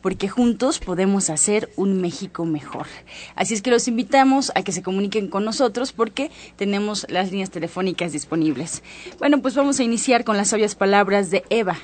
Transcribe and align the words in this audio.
porque 0.00 0.28
juntos 0.28 0.78
podemos 0.78 1.30
hacer 1.30 1.70
un 1.76 2.00
México 2.00 2.44
mejor. 2.44 2.86
Así 3.34 3.54
es 3.54 3.62
que 3.62 3.70
los 3.70 3.88
invitamos 3.88 4.50
a 4.54 4.62
que 4.62 4.72
se 4.72 4.82
comuniquen 4.82 5.28
con 5.28 5.44
nosotros 5.44 5.92
porque 5.92 6.30
tenemos 6.56 7.06
las 7.08 7.30
líneas 7.30 7.50
telefónicas 7.50 8.12
disponibles. 8.12 8.82
Bueno, 9.18 9.42
pues 9.42 9.54
vamos 9.54 9.78
a 9.80 9.84
iniciar 9.84 10.24
con 10.24 10.36
las 10.36 10.48
sabias 10.48 10.74
palabras 10.74 11.30
de 11.30 11.44
Eva. 11.50 11.76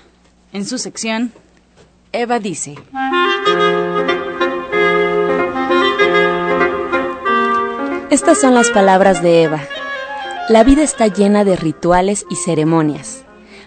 En 0.52 0.64
su 0.64 0.78
sección, 0.78 1.32
Eva 2.12 2.38
dice. 2.38 2.76
Estas 8.10 8.40
son 8.40 8.54
las 8.54 8.70
palabras 8.70 9.22
de 9.22 9.42
Eva. 9.42 9.60
La 10.48 10.62
vida 10.62 10.84
está 10.84 11.08
llena 11.08 11.44
de 11.44 11.56
rituales 11.56 12.24
y 12.30 12.36
ceremonias, 12.36 13.24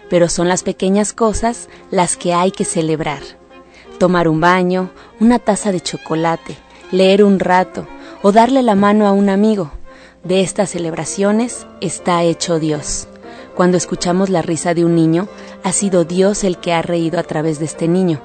pero 0.10 0.30
son 0.30 0.48
las 0.48 0.64
pequeñas 0.64 1.12
cosas 1.12 1.68
las 1.92 2.16
que 2.16 2.34
hay 2.34 2.52
que 2.52 2.64
celebrar 2.64 3.39
tomar 4.00 4.28
un 4.28 4.42
baño, 4.42 4.90
una 5.20 5.38
taza 5.38 5.72
de 5.72 5.82
chocolate, 5.82 6.58
leer 6.92 7.24
un 7.24 7.40
rato 7.40 7.88
o 8.24 8.32
darle 8.32 8.64
la 8.64 8.74
mano 8.74 9.06
a 9.06 9.12
un 9.12 9.30
amigo. 9.30 9.72
De 10.24 10.42
estas 10.42 10.72
celebraciones 10.72 11.68
está 11.82 12.24
hecho 12.24 12.60
Dios. 12.60 13.08
Cuando 13.56 13.78
escuchamos 13.78 14.30
la 14.30 14.42
risa 14.42 14.74
de 14.74 14.86
un 14.86 14.96
niño, 14.96 15.28
ha 15.64 15.72
sido 15.72 16.06
Dios 16.06 16.44
el 16.44 16.58
que 16.58 16.74
ha 16.74 16.82
reído 16.82 17.20
a 17.20 17.24
través 17.24 17.60
de 17.60 17.66
este 17.66 17.88
niño. 17.88 18.22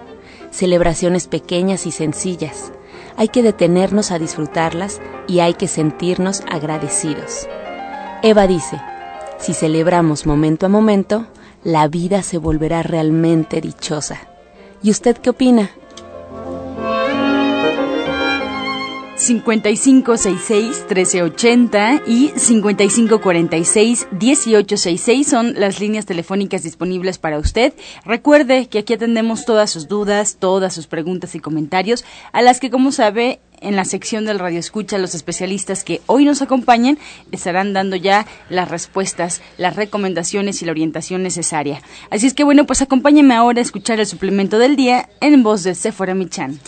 Celebraciones 0.50 1.26
pequeñas 1.26 1.86
y 1.86 1.90
sencillas. 1.90 2.72
Hay 3.16 3.28
que 3.28 3.42
detenernos 3.42 4.12
a 4.12 4.18
disfrutarlas 4.18 5.00
y 5.26 5.40
hay 5.40 5.54
que 5.54 5.68
sentirnos 5.68 6.42
agradecidos. 6.48 7.48
Eva 8.22 8.46
dice, 8.46 8.80
si 9.38 9.54
celebramos 9.54 10.26
momento 10.26 10.66
a 10.66 10.68
momento, 10.68 11.26
la 11.64 11.88
vida 11.88 12.22
se 12.22 12.38
volverá 12.38 12.82
realmente 12.82 13.60
dichosa. 13.60 14.33
¿Y 14.84 14.90
usted 14.90 15.16
qué 15.16 15.30
opina? 15.30 15.70
5566-1380 19.16 22.02
y 22.06 22.30
5546-1866 22.30 25.24
son 25.24 25.54
las 25.54 25.80
líneas 25.80 26.06
telefónicas 26.06 26.62
disponibles 26.62 27.18
para 27.18 27.38
usted. 27.38 27.74
Recuerde 28.04 28.68
que 28.68 28.78
aquí 28.80 28.92
atendemos 28.94 29.44
todas 29.44 29.70
sus 29.70 29.88
dudas, 29.88 30.36
todas 30.38 30.72
sus 30.74 30.86
preguntas 30.86 31.34
y 31.34 31.40
comentarios, 31.40 32.04
a 32.32 32.42
las 32.42 32.60
que, 32.60 32.70
como 32.70 32.92
sabe, 32.92 33.40
en 33.60 33.76
la 33.76 33.84
sección 33.84 34.24
del 34.24 34.38
Radio 34.38 34.58
Escucha, 34.58 34.96
los 34.98 35.14
especialistas 35.14 35.84
que 35.84 36.00
hoy 36.06 36.24
nos 36.24 36.42
acompañan 36.42 36.98
estarán 37.32 37.72
dando 37.72 37.96
ya 37.96 38.26
las 38.50 38.70
respuestas, 38.70 39.40
las 39.56 39.76
recomendaciones 39.76 40.60
y 40.60 40.66
la 40.66 40.72
orientación 40.72 41.22
necesaria. 41.22 41.80
Así 42.10 42.26
es 42.26 42.34
que 42.34 42.44
bueno, 42.44 42.66
pues 42.66 42.82
acompáñenme 42.82 43.34
ahora 43.34 43.60
a 43.60 43.62
escuchar 43.62 44.00
el 44.00 44.06
suplemento 44.06 44.58
del 44.58 44.76
día 44.76 45.08
en 45.20 45.42
voz 45.42 45.62
de 45.62 45.74
Sephora 45.74 46.14
Michan. 46.14 46.58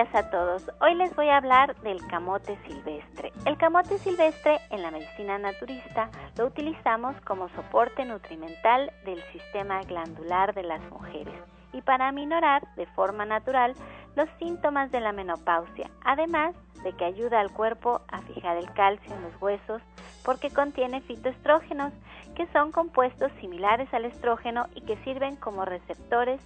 Días 0.00 0.14
a 0.14 0.30
todos. 0.30 0.70
Hoy 0.80 0.94
les 0.94 1.14
voy 1.14 1.28
a 1.28 1.36
hablar 1.36 1.78
del 1.82 2.06
camote 2.06 2.56
silvestre. 2.66 3.32
El 3.44 3.58
camote 3.58 3.98
silvestre 3.98 4.58
en 4.70 4.80
la 4.80 4.90
medicina 4.90 5.36
naturista 5.36 6.08
lo 6.38 6.46
utilizamos 6.46 7.20
como 7.20 7.50
soporte 7.50 8.06
nutrimental 8.06 8.90
del 9.04 9.22
sistema 9.30 9.82
glandular 9.82 10.54
de 10.54 10.62
las 10.62 10.80
mujeres 10.90 11.34
y 11.74 11.82
para 11.82 12.08
aminorar 12.08 12.66
de 12.76 12.86
forma 12.86 13.26
natural 13.26 13.74
los 14.16 14.26
síntomas 14.38 14.90
de 14.90 15.00
la 15.00 15.12
menopausia, 15.12 15.90
además 16.02 16.54
de 16.82 16.92
que 16.94 17.04
ayuda 17.04 17.40
al 17.40 17.50
cuerpo 17.50 18.00
a 18.08 18.22
fijar 18.22 18.56
el 18.56 18.72
calcio 18.72 19.14
en 19.14 19.22
los 19.22 19.42
huesos 19.42 19.82
porque 20.24 20.48
contiene 20.48 21.02
fitoestrógenos, 21.02 21.92
que 22.36 22.46
son 22.54 22.72
compuestos 22.72 23.30
similares 23.38 23.92
al 23.92 24.06
estrógeno 24.06 24.66
y 24.74 24.80
que 24.80 24.96
sirven 25.04 25.36
como 25.36 25.66
receptores 25.66 26.40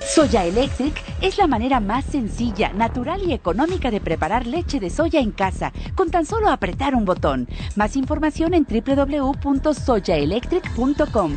Soya 0.00 0.44
Electric 0.46 0.98
es 1.20 1.36
la 1.36 1.46
manera 1.46 1.78
más 1.78 2.06
sencilla, 2.06 2.72
natural 2.72 3.20
y 3.22 3.34
económica 3.34 3.90
de 3.90 4.00
preparar 4.00 4.46
leche 4.46 4.80
de 4.80 4.88
soya 4.88 5.20
en 5.20 5.30
casa, 5.30 5.74
con 5.94 6.10
tan 6.10 6.24
solo 6.24 6.48
apretar 6.48 6.94
un 6.94 7.04
botón. 7.04 7.46
Más 7.76 7.96
información 7.96 8.54
en 8.54 8.64
www.soyaelectric.com 8.64 11.36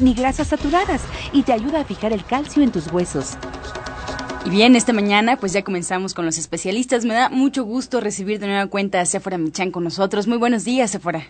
ni 0.00 0.14
grasas 0.14 0.48
saturadas 0.48 1.04
y 1.32 1.42
te 1.42 1.52
ayuda 1.52 1.80
a 1.80 1.84
fijar 1.84 2.12
el 2.12 2.24
calcio 2.24 2.62
en 2.62 2.72
tus 2.72 2.90
huesos. 2.92 3.36
Y 4.44 4.50
bien, 4.50 4.76
esta 4.76 4.92
mañana 4.92 5.36
pues 5.36 5.52
ya 5.52 5.62
comenzamos 5.62 6.14
con 6.14 6.24
los 6.24 6.38
especialistas. 6.38 7.04
Me 7.04 7.14
da 7.14 7.28
mucho 7.28 7.64
gusto 7.64 8.00
recibir 8.00 8.38
de 8.38 8.46
nueva 8.46 8.66
cuenta 8.66 9.00
a 9.00 9.04
Sephora 9.04 9.36
Michan 9.36 9.70
con 9.70 9.84
nosotros. 9.84 10.26
Muy 10.26 10.38
buenos 10.38 10.64
días, 10.64 10.90
Sephora. 10.90 11.20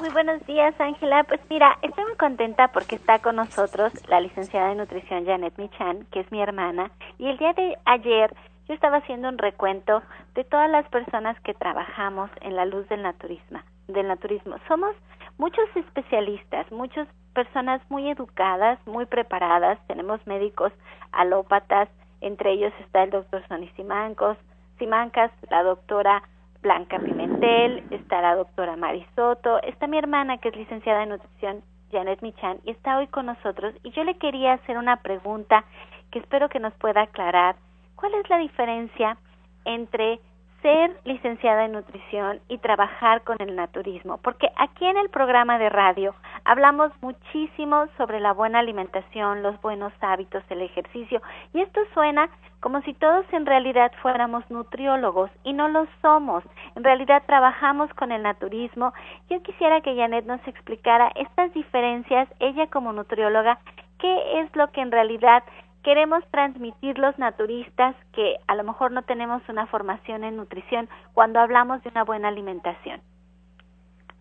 Muy 0.00 0.10
buenos 0.10 0.44
días, 0.46 0.74
Ángela. 0.80 1.24
Pues 1.24 1.40
mira, 1.50 1.78
estoy 1.82 2.04
muy 2.04 2.16
contenta 2.16 2.68
porque 2.68 2.96
está 2.96 3.18
con 3.18 3.36
nosotros 3.36 3.92
la 4.08 4.20
licenciada 4.20 4.68
de 4.68 4.76
nutrición 4.76 5.24
Janet 5.26 5.58
Michan, 5.58 6.06
que 6.12 6.20
es 6.20 6.30
mi 6.30 6.40
hermana. 6.40 6.90
Y 7.18 7.26
el 7.26 7.38
día 7.38 7.52
de 7.52 7.76
ayer 7.84 8.34
yo 8.68 8.74
estaba 8.74 8.98
haciendo 8.98 9.28
un 9.28 9.38
recuento 9.38 10.02
de 10.34 10.44
todas 10.44 10.70
las 10.70 10.88
personas 10.88 11.38
que 11.40 11.54
trabajamos 11.54 12.30
en 12.40 12.56
la 12.56 12.64
luz 12.64 12.88
del 12.88 13.02
naturismo. 13.02 13.60
Del 13.88 14.08
naturismo. 14.08 14.56
Somos 14.68 14.94
muchos 15.42 15.68
especialistas, 15.74 16.70
muchas 16.70 17.08
personas 17.34 17.82
muy 17.90 18.08
educadas, 18.08 18.78
muy 18.86 19.06
preparadas. 19.06 19.76
Tenemos 19.88 20.24
médicos 20.24 20.72
alópatas, 21.10 21.88
entre 22.20 22.52
ellos 22.52 22.72
está 22.78 23.02
el 23.02 23.10
doctor 23.10 23.42
Sonny 23.48 23.68
Simancos, 23.70 24.36
Simancas, 24.78 25.32
la 25.50 25.64
doctora 25.64 26.22
Blanca 26.62 27.00
Pimentel, 27.00 27.82
está 27.90 28.20
la 28.20 28.36
doctora 28.36 28.76
Marisoto, 28.76 29.60
está 29.64 29.88
mi 29.88 29.98
hermana 29.98 30.38
que 30.38 30.50
es 30.50 30.54
licenciada 30.54 31.02
en 31.02 31.08
nutrición 31.08 31.64
Janet 31.90 32.22
Michan 32.22 32.58
y 32.62 32.70
está 32.70 32.98
hoy 32.98 33.08
con 33.08 33.26
nosotros 33.26 33.74
y 33.82 33.90
yo 33.90 34.04
le 34.04 34.14
quería 34.18 34.52
hacer 34.52 34.78
una 34.78 35.02
pregunta 35.02 35.64
que 36.12 36.20
espero 36.20 36.50
que 36.50 36.60
nos 36.60 36.72
pueda 36.74 37.02
aclarar. 37.02 37.56
¿Cuál 37.96 38.14
es 38.14 38.30
la 38.30 38.38
diferencia 38.38 39.16
entre 39.64 40.20
ser 40.62 40.96
licenciada 41.04 41.64
en 41.64 41.72
nutrición 41.72 42.40
y 42.48 42.58
trabajar 42.58 43.22
con 43.22 43.36
el 43.40 43.54
naturismo, 43.56 44.18
porque 44.18 44.48
aquí 44.56 44.86
en 44.86 44.96
el 44.96 45.10
programa 45.10 45.58
de 45.58 45.68
radio 45.68 46.14
hablamos 46.44 46.92
muchísimo 47.02 47.86
sobre 47.98 48.20
la 48.20 48.32
buena 48.32 48.60
alimentación, 48.60 49.42
los 49.42 49.60
buenos 49.60 49.92
hábitos, 50.00 50.42
el 50.48 50.62
ejercicio, 50.62 51.20
y 51.52 51.60
esto 51.60 51.80
suena 51.92 52.30
como 52.60 52.80
si 52.82 52.94
todos 52.94 53.26
en 53.32 53.44
realidad 53.44 53.90
fuéramos 54.02 54.48
nutriólogos 54.48 55.30
y 55.42 55.52
no 55.52 55.66
lo 55.66 55.88
somos. 56.00 56.44
En 56.76 56.84
realidad 56.84 57.24
trabajamos 57.26 57.92
con 57.94 58.12
el 58.12 58.22
naturismo. 58.22 58.92
Yo 59.28 59.42
quisiera 59.42 59.80
que 59.80 59.96
Janet 59.96 60.26
nos 60.26 60.46
explicara 60.46 61.10
estas 61.16 61.52
diferencias, 61.54 62.28
ella 62.38 62.68
como 62.68 62.92
nutrióloga, 62.92 63.58
qué 63.98 64.40
es 64.40 64.54
lo 64.54 64.70
que 64.70 64.80
en 64.80 64.92
realidad 64.92 65.42
queremos 65.82 66.24
transmitir 66.30 66.98
los 66.98 67.18
naturistas 67.18 67.94
que 68.12 68.36
a 68.46 68.54
lo 68.54 68.64
mejor 68.64 68.92
no 68.92 69.02
tenemos 69.02 69.42
una 69.48 69.66
formación 69.66 70.24
en 70.24 70.36
nutrición 70.36 70.88
cuando 71.12 71.40
hablamos 71.40 71.82
de 71.82 71.90
una 71.90 72.04
buena 72.04 72.28
alimentación. 72.28 73.00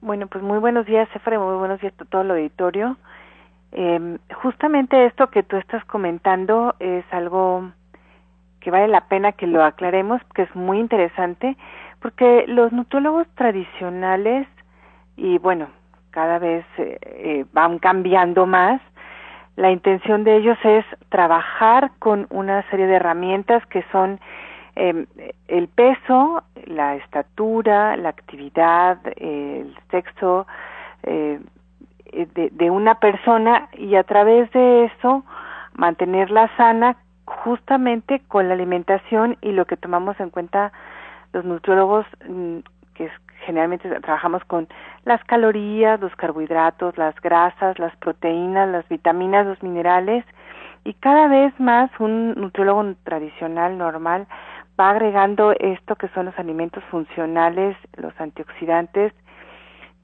Bueno, 0.01 0.27
pues 0.27 0.43
muy 0.43 0.57
buenos 0.57 0.85
días, 0.87 1.07
Efra, 1.13 1.37
muy 1.37 1.57
buenos 1.57 1.79
días 1.79 1.93
a 1.99 2.05
todo 2.05 2.23
el 2.23 2.31
auditorio. 2.31 2.97
Eh, 3.71 4.17
justamente 4.41 5.05
esto 5.05 5.29
que 5.29 5.43
tú 5.43 5.57
estás 5.57 5.85
comentando 5.85 6.75
es 6.79 7.05
algo 7.11 7.71
que 8.59 8.71
vale 8.71 8.87
la 8.87 9.01
pena 9.01 9.31
que 9.31 9.47
lo 9.47 9.63
aclaremos, 9.63 10.21
que 10.33 10.43
es 10.43 10.55
muy 10.55 10.79
interesante, 10.79 11.55
porque 11.99 12.45
los 12.47 12.71
nutriólogos 12.71 13.27
tradicionales, 13.35 14.47
y 15.17 15.37
bueno, 15.37 15.69
cada 16.09 16.39
vez 16.39 16.65
eh, 16.77 16.97
eh 17.01 17.45
van 17.53 17.79
cambiando 17.79 18.45
más, 18.45 18.81
la 19.61 19.71
intención 19.71 20.23
de 20.23 20.37
ellos 20.37 20.57
es 20.63 20.83
trabajar 21.09 21.91
con 21.99 22.25
una 22.31 22.67
serie 22.71 22.87
de 22.87 22.95
herramientas 22.95 23.63
que 23.67 23.85
son 23.91 24.19
eh, 24.75 25.05
el 25.47 25.67
peso, 25.67 26.43
la 26.65 26.95
estatura, 26.95 27.95
la 27.95 28.09
actividad, 28.09 28.97
el 29.17 29.77
sexo 29.91 30.47
eh, 31.03 31.39
de, 32.11 32.49
de, 32.51 32.69
una 32.71 32.95
persona 32.95 33.69
y 33.73 33.93
a 33.95 34.03
través 34.03 34.51
de 34.51 34.85
eso 34.85 35.23
mantenerla 35.73 36.49
sana 36.57 36.97
justamente 37.25 38.19
con 38.27 38.47
la 38.47 38.55
alimentación 38.55 39.37
y 39.41 39.51
lo 39.51 39.65
que 39.65 39.77
tomamos 39.77 40.19
en 40.19 40.31
cuenta 40.31 40.71
los 41.33 41.45
nutriólogos 41.45 42.07
mm, 42.27 42.57
que 42.93 43.05
es 43.05 43.11
generalmente 43.45 43.89
trabajamos 44.01 44.43
con 44.45 44.67
las 45.05 45.23
calorías, 45.25 45.99
los 45.99 46.15
carbohidratos, 46.15 46.97
las 46.97 47.15
grasas, 47.21 47.79
las 47.79 47.95
proteínas, 47.97 48.69
las 48.69 48.87
vitaminas, 48.87 49.47
los 49.47 49.61
minerales 49.63 50.23
y 50.83 50.93
cada 50.95 51.27
vez 51.27 51.57
más 51.59 51.91
un 51.99 52.33
nutriólogo 52.33 52.95
tradicional 53.03 53.77
normal 53.77 54.27
va 54.79 54.91
agregando 54.91 55.53
esto 55.59 55.95
que 55.95 56.07
son 56.09 56.25
los 56.25 56.39
alimentos 56.39 56.83
funcionales, 56.85 57.77
los 57.97 58.13
antioxidantes, 58.19 59.13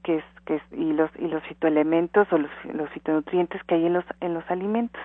que 0.04 0.16
es, 0.16 0.24
que 0.44 0.56
es, 0.56 0.62
y 0.72 0.92
los 0.92 1.10
y 1.18 1.26
los 1.28 1.42
fitoelementos 1.44 2.32
o 2.32 2.38
los, 2.38 2.50
los 2.72 2.88
fitonutrientes 2.90 3.62
que 3.64 3.74
hay 3.74 3.86
en 3.86 3.94
los 3.94 4.04
en 4.20 4.34
los 4.34 4.48
alimentos. 4.50 5.02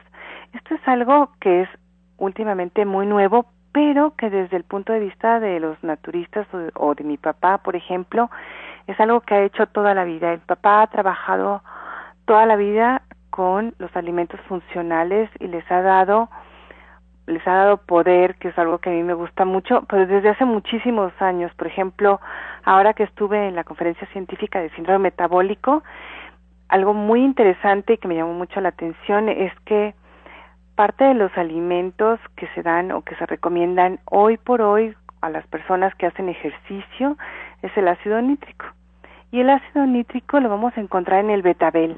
Esto 0.54 0.76
es 0.76 0.88
algo 0.88 1.32
que 1.40 1.64
es 1.64 1.70
últimamente 2.18 2.86
muy 2.86 3.08
nuevo, 3.08 3.48
pero 3.74 4.16
que 4.16 4.30
desde 4.30 4.56
el 4.56 4.64
punto 4.64 4.94
de 4.94 5.00
vista 5.00 5.40
de 5.40 5.60
los 5.60 5.84
naturistas 5.84 6.48
o, 6.76 6.96
de 6.96 7.04
mi 7.04 7.18
papá, 7.18 7.58
por 7.58 7.76
ejemplo, 7.76 8.30
es 8.88 8.98
algo 9.00 9.22
que 9.22 9.34
ha 9.34 9.44
hecho 9.44 9.66
toda 9.68 9.94
la 9.96 10.04
vida. 10.04 10.32
El 10.32 10.40
papá 10.40 10.84
ha 10.84 10.88
trabajado 10.88 11.64
toda 12.26 12.46
la 12.46 12.56
vida 12.56 13.02
con 13.32 13.74
los 13.80 13.94
alimentos 13.98 14.40
funcionales 14.42 15.30
y 15.40 15.48
les 15.48 15.70
ha 15.72 15.82
dado 15.82 16.30
les 17.26 17.46
ha 17.48 17.54
dado 17.54 17.78
poder, 17.78 18.36
que 18.36 18.50
es 18.50 18.58
algo 18.60 18.80
que 18.80 18.90
a 18.90 18.94
mí 18.94 19.02
me 19.02 19.14
gusta 19.14 19.46
mucho, 19.46 19.86
pero 19.88 20.06
desde 20.06 20.28
hace 20.28 20.44
muchísimos 20.44 21.14
años. 21.22 21.54
Por 21.56 21.68
ejemplo, 21.68 22.20
ahora 22.66 22.94
que 22.94 23.04
estuve 23.04 23.48
en 23.48 23.56
la 23.56 23.64
conferencia 23.64 24.06
científica 24.08 24.60
de 24.60 24.70
síndrome 24.72 25.00
metabólico, 25.00 25.84
algo 26.68 26.94
muy 26.94 27.24
interesante 27.24 27.94
y 27.94 27.98
que 27.98 28.10
me 28.10 28.16
llamó 28.16 28.34
mucho 28.34 28.60
la 28.60 28.70
atención 28.70 29.30
es 29.30 29.54
que 29.62 29.96
parte 30.76 31.04
de 31.04 31.14
los 31.14 31.36
alimentos 31.38 32.20
que 32.36 32.48
se 32.56 32.64
dan 32.64 32.92
o 32.92 33.02
que 33.02 33.16
se 33.16 33.26
recomiendan 33.26 34.00
hoy 34.06 34.38
por 34.38 34.62
hoy 34.62 34.96
a 35.22 35.30
las 35.30 35.46
personas 35.48 35.94
que 35.96 36.08
hacen 36.08 36.30
ejercicio 36.30 37.18
es 37.62 37.76
el 37.78 37.88
ácido 37.88 38.22
nítrico. 38.22 38.66
Y 39.32 39.40
el 39.40 39.50
ácido 39.50 39.86
nítrico 39.86 40.40
lo 40.40 40.50
vamos 40.50 40.76
a 40.76 40.82
encontrar 40.82 41.24
en 41.24 41.30
el 41.30 41.42
betabel, 41.42 41.98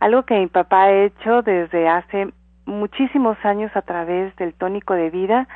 algo 0.00 0.24
que 0.24 0.38
mi 0.38 0.46
papá 0.46 0.84
ha 0.84 0.92
hecho 0.92 1.42
desde 1.42 1.88
hace 1.88 2.28
muchísimos 2.64 3.36
años 3.44 3.70
a 3.76 3.82
través 3.82 4.34
del 4.36 4.54
tónico 4.54 4.94
de 4.94 5.10
vida, 5.10 5.48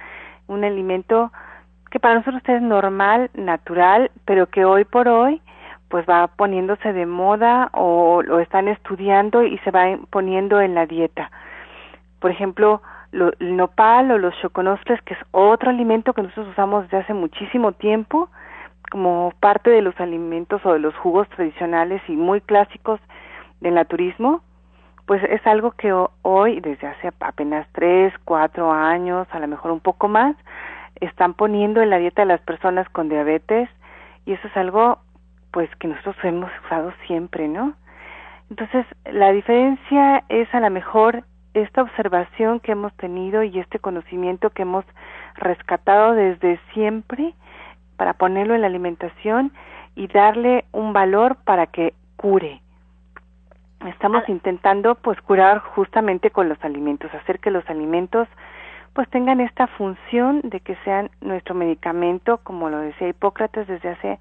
un 0.46 0.64
alimento 0.64 1.32
que 1.91 1.99
para 1.99 2.14
nosotros 2.14 2.43
es 2.46 2.62
normal, 2.62 3.31
natural, 3.35 4.11
pero 4.25 4.46
que 4.46 4.64
hoy 4.64 4.85
por 4.85 5.08
hoy 5.08 5.43
pues 5.88 6.06
va 6.08 6.29
poniéndose 6.29 6.93
de 6.93 7.05
moda 7.05 7.69
o 7.73 8.23
lo 8.23 8.38
están 8.38 8.69
estudiando 8.69 9.43
y 9.43 9.58
se 9.58 9.73
va 9.73 9.87
poniendo 10.11 10.61
en 10.61 10.76
la 10.76 10.87
dieta 10.87 11.31
por 12.20 12.31
ejemplo, 12.31 12.82
lo, 13.12 13.32
el 13.40 13.56
nopal 13.56 14.11
o 14.11 14.19
los 14.19 14.38
choconostres, 14.40 15.02
que 15.02 15.14
es 15.14 15.20
otro 15.32 15.70
alimento 15.70 16.12
que 16.12 16.22
nosotros 16.22 16.49
usamos 16.49 16.84
desde 16.84 16.99
hace 16.99 17.14
muchísimo 17.14 17.72
tiempo, 17.72 18.28
como 18.90 19.32
parte 19.40 19.70
de 19.70 19.82
los 19.82 19.99
alimentos 20.00 20.64
o 20.64 20.72
de 20.72 20.81
los 20.81 20.94
jugos 20.96 21.28
tradicionales 21.31 22.02
y 22.08 22.12
muy 22.12 22.40
clásicos 22.40 23.00
del 23.61 23.75
naturismo, 23.75 24.43
pues 25.06 25.22
es 25.25 25.44
algo 25.46 25.72
que 25.72 25.93
hoy, 26.22 26.61
desde 26.61 26.87
hace 26.87 27.11
apenas 27.20 27.67
tres, 27.72 28.12
cuatro 28.25 28.72
años, 28.72 29.26
a 29.32 29.40
lo 29.40 29.49
mejor 29.49 29.72
un 29.72 29.81
poco 29.81 30.08
más, 30.08 30.37
están 31.00 31.34
poniendo 31.34 31.81
en 31.82 31.90
la 31.90 31.99
dieta 31.99 32.22
de 32.22 32.28
las 32.28 32.40
personas 32.43 32.88
con 32.90 33.08
diabetes 33.08 33.69
y 34.26 34.32
eso 34.32 34.46
es 34.46 34.56
algo 34.56 34.99
pues 35.52 35.69
que 35.76 35.88
nosotros 35.88 36.17
hemos 36.22 36.50
usado 36.64 36.93
siempre, 37.06 37.49
¿no? 37.49 37.75
Entonces, 38.50 38.87
la 39.05 39.32
diferencia 39.32 40.22
es 40.28 40.52
a 40.55 40.61
lo 40.61 40.70
mejor 40.70 41.25
esta 41.55 41.82
observación 41.82 42.61
que 42.61 42.73
hemos 42.73 42.93
tenido 42.94 43.43
y 43.43 43.58
este 43.58 43.79
conocimiento 43.79 44.50
que 44.50 44.62
hemos 44.62 44.85
rescatado 45.37 46.12
desde 46.12 46.61
siempre 46.73 47.35
para 47.97 48.14
ponerlo 48.14 48.55
en 48.55 48.62
la 48.62 48.69
alimentación 48.69 49.52
y 49.94 50.06
darle 50.06 50.64
un 50.73 50.93
valor 50.93 51.37
para 51.44 51.67
que 51.67 51.94
cure. 52.17 52.61
Estamos 53.87 54.29
intentando 54.29 54.94
pues 54.94 55.20
curar 55.22 55.58
justamente 55.58 56.31
con 56.31 56.48
los 56.48 56.63
alimentos, 56.65 57.13
hacer 57.15 57.41
que 57.41 57.51
los 57.51 57.69
alimentos 57.69 58.29
pues 58.93 59.08
tengan 59.10 59.41
esta 59.41 59.67
función 59.67 60.41
de 60.44 60.60
que 60.60 60.77
sean 60.84 61.10
nuestro 61.20 61.55
medicamento, 61.55 62.39
como 62.39 62.69
lo 62.69 62.79
decía 62.79 63.08
Hipócrates 63.08 63.67
desde 63.67 63.89
hace 63.91 64.19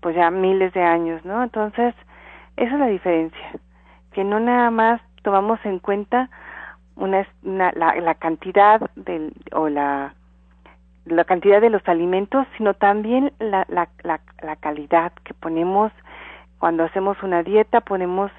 pues 0.00 0.16
ya 0.16 0.30
miles 0.30 0.72
de 0.72 0.82
años, 0.82 1.24
¿no? 1.24 1.42
Entonces, 1.42 1.94
esa 2.56 2.74
es 2.74 2.78
la 2.78 2.86
diferencia, 2.86 3.50
que 4.12 4.24
no 4.24 4.40
nada 4.40 4.70
más 4.70 5.00
tomamos 5.22 5.58
en 5.64 5.78
cuenta 5.78 6.30
una, 6.96 7.26
la, 7.42 7.94
la, 7.94 8.14
cantidad 8.14 8.80
del, 8.96 9.32
o 9.52 9.68
la, 9.68 10.14
la 11.04 11.24
cantidad 11.24 11.60
de 11.60 11.70
los 11.70 11.86
alimentos, 11.88 12.46
sino 12.56 12.74
también 12.74 13.32
la, 13.38 13.64
la, 13.68 13.88
la, 14.02 14.20
la 14.42 14.56
calidad 14.56 15.12
que 15.24 15.34
ponemos 15.34 15.92
cuando 16.58 16.84
hacemos 16.84 17.22
una 17.22 17.42
dieta, 17.42 17.80
ponemos 17.80 18.30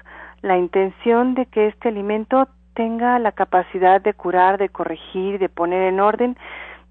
la 0.42 0.58
intención 0.58 1.34
de 1.34 1.46
que 1.46 1.68
este 1.68 1.88
alimento 1.88 2.48
tenga 2.74 3.18
la 3.18 3.32
capacidad 3.32 4.00
de 4.00 4.14
curar, 4.14 4.58
de 4.58 4.68
corregir, 4.68 5.38
de 5.38 5.48
poner 5.48 5.82
en 5.82 6.00
orden 6.00 6.36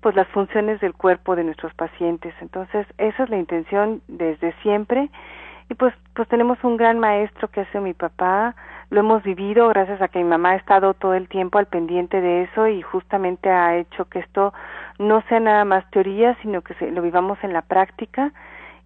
pues 0.02 0.16
las 0.16 0.28
funciones 0.30 0.80
del 0.80 0.94
cuerpo 0.94 1.36
de 1.36 1.44
nuestros 1.44 1.74
pacientes. 1.74 2.34
Entonces, 2.42 2.86
esa 2.98 3.24
es 3.24 3.30
la 3.30 3.38
intención 3.38 4.02
desde 4.08 4.54
siempre 4.62 5.10
y 5.70 5.76
pues 5.76 5.94
pues 6.18 6.28
tenemos 6.30 6.58
un 6.64 6.78
gran 6.78 7.00
maestro 7.00 7.48
que 7.50 7.62
es 7.62 7.76
mi 7.76 7.94
papá, 7.94 8.56
lo 8.90 9.02
hemos 9.02 9.22
vivido 9.22 9.68
gracias 9.68 10.02
a 10.02 10.08
que 10.08 10.18
mi 10.18 10.26
mamá 10.26 10.52
ha 10.52 10.56
estado 10.56 10.94
todo 10.96 11.14
el 11.14 11.28
tiempo 11.30 11.60
al 11.60 11.68
pendiente 11.68 12.22
de 12.22 12.44
eso 12.44 12.68
y 12.68 12.82
justamente 12.82 13.50
ha 13.50 13.78
hecho 13.78 14.06
que 14.06 14.20
esto 14.20 14.52
no 14.98 15.22
sea 15.30 15.40
nada 15.40 15.64
más 15.64 15.88
teoría, 15.92 16.36
sino 16.42 16.62
que 16.62 16.74
se, 16.76 16.90
lo 16.90 17.04
vivamos 17.04 17.38
en 17.44 17.54
la 17.54 17.62
práctica 17.62 18.32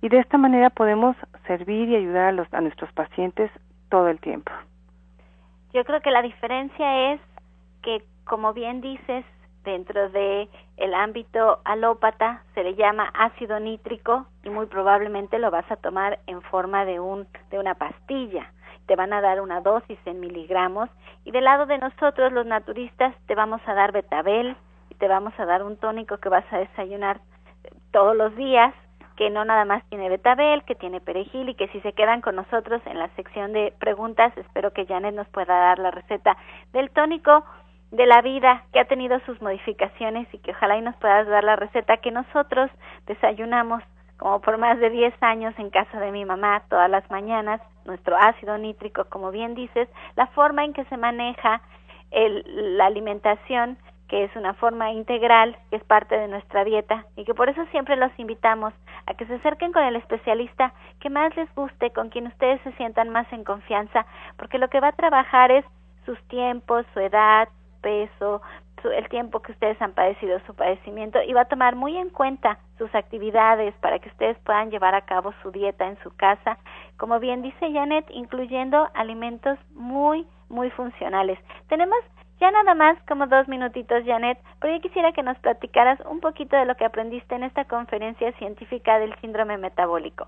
y 0.02 0.10
de 0.10 0.20
esta 0.20 0.38
manera 0.38 0.72
podemos 0.72 1.16
servir 1.48 1.88
y 1.88 1.96
ayudar 1.96 2.26
a, 2.26 2.32
los, 2.32 2.54
a 2.54 2.60
nuestros 2.62 2.92
pacientes 2.92 3.50
todo 3.90 4.10
el 4.10 4.20
tiempo. 4.20 4.52
Yo 5.74 5.86
creo 5.86 6.02
que 6.02 6.12
la 6.12 6.22
diferencia 6.22 7.14
es 7.14 7.22
que, 7.82 8.04
como 8.26 8.54
bien 8.54 8.82
dices, 8.82 9.24
dentro 9.64 10.10
de 10.10 10.50
el 10.78 10.94
ámbito 10.94 11.60
alópata 11.64 12.44
se 12.54 12.64
le 12.64 12.76
llama 12.76 13.12
ácido 13.14 13.60
nítrico 13.60 14.26
y 14.44 14.50
muy 14.50 14.66
probablemente 14.66 15.40
lo 15.40 15.52
vas 15.52 15.70
a 15.72 15.76
tomar 15.76 16.20
en 16.28 16.42
forma 16.42 16.86
de 16.86 17.00
un 17.00 17.28
de 17.50 17.60
una 17.60 17.76
pastilla. 17.76 18.52
Te 18.88 18.96
van 18.96 19.14
a 19.14 19.22
dar 19.22 19.42
una 19.42 19.62
dosis 19.62 20.00
en 20.06 20.20
miligramos 20.20 20.90
y 21.24 21.32
del 21.32 21.46
lado 21.46 21.66
de 21.66 21.78
nosotros 21.78 22.32
los 22.32 22.46
naturistas 22.46 23.16
te 23.28 23.36
vamos 23.36 23.62
a 23.66 23.74
dar 23.74 23.92
betabel 23.92 24.56
y 24.90 24.96
te 24.96 25.08
vamos 25.08 25.34
a 25.38 25.46
dar 25.46 25.64
un 25.64 25.78
tónico 25.78 26.18
que 26.18 26.30
vas 26.30 26.46
a 26.52 26.58
desayunar 26.58 27.22
todos 27.92 28.16
los 28.16 28.36
días 28.36 28.74
que 29.22 29.30
no 29.30 29.46
nada 29.46 29.66
más 29.66 29.84
tiene 29.90 30.10
betabel, 30.10 30.64
que 30.64 30.74
tiene 30.74 31.00
perejil 31.00 31.50
y 31.50 31.54
que 31.54 31.68
si 31.68 31.80
se 31.82 31.94
quedan 31.94 32.22
con 32.22 32.36
nosotros 32.36 32.82
en 32.86 32.98
la 32.98 33.08
sección 33.10 33.54
de 33.54 33.72
preguntas, 33.78 34.36
espero 34.36 34.74
que 34.74 34.88
Janet 34.88 35.14
nos 35.14 35.28
pueda 35.28 35.54
dar 35.54 35.78
la 35.78 35.92
receta 35.92 36.36
del 36.74 36.90
tónico 36.90 37.46
de 37.92 38.06
la 38.06 38.22
vida 38.22 38.64
que 38.72 38.80
ha 38.80 38.86
tenido 38.86 39.20
sus 39.22 39.42
modificaciones 39.42 40.28
y 40.34 40.40
que 40.40 40.52
ojalá 40.52 40.78
y 40.78 40.82
nos 40.82 40.96
puedas 40.96 41.28
dar 41.28 41.44
la 41.44 41.58
receta 41.58 41.98
que 41.98 42.12
nosotros 42.12 42.72
desayunamos 43.06 43.84
como 44.18 44.40
por 44.40 44.58
más 44.60 44.80
de 44.80 44.92
10 44.92 45.16
años 45.22 45.54
en 45.58 45.72
casa 45.72 46.00
de 46.00 46.12
mi 46.12 46.26
mamá 46.26 46.62
todas 46.70 46.90
las 46.90 47.10
mañanas, 47.10 47.60
nuestro 47.86 48.16
ácido 48.16 48.58
nítrico, 48.60 49.06
como 49.06 49.32
bien 49.32 49.56
dices, 49.56 49.90
la 50.16 50.28
forma 50.28 50.64
en 50.64 50.74
que 50.74 50.86
se 50.86 50.96
maneja 50.96 51.62
el, 52.12 52.78
la 52.78 52.86
alimentación, 52.86 53.78
que 54.08 54.26
es 54.26 54.36
una 54.36 54.54
forma 54.54 54.92
integral, 54.92 55.58
que 55.72 55.78
es 55.78 55.84
parte 55.86 56.16
de 56.16 56.28
nuestra 56.28 56.64
dieta 56.64 57.06
y 57.16 57.26
que 57.26 57.34
por 57.34 57.50
eso 57.50 57.66
siempre 57.72 57.96
los 57.96 58.12
invitamos 58.20 58.74
a 59.08 59.16
que 59.16 59.26
se 59.26 59.36
acerquen 59.36 59.72
con 59.72 59.84
el 59.84 59.96
especialista 59.96 60.72
que 61.00 61.10
más 61.10 61.36
les 61.36 61.52
guste, 61.56 61.90
con 61.90 62.10
quien 62.10 62.28
ustedes 62.28 62.62
se 62.62 62.74
sientan 62.74 63.10
más 63.10 63.26
en 63.34 63.44
confianza, 63.44 64.06
porque 64.38 64.60
lo 64.60 64.68
que 64.68 64.82
va 64.82 64.90
a 64.90 64.96
trabajar 64.96 65.50
es 65.50 65.66
sus 66.06 66.22
tiempos, 66.28 66.86
su 66.94 67.00
edad, 67.00 67.50
peso, 67.82 68.42
el 68.90 69.08
tiempo 69.10 69.42
que 69.42 69.52
ustedes 69.52 69.80
han 69.82 69.94
padecido 69.94 70.40
su 70.48 70.56
padecimiento 70.56 71.22
y 71.22 71.34
va 71.34 71.42
a 71.42 71.46
tomar 71.46 71.76
muy 71.76 71.98
en 71.98 72.10
cuenta 72.10 72.58
sus 72.78 72.94
actividades 72.96 73.76
para 73.76 74.00
que 74.00 74.10
ustedes 74.10 74.38
puedan 74.40 74.72
llevar 74.72 74.96
a 74.96 75.02
cabo 75.02 75.34
su 75.44 75.52
dieta 75.52 75.88
en 75.88 75.98
su 76.02 76.16
casa, 76.16 76.58
como 76.98 77.20
bien 77.20 77.42
dice 77.42 77.72
Janet, 77.72 78.06
incluyendo 78.10 78.90
alimentos 78.94 79.60
muy, 79.76 80.26
muy 80.50 80.70
funcionales. 80.72 81.38
Tenemos 81.68 82.00
ya 82.40 82.50
nada 82.50 82.74
más 82.74 82.98
como 83.08 83.28
dos 83.28 83.48
minutitos, 83.48 84.04
Janet, 84.06 84.40
pero 84.60 84.74
yo 84.74 84.82
quisiera 84.82 85.12
que 85.12 85.22
nos 85.22 85.38
platicaras 85.40 86.00
un 86.10 86.20
poquito 86.20 86.56
de 86.58 86.66
lo 86.66 86.76
que 86.76 86.86
aprendiste 86.86 87.36
en 87.36 87.44
esta 87.44 87.66
conferencia 87.66 88.32
científica 88.34 88.98
del 88.98 89.14
síndrome 89.22 89.58
metabólico. 89.58 90.28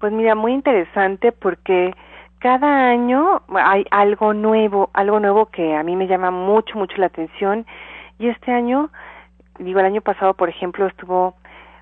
Pues 0.00 0.12
mira, 0.12 0.34
muy 0.34 0.52
interesante 0.52 1.30
porque 1.30 1.94
cada 2.38 2.88
año 2.88 3.42
hay 3.54 3.84
algo 3.90 4.34
nuevo, 4.34 4.90
algo 4.92 5.20
nuevo 5.20 5.46
que 5.46 5.74
a 5.74 5.82
mí 5.82 5.96
me 5.96 6.06
llama 6.06 6.30
mucho, 6.30 6.78
mucho 6.78 6.96
la 6.98 7.06
atención. 7.06 7.66
Y 8.18 8.28
este 8.28 8.52
año, 8.52 8.90
digo, 9.58 9.80
el 9.80 9.86
año 9.86 10.00
pasado, 10.00 10.34
por 10.34 10.48
ejemplo, 10.48 10.86
estuvo 10.86 11.34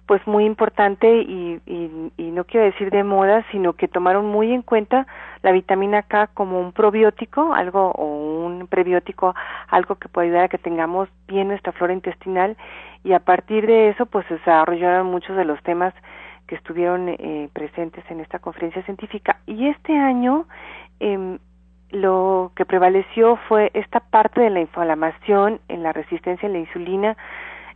pues 0.06 0.24
muy 0.26 0.44
importante 0.44 1.22
y, 1.22 1.60
y, 1.66 2.30
no 2.30 2.44
quiero 2.44 2.66
decir 2.66 2.90
de 2.90 3.02
moda, 3.02 3.44
sino 3.50 3.72
que 3.72 3.88
tomaron 3.88 4.26
muy 4.26 4.52
en 4.52 4.62
cuenta 4.62 5.06
la 5.42 5.50
vitamina 5.50 6.02
K 6.02 6.28
como 6.28 6.60
un 6.60 6.72
probiótico, 6.72 7.54
algo 7.54 7.90
o 7.90 8.44
un 8.44 8.68
prebiótico, 8.68 9.34
algo 9.68 9.96
que 9.96 10.08
puede 10.08 10.28
ayudar 10.28 10.44
a 10.44 10.48
que 10.48 10.58
tengamos 10.58 11.08
bien 11.26 11.48
nuestra 11.48 11.72
flora 11.72 11.92
intestinal 11.92 12.56
y 13.02 13.14
a 13.14 13.20
partir 13.20 13.66
de 13.66 13.88
eso 13.88 14.06
pues 14.06 14.24
se 14.26 14.34
desarrollaron 14.34 15.08
muchos 15.08 15.36
de 15.36 15.44
los 15.44 15.60
temas 15.62 15.92
que 16.46 16.54
estuvieron 16.54 17.08
eh, 17.08 17.48
presentes 17.52 18.04
en 18.10 18.20
esta 18.20 18.38
conferencia 18.38 18.82
científica. 18.82 19.40
Y 19.46 19.68
este 19.68 19.96
año 19.96 20.46
eh, 21.00 21.38
lo 21.90 22.52
que 22.56 22.64
prevaleció 22.64 23.36
fue 23.48 23.70
esta 23.74 24.00
parte 24.00 24.40
de 24.40 24.50
la 24.50 24.60
inflamación 24.60 25.60
en 25.68 25.82
la 25.82 25.92
resistencia 25.92 26.48
a 26.48 26.52
la 26.52 26.58
insulina 26.58 27.16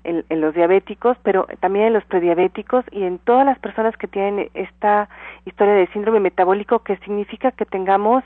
en, 0.04 0.24
en, 0.28 0.40
los 0.40 0.54
diabéticos, 0.54 1.16
pero 1.22 1.46
también 1.60 1.86
en 1.86 1.92
los 1.92 2.04
prediabéticos 2.04 2.84
y 2.90 3.04
en 3.04 3.18
todas 3.18 3.44
las 3.44 3.58
personas 3.58 3.96
que 3.96 4.08
tienen 4.08 4.50
esta 4.54 5.08
historia 5.44 5.74
de 5.74 5.86
síndrome 5.88 6.20
metabólico, 6.20 6.80
que 6.80 6.96
significa 6.98 7.52
que 7.52 7.66
tengamos 7.66 8.24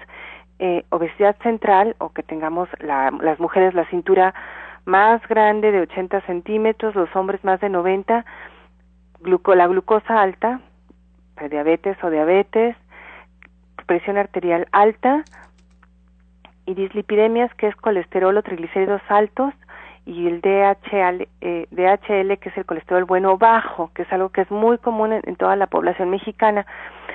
eh, 0.60 0.84
obesidad 0.90 1.36
central 1.42 1.96
o 1.98 2.10
que 2.10 2.22
tengamos 2.22 2.68
la, 2.78 3.10
las 3.20 3.40
mujeres 3.40 3.74
la 3.74 3.86
cintura 3.86 4.34
más 4.84 5.20
grande 5.26 5.72
de 5.72 5.80
80 5.80 6.20
centímetros, 6.22 6.94
los 6.94 7.14
hombres 7.16 7.42
más 7.42 7.60
de 7.60 7.68
90, 7.68 8.24
la 9.54 9.66
glucosa 9.66 10.20
alta, 10.20 10.60
prediabetes 11.34 11.96
o 12.02 12.10
diabetes, 12.10 12.76
presión 13.86 14.16
arterial 14.16 14.66
alta 14.72 15.24
y 16.66 16.74
dislipidemias, 16.74 17.52
que 17.54 17.68
es 17.68 17.76
colesterol 17.76 18.36
o 18.36 18.42
triglicéridos 18.42 19.02
altos, 19.08 19.52
y 20.06 20.26
el 20.26 20.40
DHL, 20.42 21.28
eh, 21.40 21.66
DHL, 21.70 22.38
que 22.38 22.50
es 22.50 22.56
el 22.56 22.66
colesterol 22.66 23.04
bueno 23.04 23.38
bajo, 23.38 23.90
que 23.94 24.02
es 24.02 24.12
algo 24.12 24.28
que 24.28 24.42
es 24.42 24.50
muy 24.50 24.76
común 24.78 25.12
en, 25.14 25.22
en, 25.24 25.36
toda 25.36 25.56
la 25.56 25.66
población 25.66 26.10
mexicana. 26.10 26.66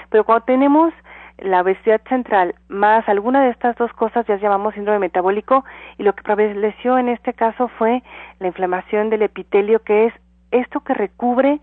Pero 0.09 0.23
cuando 0.23 0.45
tenemos 0.45 0.91
la 1.37 1.61
obesidad 1.61 2.01
central 2.09 2.55
más 2.67 3.07
alguna 3.07 3.43
de 3.43 3.51
estas 3.51 3.75
dos 3.77 3.93
cosas 3.93 4.25
ya 4.27 4.37
llamamos 4.37 4.73
síndrome 4.73 4.99
metabólico 4.99 5.63
y 5.97 6.03
lo 6.03 6.13
que 6.13 6.23
prevaleció 6.23 6.97
en 6.97 7.09
este 7.09 7.33
caso 7.33 7.69
fue 7.77 8.03
la 8.39 8.47
inflamación 8.47 9.09
del 9.09 9.21
epitelio, 9.21 9.79
que 9.83 10.07
es 10.07 10.13
esto 10.51 10.81
que 10.81 10.93
recubre 10.93 11.59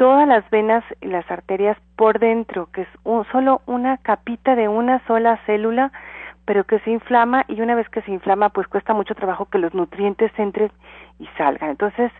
todas 0.00 0.26
las 0.26 0.48
venas 0.48 0.82
y 1.02 1.08
las 1.08 1.30
arterias 1.30 1.76
por 1.94 2.20
dentro, 2.20 2.70
que 2.72 2.80
es 2.80 2.88
un, 3.04 3.26
solo 3.30 3.60
una 3.66 3.98
capita 3.98 4.56
de 4.56 4.66
una 4.66 5.06
sola 5.06 5.38
célula, 5.44 5.92
pero 6.46 6.64
que 6.64 6.78
se 6.78 6.90
inflama 6.90 7.44
y 7.48 7.60
una 7.60 7.74
vez 7.74 7.86
que 7.90 8.00
se 8.00 8.10
inflama, 8.10 8.48
pues 8.48 8.66
cuesta 8.66 8.94
mucho 8.94 9.14
trabajo 9.14 9.44
que 9.50 9.58
los 9.58 9.74
nutrientes 9.74 10.32
entren 10.38 10.72
y 11.18 11.26
salgan. 11.36 11.68
Entonces, 11.68 12.10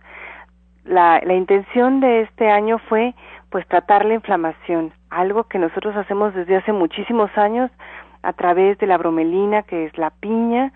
la, 0.85 1.21
la 1.25 1.33
intención 1.33 2.01
de 2.01 2.21
este 2.21 2.51
año 2.51 2.77
fue 2.87 3.15
pues 3.49 3.67
tratar 3.67 4.05
la 4.05 4.13
inflamación, 4.13 4.93
algo 5.09 5.45
que 5.45 5.57
nosotros 5.57 5.95
hacemos 5.95 6.35
desde 6.35 6.57
hace 6.57 6.73
muchísimos 6.73 7.35
años 7.35 7.71
a 8.21 8.33
través 8.33 8.77
de 8.77 8.85
la 8.85 8.99
bromelina, 8.99 9.63
que 9.63 9.85
es 9.85 9.97
la 9.97 10.11
piña, 10.11 10.71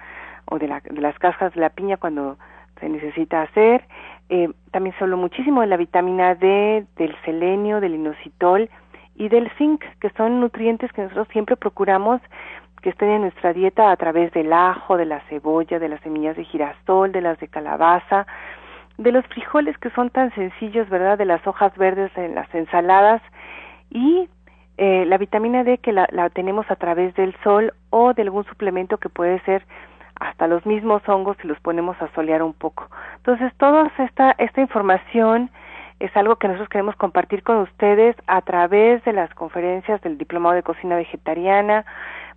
o 0.46 0.58
de, 0.58 0.68
la, 0.68 0.80
de 0.80 1.02
las 1.02 1.20
cascas 1.20 1.54
de 1.54 1.62
la 1.62 1.70
piña 1.70 1.98
cuando 1.98 2.40
se 2.80 2.90
necesita 2.90 3.44
hacer, 3.44 3.86
eh, 4.30 4.50
también 4.72 4.96
se 4.98 5.04
habló 5.04 5.18
muchísimo 5.18 5.62
de 5.62 5.68
la 5.68 5.78
vitamina 5.78 6.36
D, 6.36 6.86
del 6.98 7.16
selenio, 7.24 7.80
del 7.80 7.96
inositol 7.96 8.70
y 9.16 9.30
del 9.30 9.50
zinc, 9.58 9.84
que 10.00 10.10
son 10.12 10.40
nutrientes 10.40 10.92
que 10.94 11.04
nosotros 11.04 11.28
siempre 11.32 11.56
procuramos 11.56 12.22
que 12.82 12.90
estén 12.90 13.10
en 13.10 13.22
nuestra 13.22 13.54
dieta 13.54 13.92
a 13.92 13.96
través 13.96 14.32
del 14.34 14.54
ajo, 14.54 14.98
de 14.98 15.06
la 15.06 15.22
cebolla, 15.22 15.80
de 15.80 15.90
las 15.90 16.02
semillas 16.02 16.36
de 16.36 16.44
girasol, 16.44 17.12
de 17.12 17.22
las 17.22 17.40
de 17.40 17.48
calabaza, 17.48 18.28
de 18.98 19.12
los 19.12 19.26
frijoles 19.28 19.78
que 19.80 19.90
son 19.92 20.10
tan 20.10 20.34
sencillos, 20.36 20.90
¿verdad? 20.90 21.18
De 21.18 21.26
las 21.26 21.46
hojas 21.48 21.76
verdes 21.78 22.12
en 22.16 22.36
las 22.36 22.54
ensaladas 22.54 23.22
y 23.90 24.30
eh, 24.78 25.06
la 25.08 25.18
vitamina 25.18 25.64
D 25.64 25.78
que 25.80 25.94
la, 25.94 26.08
la 26.12 26.30
tenemos 26.30 26.70
a 26.70 26.76
través 26.76 27.16
del 27.16 27.36
sol 27.44 27.74
o 27.90 28.14
de 28.14 28.24
algún 28.24 28.44
suplemento 28.46 28.98
que 28.98 29.10
puede 29.10 29.40
ser 29.42 29.66
hasta 30.20 30.48
los 30.48 30.66
mismos 30.66 31.08
hongos 31.08 31.38
si 31.42 31.48
los 31.48 31.60
ponemos 31.60 32.00
a 32.02 32.08
solear 32.14 32.44
un 32.44 32.54
poco. 32.54 32.88
Entonces, 33.18 33.54
toda 33.58 33.92
esta, 33.98 34.32
esta 34.38 34.62
información 34.62 35.50
es 36.00 36.16
algo 36.18 36.36
que 36.36 36.48
nosotros 36.48 36.70
queremos 36.70 36.96
compartir 36.96 37.44
con 37.44 37.58
ustedes 37.58 38.16
a 38.28 38.42
través 38.42 39.04
de 39.06 39.14
las 39.14 39.34
conferencias 39.34 40.02
del 40.02 40.18
Diplomado 40.18 40.56
de 40.56 40.64
Cocina 40.64 40.96
Vegetariana, 40.96 41.86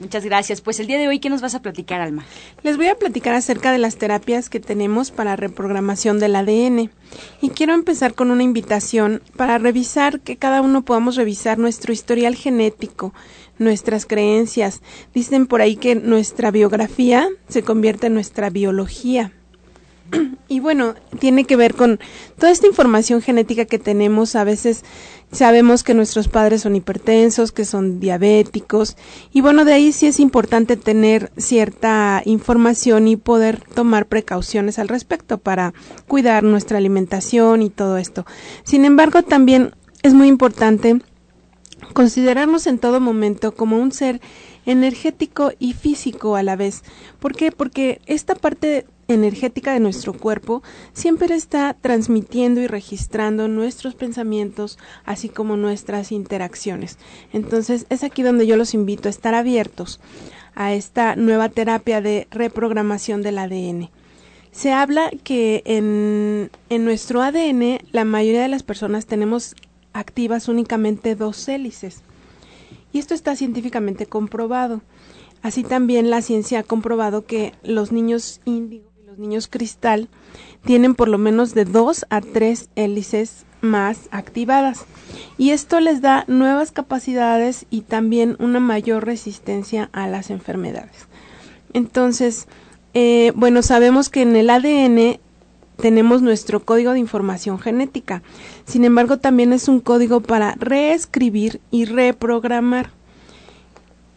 Muchas 0.00 0.24
gracias. 0.24 0.60
Pues 0.60 0.78
el 0.80 0.86
día 0.86 0.98
de 0.98 1.08
hoy, 1.08 1.18
¿qué 1.18 1.30
nos 1.30 1.40
vas 1.40 1.54
a 1.54 1.62
platicar, 1.62 2.00
Alma? 2.00 2.24
Les 2.62 2.76
voy 2.76 2.86
a 2.86 2.96
platicar 2.96 3.34
acerca 3.34 3.72
de 3.72 3.78
las 3.78 3.96
terapias 3.96 4.48
que 4.48 4.60
tenemos 4.60 5.10
para 5.10 5.36
reprogramación 5.36 6.18
del 6.18 6.36
ADN. 6.36 6.90
Y 7.40 7.50
quiero 7.50 7.74
empezar 7.74 8.14
con 8.14 8.30
una 8.30 8.42
invitación 8.42 9.22
para 9.36 9.58
revisar 9.58 10.20
que 10.20 10.36
cada 10.36 10.62
uno 10.62 10.84
podamos 10.84 11.16
revisar 11.16 11.58
nuestro 11.58 11.92
historial 11.92 12.36
genético, 12.36 13.12
nuestras 13.58 14.06
creencias. 14.06 14.82
Dicen 15.14 15.46
por 15.46 15.62
ahí 15.62 15.76
que 15.76 15.94
nuestra 15.94 16.50
biografía 16.50 17.28
se 17.48 17.62
convierte 17.62 18.06
en 18.06 18.14
nuestra 18.14 18.50
biología. 18.50 19.32
Y 20.48 20.60
bueno, 20.60 20.94
tiene 21.18 21.44
que 21.44 21.56
ver 21.56 21.74
con 21.74 22.00
toda 22.38 22.50
esta 22.50 22.66
información 22.66 23.20
genética 23.20 23.66
que 23.66 23.78
tenemos. 23.78 24.34
A 24.34 24.44
veces 24.44 24.82
sabemos 25.30 25.82
que 25.82 25.92
nuestros 25.92 26.28
padres 26.28 26.62
son 26.62 26.74
hipertensos, 26.74 27.52
que 27.52 27.66
son 27.66 28.00
diabéticos. 28.00 28.96
Y 29.30 29.42
bueno, 29.42 29.66
de 29.66 29.74
ahí 29.74 29.92
sí 29.92 30.06
es 30.06 30.18
importante 30.20 30.76
tener 30.76 31.30
cierta 31.36 32.22
información 32.24 33.08
y 33.08 33.16
poder 33.16 33.60
tomar 33.74 34.06
precauciones 34.06 34.78
al 34.78 34.88
respecto 34.88 35.36
para 35.36 35.74
cuidar 36.06 36.44
nuestra 36.44 36.78
alimentación 36.78 37.60
y 37.60 37.68
todo 37.68 37.98
esto. 37.98 38.24
Sin 38.64 38.86
embargo, 38.86 39.22
también 39.22 39.74
es 40.02 40.14
muy 40.14 40.28
importante 40.28 40.98
considerarnos 41.92 42.66
en 42.66 42.78
todo 42.78 43.00
momento 43.00 43.54
como 43.54 43.78
un 43.78 43.92
ser 43.92 44.20
energético 44.64 45.52
y 45.58 45.74
físico 45.74 46.36
a 46.36 46.42
la 46.42 46.56
vez. 46.56 46.82
¿Por 47.18 47.34
qué? 47.34 47.52
Porque 47.52 48.00
esta 48.06 48.34
parte 48.34 48.86
energética 49.08 49.72
de 49.72 49.80
nuestro 49.80 50.12
cuerpo 50.12 50.62
siempre 50.92 51.34
está 51.34 51.74
transmitiendo 51.74 52.60
y 52.60 52.66
registrando 52.66 53.48
nuestros 53.48 53.94
pensamientos, 53.94 54.78
así 55.04 55.30
como 55.30 55.56
nuestras 55.56 56.12
interacciones. 56.12 56.98
Entonces 57.32 57.86
es 57.88 58.04
aquí 58.04 58.22
donde 58.22 58.46
yo 58.46 58.56
los 58.56 58.74
invito 58.74 59.08
a 59.08 59.10
estar 59.10 59.34
abiertos 59.34 59.98
a 60.54 60.74
esta 60.74 61.16
nueva 61.16 61.48
terapia 61.48 62.00
de 62.00 62.28
reprogramación 62.30 63.22
del 63.22 63.38
ADN. 63.38 63.90
Se 64.50 64.72
habla 64.72 65.10
que 65.24 65.62
en, 65.64 66.50
en 66.68 66.84
nuestro 66.84 67.22
ADN 67.22 67.78
la 67.92 68.04
mayoría 68.04 68.42
de 68.42 68.48
las 68.48 68.62
personas 68.62 69.06
tenemos 69.06 69.54
activas 69.92 70.48
únicamente 70.48 71.14
dos 71.14 71.48
hélices. 71.48 72.02
Y 72.92 72.98
esto 72.98 73.14
está 73.14 73.36
científicamente 73.36 74.06
comprobado. 74.06 74.82
Así 75.42 75.62
también 75.62 76.10
la 76.10 76.22
ciencia 76.22 76.60
ha 76.60 76.62
comprobado 76.64 77.24
que 77.24 77.52
los 77.62 77.92
niños 77.92 78.40
los 79.08 79.16
niños 79.16 79.48
cristal 79.48 80.06
tienen 80.66 80.94
por 80.94 81.08
lo 81.08 81.16
menos 81.16 81.54
de 81.54 81.64
dos 81.64 82.04
a 82.10 82.20
tres 82.20 82.68
hélices 82.76 83.46
más 83.62 84.00
activadas. 84.10 84.84
Y 85.38 85.52
esto 85.52 85.80
les 85.80 86.02
da 86.02 86.24
nuevas 86.28 86.72
capacidades 86.72 87.64
y 87.70 87.80
también 87.82 88.36
una 88.38 88.60
mayor 88.60 89.06
resistencia 89.06 89.88
a 89.92 90.08
las 90.08 90.28
enfermedades. 90.28 91.08
Entonces, 91.72 92.48
eh, 92.92 93.32
bueno, 93.34 93.62
sabemos 93.62 94.10
que 94.10 94.20
en 94.20 94.36
el 94.36 94.50
ADN 94.50 95.18
tenemos 95.78 96.20
nuestro 96.20 96.60
código 96.60 96.92
de 96.92 96.98
información 96.98 97.58
genética. 97.58 98.22
Sin 98.66 98.84
embargo, 98.84 99.16
también 99.16 99.54
es 99.54 99.68
un 99.68 99.80
código 99.80 100.20
para 100.20 100.54
reescribir 100.56 101.62
y 101.70 101.86
reprogramar. 101.86 102.97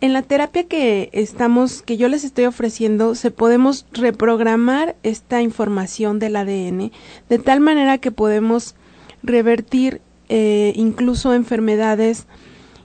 En 0.02 0.14
la 0.14 0.24
terapia 0.24 0.64
que 0.64 1.12
estamos, 1.14 1.84
que 1.84 1.96
yo 1.96 2.08
les 2.08 2.24
estoy 2.24 2.46
ofreciendo, 2.46 3.14
se 3.14 3.30
podemos 3.30 3.86
reprogramar 3.92 4.96
esta 5.04 5.44
información 5.44 6.18
del 6.18 6.38
ADN 6.38 6.92
de 7.30 7.38
tal 7.38 7.60
manera 7.60 8.00
que 8.00 8.10
podemos 8.10 8.74
revertir 9.22 10.02
eh, 10.28 10.74
incluso 10.76 11.36
enfermedades 11.36 12.26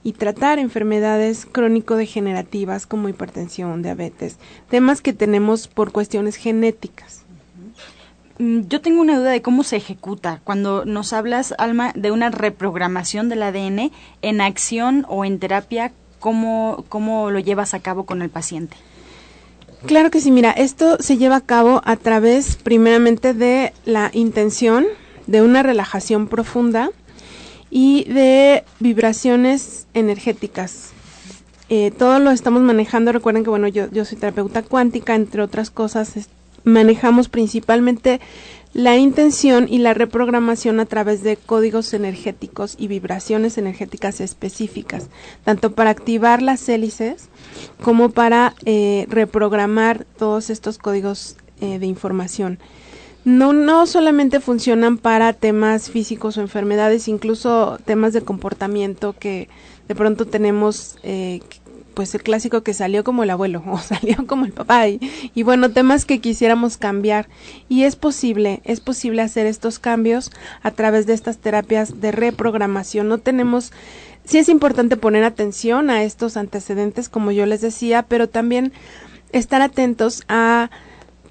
y 0.02 0.12
tratar 0.12 0.58
enfermedades 0.58 1.46
crónico-degenerativas 1.46 2.86
como 2.86 3.08
hipertensión, 3.08 3.80
diabetes, 3.80 4.36
temas 4.68 5.00
que 5.00 5.14
tenemos 5.14 5.68
por 5.68 5.92
cuestiones 5.92 6.36
genéticas. 6.36 7.22
Mm, 8.38 8.68
yo 8.68 8.82
tengo 8.82 9.00
una 9.00 9.18
duda 9.18 9.30
de 9.30 9.40
cómo 9.40 9.62
se 9.62 9.76
ejecuta 9.76 10.42
cuando 10.44 10.84
nos 10.84 11.14
hablas, 11.14 11.54
Alma, 11.56 11.92
de 11.96 12.10
una 12.10 12.28
reprogramación 12.28 13.30
del 13.30 13.42
ADN 13.42 13.90
en 14.20 14.40
acción 14.42 15.06
o 15.08 15.24
en 15.24 15.38
terapia, 15.38 15.92
¿cómo, 16.18 16.84
cómo 16.88 17.30
lo 17.30 17.38
llevas 17.38 17.74
a 17.74 17.80
cabo 17.80 18.04
con 18.04 18.22
el 18.22 18.30
paciente? 18.30 18.76
Claro 19.86 20.10
que 20.10 20.20
sí, 20.20 20.30
mira, 20.30 20.50
esto 20.50 20.96
se 21.00 21.16
lleva 21.16 21.36
a 21.36 21.40
cabo 21.40 21.82
a 21.84 21.96
través 21.96 22.56
primeramente 22.56 23.34
de 23.34 23.72
la 23.84 24.10
intención 24.12 24.86
de 25.26 25.42
una 25.42 25.62
relajación 25.62 26.28
profunda 26.28 26.90
y 27.70 28.04
de 28.04 28.64
vibraciones 28.80 29.86
energéticas. 29.94 30.90
Eh, 31.68 31.90
todo 31.96 32.18
lo 32.20 32.30
estamos 32.30 32.62
manejando, 32.62 33.12
recuerden 33.12 33.44
que 33.44 33.50
bueno, 33.50 33.68
yo, 33.68 33.90
yo 33.90 34.04
soy 34.04 34.18
terapeuta 34.18 34.62
cuántica, 34.62 35.14
entre 35.14 35.42
otras 35.42 35.70
cosas, 35.70 36.28
manejamos 36.64 37.28
principalmente 37.28 38.20
la 38.76 38.98
intención 38.98 39.68
y 39.70 39.78
la 39.78 39.94
reprogramación 39.94 40.80
a 40.80 40.84
través 40.84 41.22
de 41.22 41.38
códigos 41.38 41.94
energéticos 41.94 42.74
y 42.78 42.88
vibraciones 42.88 43.56
energéticas 43.56 44.20
específicas, 44.20 45.08
tanto 45.44 45.72
para 45.72 45.88
activar 45.88 46.42
las 46.42 46.68
hélices 46.68 47.30
como 47.82 48.10
para 48.10 48.54
eh, 48.66 49.06
reprogramar 49.08 50.04
todos 50.18 50.50
estos 50.50 50.76
códigos 50.76 51.38
eh, 51.62 51.78
de 51.78 51.86
información. 51.86 52.58
No, 53.24 53.54
no 53.54 53.86
solamente 53.86 54.40
funcionan 54.40 54.98
para 54.98 55.32
temas 55.32 55.88
físicos 55.88 56.36
o 56.36 56.42
enfermedades, 56.42 57.08
incluso 57.08 57.78
temas 57.86 58.12
de 58.12 58.20
comportamiento 58.20 59.14
que 59.18 59.48
de 59.88 59.94
pronto 59.94 60.26
tenemos 60.26 60.98
eh, 61.02 61.40
pues 61.96 62.14
el 62.14 62.22
clásico 62.22 62.62
que 62.62 62.74
salió 62.74 63.04
como 63.04 63.22
el 63.22 63.30
abuelo 63.30 63.62
o 63.66 63.78
salió 63.78 64.26
como 64.26 64.44
el 64.44 64.52
papá 64.52 64.86
y, 64.86 65.00
y, 65.34 65.42
bueno, 65.42 65.70
temas 65.70 66.04
que 66.04 66.20
quisiéramos 66.20 66.76
cambiar 66.76 67.26
y 67.70 67.84
es 67.84 67.96
posible, 67.96 68.60
es 68.64 68.80
posible 68.80 69.22
hacer 69.22 69.46
estos 69.46 69.78
cambios 69.78 70.30
a 70.62 70.72
través 70.72 71.06
de 71.06 71.14
estas 71.14 71.38
terapias 71.38 72.02
de 72.02 72.12
reprogramación. 72.12 73.08
No 73.08 73.16
tenemos 73.16 73.72
sí 74.26 74.36
es 74.36 74.50
importante 74.50 74.98
poner 74.98 75.24
atención 75.24 75.88
a 75.88 76.02
estos 76.02 76.36
antecedentes 76.36 77.08
como 77.08 77.32
yo 77.32 77.46
les 77.46 77.62
decía, 77.62 78.02
pero 78.02 78.28
también 78.28 78.74
estar 79.32 79.62
atentos 79.62 80.22
a 80.28 80.70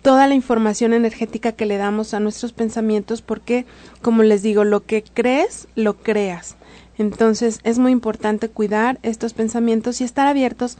toda 0.01 0.25
la 0.25 0.34
información 0.34 0.93
energética 0.93 1.51
que 1.51 1.67
le 1.67 1.78
damos 1.78 2.15
a 2.15 2.19
nuestros 2.19 2.54
pensamientos 2.54 3.21
porque 3.21 3.67
como 4.01 4.23
les 4.23 4.41
digo, 4.41 4.63
lo 4.63 4.84
que 4.84 5.04
crees, 5.04 5.67
lo 5.75 5.95
creas. 5.95 6.56
Entonces 6.97 7.60
es 7.63 7.79
muy 7.79 7.91
importante 7.91 8.49
cuidar 8.49 8.99
estos 9.03 9.34
pensamientos 9.34 10.01
y 10.01 10.03
estar 10.03 10.27
abiertos 10.27 10.77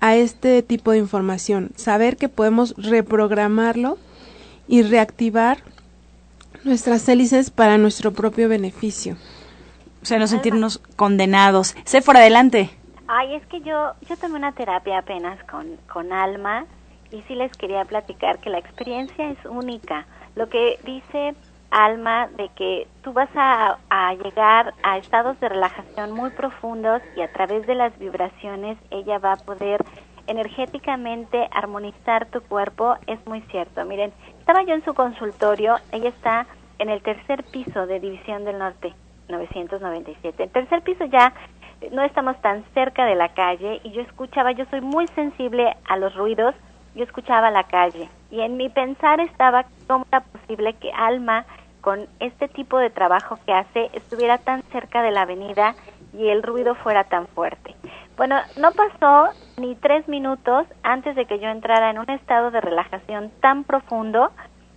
a 0.00 0.16
este 0.16 0.62
tipo 0.62 0.90
de 0.90 0.98
información, 0.98 1.70
saber 1.76 2.16
que 2.16 2.28
podemos 2.28 2.74
reprogramarlo 2.76 3.96
y 4.68 4.82
reactivar 4.82 5.58
nuestras 6.64 7.08
hélices 7.08 7.50
para 7.50 7.78
nuestro 7.78 8.12
propio 8.12 8.48
beneficio. 8.48 9.16
O 10.02 10.06
sea, 10.06 10.18
no 10.18 10.26
sentirnos 10.26 10.78
condenados. 10.96 11.74
Sé 11.84 12.02
por 12.02 12.16
adelante. 12.16 12.70
Ay, 13.06 13.34
es 13.34 13.46
que 13.46 13.60
yo, 13.60 13.92
yo 14.08 14.16
tomé 14.16 14.36
una 14.36 14.52
terapia 14.52 14.98
apenas 14.98 15.42
con, 15.44 15.76
con 15.90 16.12
Alma 16.12 16.66
y 17.10 17.22
sí 17.22 17.34
les 17.34 17.52
quería 17.52 17.84
platicar 17.84 18.38
que 18.40 18.50
la 18.50 18.58
experiencia 18.58 19.30
es 19.30 19.38
única. 19.46 20.06
Lo 20.36 20.48
que 20.48 20.78
dice 20.84 21.34
alma 21.74 22.28
de 22.36 22.48
que 22.50 22.86
tú 23.02 23.12
vas 23.12 23.28
a, 23.34 23.76
llegar 24.22 24.72
a 24.84 24.96
estados 24.96 25.38
de 25.40 25.48
relajación 25.48 26.12
muy 26.12 26.30
profundos 26.30 27.02
y 27.16 27.20
a 27.20 27.32
través 27.32 27.66
de 27.66 27.74
las 27.74 27.98
vibraciones 27.98 28.78
ella 28.90 29.18
va 29.18 29.32
a 29.32 29.36
poder 29.36 29.84
energéticamente 30.28 31.48
armonizar 31.50 32.26
tu 32.26 32.40
cuerpo, 32.42 32.94
es 33.08 33.18
muy 33.26 33.40
cierto. 33.50 33.84
Miren, 33.84 34.12
estaba 34.38 34.62
yo 34.62 34.74
en 34.74 34.84
su 34.84 34.94
consultorio, 34.94 35.76
ella 35.90 36.10
está 36.10 36.46
en 36.78 36.90
el 36.90 37.02
tercer 37.02 37.42
piso 37.44 37.86
de 37.86 37.98
División 37.98 38.44
del 38.44 38.58
Norte, 38.58 38.94
997. 39.28 40.44
El 40.44 40.50
tercer 40.50 40.82
piso 40.82 41.04
ya 41.06 41.34
no 41.90 42.02
estamos 42.02 42.40
tan 42.40 42.64
cerca 42.72 43.04
de 43.04 43.16
la 43.16 43.30
calle 43.30 43.80
y 43.82 43.90
yo 43.90 44.00
escuchaba, 44.00 44.52
yo 44.52 44.64
soy 44.70 44.80
muy 44.80 45.08
sensible 45.08 45.76
a 45.86 45.96
los 45.96 46.14
ruidos, 46.14 46.54
yo 46.94 47.02
escuchaba 47.02 47.50
la 47.50 47.64
calle 47.64 48.08
y 48.30 48.40
en 48.40 48.56
mi 48.56 48.68
pensar 48.68 49.20
estaba 49.20 49.66
cómo 49.88 50.06
era 50.10 50.20
posible 50.20 50.74
que 50.74 50.92
Alma 50.92 51.44
con 51.84 52.08
este 52.18 52.48
tipo 52.48 52.78
de 52.78 52.88
trabajo 52.88 53.38
que 53.44 53.52
hace 53.52 53.90
estuviera 53.92 54.38
tan 54.38 54.62
cerca 54.72 55.02
de 55.02 55.10
la 55.10 55.22
avenida 55.22 55.74
y 56.14 56.28
el 56.28 56.42
ruido 56.42 56.74
fuera 56.76 57.04
tan 57.04 57.26
fuerte. 57.28 57.76
Bueno, 58.16 58.36
no 58.56 58.70
pasó 58.72 59.28
ni 59.58 59.74
tres 59.74 60.08
minutos 60.08 60.66
antes 60.82 61.14
de 61.14 61.26
que 61.26 61.38
yo 61.38 61.48
entrara 61.48 61.90
en 61.90 61.98
un 61.98 62.08
estado 62.08 62.50
de 62.50 62.62
relajación 62.62 63.30
tan 63.40 63.64
profundo 63.64 64.32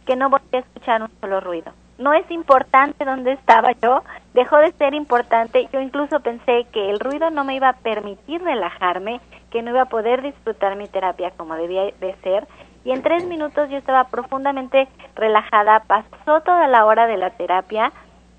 que 0.06 0.18
no 0.18 0.30
volví 0.30 0.46
a 0.54 0.60
escuchar 0.60 1.02
un 1.02 1.10
solo 1.22 1.40
ruido. 1.40 1.72
no 1.98 2.14
es 2.14 2.30
importante 2.30 3.06
dónde 3.06 3.32
estaba 3.32 3.72
yo, 3.82 4.04
dejó 4.36 4.58
de 4.58 4.72
ser 4.74 4.94
importante. 4.94 5.68
Yo 5.74 5.82
incluso 5.82 6.20
pensé 6.20 6.68
que 6.72 6.92
el 6.92 7.00
ruido 7.00 7.32
no 7.32 7.44
me 7.44 7.56
iba 7.56 7.70
a 7.70 7.74
permitir 7.74 8.42
relajarme, 8.44 9.20
que 9.50 9.64
no 9.64 9.72
iba 9.72 9.84
a 9.84 9.90
poder 9.90 10.22
disfrutar 10.22 10.76
mi 10.76 10.88
terapia 10.88 11.32
como 11.32 11.56
debía 11.56 11.86
de 11.86 12.16
ser. 12.22 12.48
Y 12.88 12.94
en 12.94 13.02
tres 13.02 13.26
minutos 13.26 13.70
yo 13.70 13.76
estaba 13.76 14.06
profundamente 14.06 14.88
relajada. 15.14 15.82
Pasó 15.88 16.40
toda 16.40 16.70
la 16.70 16.86
hora 16.86 17.06
de 17.06 17.18
la 17.18 17.32
terapia. 17.32 17.92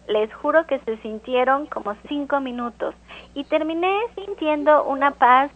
Les 0.06 0.32
juro 0.32 0.66
que 0.66 0.78
se 0.78 0.96
sintieron 1.02 1.66
como 1.66 1.94
cinco 2.08 2.40
minutos. 2.40 2.94
Y 3.34 3.44
terminé 3.44 3.94
sintiendo 4.14 4.84
una 4.84 5.10
paz 5.10 5.50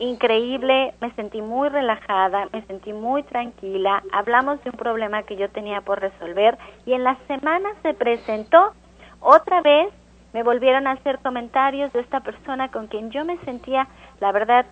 increíble, 0.00 0.92
me 1.00 1.12
sentí 1.12 1.40
muy 1.40 1.68
relajada, 1.68 2.48
me 2.52 2.62
sentí 2.62 2.92
muy 2.92 3.22
tranquila, 3.22 4.02
hablamos 4.10 4.60
de 4.64 4.70
un 4.70 4.76
problema 4.76 5.22
que 5.22 5.36
yo 5.36 5.48
tenía 5.50 5.80
por 5.82 6.00
resolver 6.00 6.58
y 6.84 6.94
en 6.94 7.04
la 7.04 7.16
semana 7.28 7.68
se 7.82 7.94
presentó 7.94 8.72
otra 9.20 9.60
vez, 9.60 9.90
me 10.32 10.42
volvieron 10.42 10.88
a 10.88 10.92
hacer 10.92 11.20
comentarios 11.20 11.92
de 11.92 12.00
esta 12.00 12.18
persona 12.18 12.72
con 12.72 12.88
quien 12.88 13.12
yo 13.12 13.24
me 13.24 13.38
sentía, 13.44 13.86
la 14.18 14.32
verdad, 14.32 14.66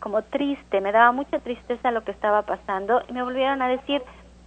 como 0.00 0.22
triste, 0.22 0.80
me 0.80 0.92
daba 0.92 1.12
mucha 1.12 1.38
tristeza 1.38 1.90
lo 1.90 2.04
que 2.04 2.12
estaba 2.12 2.42
pasando 2.42 3.02
y 3.08 3.12
me 3.12 3.22
volvieron 3.22 3.62
a 3.62 3.68
decir, 3.68 4.02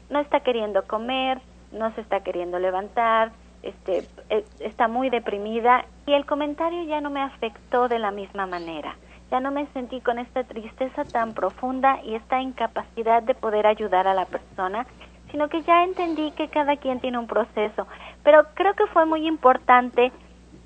no 0.09 0.19
está 0.19 0.39
queriendo 0.41 0.83
comer, 0.83 1.39
no 1.71 1.93
se 1.95 2.01
está 2.01 2.21
queriendo 2.21 2.59
levantar, 2.59 3.31
este, 3.61 4.07
eh, 4.29 4.45
está 4.59 4.87
muy 4.87 5.09
deprimida 5.09 5.85
y 6.05 6.13
el 6.13 6.25
comentario 6.25 6.83
ya 6.83 7.01
no 7.01 7.09
me 7.09 7.21
afectó 7.21 7.87
de 7.87 7.99
la 7.99 8.11
misma 8.11 8.45
manera 8.45 8.95
ya 9.31 9.39
no 9.39 9.51
me 9.51 9.67
sentí 9.67 10.01
con 10.01 10.19
esta 10.19 10.43
tristeza 10.43 11.03
tan 11.05 11.33
profunda 11.33 11.99
y 12.03 12.15
esta 12.15 12.41
incapacidad 12.41 13.23
de 13.23 13.35
poder 13.35 13.67
ayudar 13.67 14.07
a 14.07 14.13
la 14.13 14.25
persona, 14.25 14.85
sino 15.31 15.49
que 15.49 15.61
ya 15.61 15.83
entendí 15.83 16.31
que 16.31 16.47
cada 16.47 16.77
quien 16.77 16.99
tiene 16.99 17.19
un 17.19 17.27
proceso. 17.27 17.87
Pero 18.23 18.45
creo 18.55 18.73
que 18.73 18.87
fue 18.87 19.05
muy 19.05 19.27
importante 19.27 20.11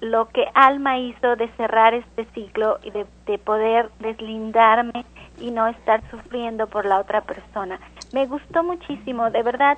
lo 0.04 0.28
que 0.30 0.46
Alma 0.54 1.00
hizo 1.00 1.38
de 1.38 1.48
cerrar 1.56 1.94
este 1.94 2.26
ciclo 2.34 2.78
y 2.84 2.92
de, 2.92 3.06
de 3.26 3.38
poder 3.38 3.89
deslindarme 4.00 5.06
y 5.39 5.52
no 5.52 5.68
estar 5.68 6.02
sufriendo 6.12 6.68
por 6.68 6.86
la 6.86 7.00
otra 7.00 7.22
persona. 7.22 7.80
Me 8.12 8.26
gustó 8.26 8.63
muchísimo, 8.63 9.32
de 9.32 9.42
verdad, 9.44 9.78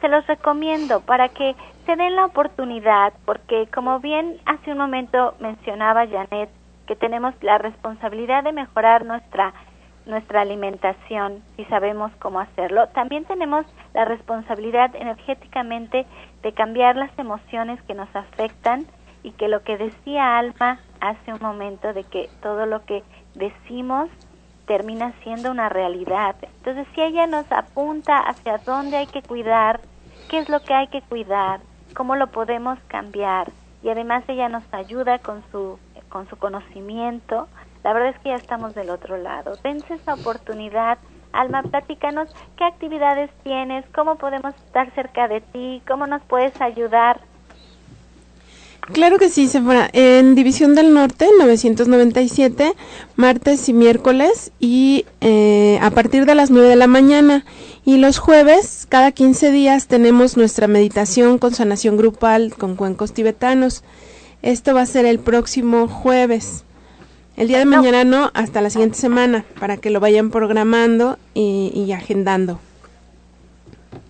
se 0.00 0.08
los 0.08 0.26
recomiendo 0.26 1.00
para 1.00 1.28
que 1.28 1.54
se 1.86 1.94
den 1.94 2.16
la 2.16 2.26
oportunidad, 2.26 3.12
porque 3.24 3.68
como 3.72 4.00
bien 4.00 4.38
hace 4.44 4.72
un 4.72 4.78
momento 4.78 5.34
mencionaba 5.38 6.06
Janet, 6.06 6.50
que 6.86 6.96
tenemos 6.96 7.34
la 7.40 7.58
responsabilidad 7.58 8.42
de 8.42 8.52
mejorar 8.52 9.04
nuestra 9.04 9.54
nuestra 10.06 10.40
alimentación 10.40 11.42
y 11.56 11.64
sabemos 11.66 12.10
cómo 12.18 12.40
hacerlo. 12.40 12.88
También 12.88 13.26
tenemos 13.26 13.64
la 13.94 14.04
responsabilidad 14.06 14.96
energéticamente 14.96 16.06
de 16.42 16.52
cambiar 16.52 16.96
las 16.96 17.16
emociones 17.18 17.80
que 17.82 17.94
nos 17.94 18.08
afectan 18.16 18.86
y 19.22 19.32
que 19.32 19.48
lo 19.48 19.62
que 19.62 19.76
decía 19.76 20.38
Alma 20.38 20.80
hace 21.00 21.32
un 21.32 21.40
momento 21.40 21.92
de 21.92 22.04
que 22.04 22.28
todo 22.42 22.66
lo 22.66 22.84
que 22.84 23.02
decimos 23.34 24.08
termina 24.66 25.12
siendo 25.22 25.50
una 25.50 25.68
realidad. 25.68 26.36
Entonces, 26.58 26.86
si 26.94 27.02
ella 27.02 27.26
nos 27.26 27.50
apunta 27.50 28.18
hacia 28.18 28.58
dónde 28.58 28.98
hay 28.98 29.06
que 29.06 29.22
cuidar, 29.22 29.80
qué 30.28 30.38
es 30.38 30.48
lo 30.48 30.60
que 30.60 30.74
hay 30.74 30.86
que 30.88 31.02
cuidar, 31.02 31.60
cómo 31.94 32.16
lo 32.16 32.28
podemos 32.28 32.78
cambiar, 32.86 33.50
y 33.82 33.88
además 33.88 34.24
ella 34.28 34.48
nos 34.48 34.64
ayuda 34.72 35.18
con 35.18 35.42
su 35.50 35.78
con 36.10 36.28
su 36.28 36.36
conocimiento, 36.36 37.48
la 37.82 37.92
verdad 37.92 38.10
es 38.10 38.18
que 38.18 38.30
ya 38.30 38.34
estamos 38.34 38.74
del 38.74 38.90
otro 38.90 39.16
lado. 39.16 39.56
Dense 39.62 39.94
esa 39.94 40.14
oportunidad. 40.14 40.98
Alma, 41.32 41.62
platícanos 41.62 42.34
qué 42.56 42.64
actividades 42.64 43.30
tienes, 43.44 43.84
cómo 43.94 44.16
podemos 44.16 44.54
estar 44.56 44.90
cerca 44.94 45.28
de 45.28 45.40
ti, 45.40 45.80
cómo 45.86 46.06
nos 46.06 46.22
puedes 46.22 46.60
ayudar. 46.60 47.20
Claro 48.92 49.18
que 49.18 49.28
sí, 49.28 49.46
Sephora. 49.48 49.88
En 49.92 50.34
División 50.34 50.74
del 50.74 50.92
Norte, 50.92 51.28
997, 51.38 52.72
martes 53.16 53.68
y 53.68 53.72
miércoles, 53.72 54.52
y 54.58 55.06
eh, 55.20 55.78
a 55.80 55.90
partir 55.90 56.26
de 56.26 56.34
las 56.34 56.50
9 56.50 56.68
de 56.68 56.76
la 56.76 56.86
mañana. 56.86 57.44
Y 57.84 57.98
los 57.98 58.18
jueves, 58.18 58.86
cada 58.88 59.12
15 59.12 59.52
días, 59.52 59.86
tenemos 59.86 60.36
nuestra 60.36 60.66
meditación 60.66 61.38
con 61.38 61.54
sanación 61.54 61.96
grupal 61.96 62.54
con 62.56 62.76
cuencos 62.76 63.12
tibetanos. 63.12 63.84
Esto 64.42 64.74
va 64.74 64.82
a 64.82 64.86
ser 64.86 65.06
el 65.06 65.18
próximo 65.18 65.86
jueves. 65.86 66.64
El 67.36 67.48
día 67.48 67.58
de 67.58 67.64
mañana 67.64 68.04
no, 68.04 68.30
hasta 68.34 68.60
la 68.60 68.70
siguiente 68.70 68.98
semana, 68.98 69.44
para 69.58 69.76
que 69.76 69.90
lo 69.90 70.00
vayan 70.00 70.30
programando 70.30 71.16
y, 71.32 71.90
agendando. 71.92 72.60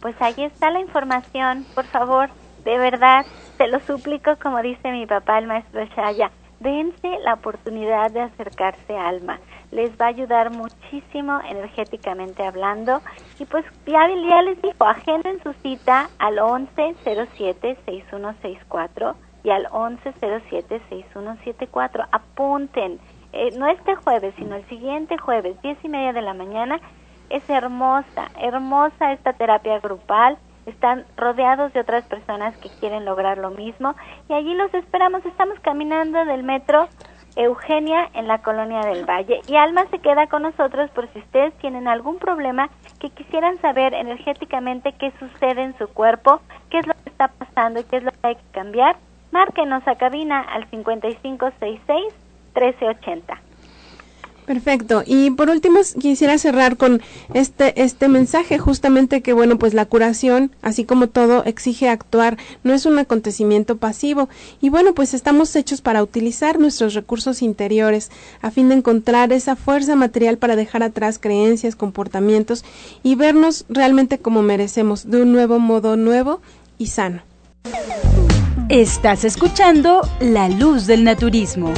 Pues 0.01 0.17
ahí 0.21 0.35
está 0.43 0.71
la 0.71 0.81
información, 0.81 1.65
por 1.75 1.85
favor, 1.85 2.31
de 2.65 2.79
verdad, 2.79 3.25
te 3.57 3.69
lo 3.69 3.81
suplico, 3.81 4.37
como 4.43 4.63
dice 4.63 4.93
mi 4.93 5.07
papá, 5.07 5.39
el 5.39 5.47
maestro 5.47 5.85
Shaya, 5.85 6.31
dense 6.61 7.19
la 7.25 7.35
oportunidad 7.35 8.11
de 8.11 8.21
acercarse 8.21 8.97
a 8.97 9.09
Alma. 9.09 9.41
Les 9.73 9.91
va 10.01 10.07
a 10.07 10.09
ayudar 10.09 10.51
muchísimo 10.51 11.41
energéticamente 11.49 12.45
hablando. 12.45 13.01
Y 13.39 13.45
pues 13.47 13.65
ya, 13.87 14.07
les 14.07 14.63
dijo, 14.63 14.85
agenden 14.85 15.43
su 15.43 15.53
cita 15.55 16.11
al 16.19 16.37
1107-6164 16.39 19.15
y 19.43 19.51
al 19.51 19.67
1107-6174. 19.67 22.07
Apunten, 22.13 23.01
eh, 23.33 23.51
no 23.57 23.67
este 23.69 23.95
jueves, 23.95 24.35
sino 24.37 24.57
el 24.57 24.69
siguiente 24.69 25.17
jueves, 25.19 25.57
diez 25.63 25.79
y 25.83 25.89
media 25.89 26.13
de 26.13 26.23
la 26.23 26.35
mañana. 26.35 26.81
Es 27.31 27.49
hermosa, 27.49 28.31
hermosa 28.39 29.13
esta 29.13 29.33
terapia 29.33 29.79
grupal. 29.79 30.37
Están 30.71 31.05
rodeados 31.17 31.73
de 31.73 31.81
otras 31.81 32.05
personas 32.05 32.57
que 32.59 32.71
quieren 32.81 33.05
lograr 33.05 33.39
lo 33.39 33.51
mismo 33.51 33.95
y 34.29 34.35
allí 34.35 34.55
los 34.55 34.73
esperamos. 34.73 35.25
Estamos 35.27 35.59
caminando 35.61 36.25
del 36.25 36.43
metro 36.43 36.89
Eugenia 37.37 38.09
en 38.15 38.27
la 38.29 38.39
colonia 38.39 38.81
del 38.81 39.05
Valle. 39.05 39.43
Y 39.49 39.57
Alma 39.57 39.85
se 39.91 39.99
queda 39.99 40.29
con 40.29 40.43
nosotros 40.43 40.91
por 40.91 41.07
si 41.13 41.19
ustedes 41.21 41.53
tienen 41.59 41.87
algún 41.89 42.19
problema 42.19 42.71
que 42.99 43.11
quisieran 43.11 43.61
saber 43.61 43.93
energéticamente 43.95 44.93
qué 44.93 45.13
sucede 45.19 45.63
en 45.63 45.77
su 45.79 45.89
cuerpo, 45.89 46.41
qué 46.71 46.79
es 46.79 46.87
lo 46.87 46.95
que 46.95 47.11
está 47.11 47.29
pasando 47.29 47.81
y 47.81 47.85
qué 47.85 47.99
es 47.99 48.05
lo 48.05 48.13
que 48.13 48.19
hay 48.23 48.37
que 48.37 48.51
cambiar. 48.53 48.97
Márquenos 49.33 49.87
a 49.87 49.97
cabina 49.97 50.41
al 50.41 50.71
5566-1380. 50.71 53.50
Perfecto. 54.51 55.05
Y 55.07 55.31
por 55.31 55.49
último, 55.49 55.79
quisiera 56.01 56.37
cerrar 56.37 56.77
con 56.77 57.01
este, 57.35 57.81
este 57.81 58.09
mensaje, 58.09 58.59
justamente 58.59 59.21
que, 59.21 59.33
bueno, 59.33 59.61
pues 59.61 59.75
la 59.75 59.87
curación, 59.87 60.51
así 60.61 60.85
como 60.85 61.09
todo, 61.09 61.45
exige 61.45 61.89
actuar, 61.89 62.37
no 62.65 62.75
es 62.75 62.85
un 62.85 62.99
acontecimiento 62.99 63.77
pasivo. 63.77 64.29
Y 64.61 64.69
bueno, 64.69 64.93
pues 64.93 65.15
estamos 65.15 65.55
hechos 65.55 65.83
para 65.83 66.03
utilizar 66.03 66.59
nuestros 66.59 66.95
recursos 66.95 67.43
interiores 67.43 68.11
a 68.43 68.51
fin 68.51 68.69
de 68.71 68.75
encontrar 68.75 69.33
esa 69.33 69.55
fuerza 69.55 69.95
material 69.95 70.37
para 70.37 70.57
dejar 70.57 70.83
atrás 70.83 71.21
creencias, 71.21 71.77
comportamientos 71.77 72.65
y 73.05 73.15
vernos 73.15 73.67
realmente 73.69 74.19
como 74.19 74.43
merecemos, 74.43 75.09
de 75.09 75.23
un 75.23 75.31
nuevo 75.31 75.61
modo 75.61 75.97
nuevo 75.97 76.41
y 76.77 76.89
sano. 76.89 77.23
Estás 78.69 79.23
escuchando 79.23 80.01
La 80.19 80.49
Luz 80.49 80.89
del 80.89 81.05
Naturismo. 81.05 81.73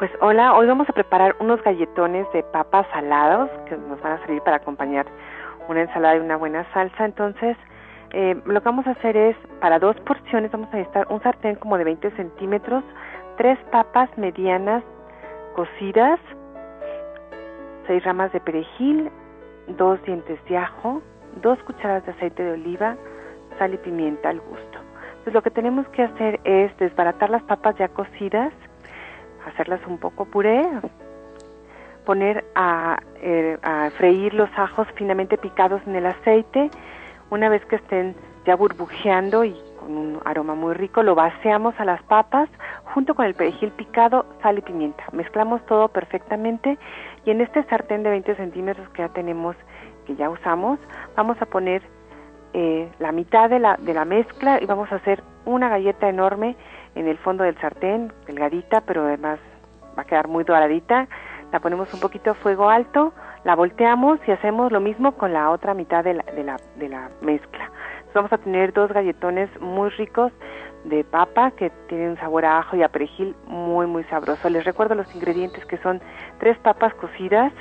Pues 0.00 0.10
hola, 0.22 0.54
hoy 0.54 0.66
vamos 0.66 0.88
a 0.88 0.94
preparar 0.94 1.36
unos 1.40 1.62
galletones 1.62 2.26
de 2.32 2.42
papas 2.42 2.86
salados 2.90 3.50
que 3.68 3.76
nos 3.76 4.00
van 4.00 4.12
a 4.12 4.18
servir 4.20 4.40
para 4.40 4.56
acompañar 4.56 5.04
una 5.68 5.82
ensalada 5.82 6.16
y 6.16 6.20
una 6.20 6.38
buena 6.38 6.64
salsa. 6.72 7.04
Entonces, 7.04 7.54
eh, 8.14 8.34
lo 8.46 8.62
que 8.62 8.64
vamos 8.64 8.86
a 8.86 8.92
hacer 8.92 9.14
es, 9.14 9.36
para 9.60 9.78
dos 9.78 9.94
porciones 10.06 10.50
vamos 10.52 10.70
a 10.72 10.76
necesitar 10.76 11.06
un 11.10 11.22
sartén 11.22 11.56
como 11.56 11.76
de 11.76 11.84
20 11.84 12.12
centímetros, 12.12 12.82
tres 13.36 13.58
papas 13.70 14.08
medianas 14.16 14.82
cocidas, 15.54 16.18
seis 17.86 18.02
ramas 18.02 18.32
de 18.32 18.40
perejil, 18.40 19.10
dos 19.68 20.02
dientes 20.04 20.42
de 20.46 20.56
ajo, 20.56 21.02
dos 21.42 21.58
cucharadas 21.64 22.06
de 22.06 22.12
aceite 22.12 22.42
de 22.42 22.52
oliva, 22.52 22.96
sal 23.58 23.74
y 23.74 23.76
pimienta 23.76 24.30
al 24.30 24.40
gusto. 24.40 24.78
Entonces 25.10 25.34
lo 25.34 25.42
que 25.42 25.50
tenemos 25.50 25.86
que 25.88 26.04
hacer 26.04 26.40
es 26.44 26.74
desbaratar 26.78 27.28
las 27.28 27.42
papas 27.42 27.76
ya 27.76 27.88
cocidas, 27.88 28.54
hacerlas 29.46 29.80
un 29.86 29.98
poco 29.98 30.24
puré, 30.24 30.66
poner 32.04 32.44
eh, 33.22 33.58
a, 33.62 33.90
freír 33.96 34.34
los 34.34 34.50
ajos 34.56 34.88
finamente 34.94 35.38
picados 35.38 35.80
en 35.86 35.96
el 35.96 36.06
aceite. 36.06 36.70
Una 37.30 37.48
vez 37.48 37.64
que 37.66 37.76
estén 37.76 38.14
ya 38.44 38.56
burbujeando 38.56 39.44
y 39.44 39.54
con 39.78 39.96
un 39.96 40.20
aroma 40.24 40.54
muy 40.54 40.74
rico, 40.74 41.02
lo 41.02 41.14
vaciamos 41.14 41.74
a 41.78 41.84
las 41.84 42.02
papas 42.02 42.48
junto 42.94 43.14
con 43.14 43.26
el 43.26 43.34
perejil 43.34 43.70
picado, 43.70 44.26
sal 44.42 44.58
y 44.58 44.62
pimienta. 44.62 45.04
Mezclamos 45.12 45.64
todo 45.66 45.88
perfectamente 45.88 46.78
y 47.24 47.30
en 47.30 47.40
este 47.40 47.62
sartén 47.64 48.02
de 48.02 48.10
20 48.10 48.34
centímetros 48.34 48.88
que 48.90 49.02
ya 49.02 49.08
tenemos, 49.10 49.56
que 50.06 50.16
ya 50.16 50.28
usamos, 50.28 50.78
vamos 51.16 51.40
a 51.40 51.46
poner 51.46 51.82
eh, 52.52 52.90
la 52.98 53.12
mitad 53.12 53.48
de 53.48 53.60
la, 53.60 53.76
de 53.76 53.94
la 53.94 54.04
mezcla 54.04 54.58
y 54.60 54.66
vamos 54.66 54.90
a 54.90 54.96
hacer 54.96 55.22
una 55.44 55.68
galleta 55.68 56.08
enorme 56.08 56.56
en 56.94 57.08
el 57.08 57.18
fondo 57.18 57.44
del 57.44 57.58
sartén, 57.60 58.12
delgadita, 58.26 58.82
pero 58.82 59.04
además 59.04 59.38
va 59.96 60.02
a 60.02 60.04
quedar 60.04 60.28
muy 60.28 60.44
doradita. 60.44 61.08
La 61.52 61.60
ponemos 61.60 61.92
un 61.94 62.00
poquito 62.00 62.30
a 62.30 62.34
fuego 62.34 62.68
alto, 62.68 63.12
la 63.44 63.56
volteamos 63.56 64.20
y 64.26 64.30
hacemos 64.30 64.70
lo 64.70 64.80
mismo 64.80 65.12
con 65.12 65.32
la 65.32 65.50
otra 65.50 65.74
mitad 65.74 66.04
de 66.04 66.14
la, 66.14 66.22
de 66.22 66.44
la, 66.44 66.56
de 66.76 66.88
la 66.88 67.10
mezcla. 67.22 67.70
vamos 68.14 68.32
a 68.32 68.38
tener 68.38 68.72
dos 68.72 68.92
galletones 68.92 69.48
muy 69.60 69.90
ricos 69.90 70.32
de 70.84 71.04
papa 71.04 71.50
que 71.52 71.70
tienen 71.88 72.10
un 72.10 72.16
sabor 72.18 72.44
a 72.44 72.58
ajo 72.58 72.76
y 72.76 72.82
a 72.82 72.88
perejil 72.88 73.34
muy 73.46 73.86
muy 73.86 74.04
sabroso. 74.04 74.48
Les 74.48 74.64
recuerdo 74.64 74.94
los 74.94 75.14
ingredientes 75.14 75.64
que 75.66 75.76
son 75.78 76.00
tres 76.38 76.58
papas 76.58 76.94
cocidas, 76.94 77.52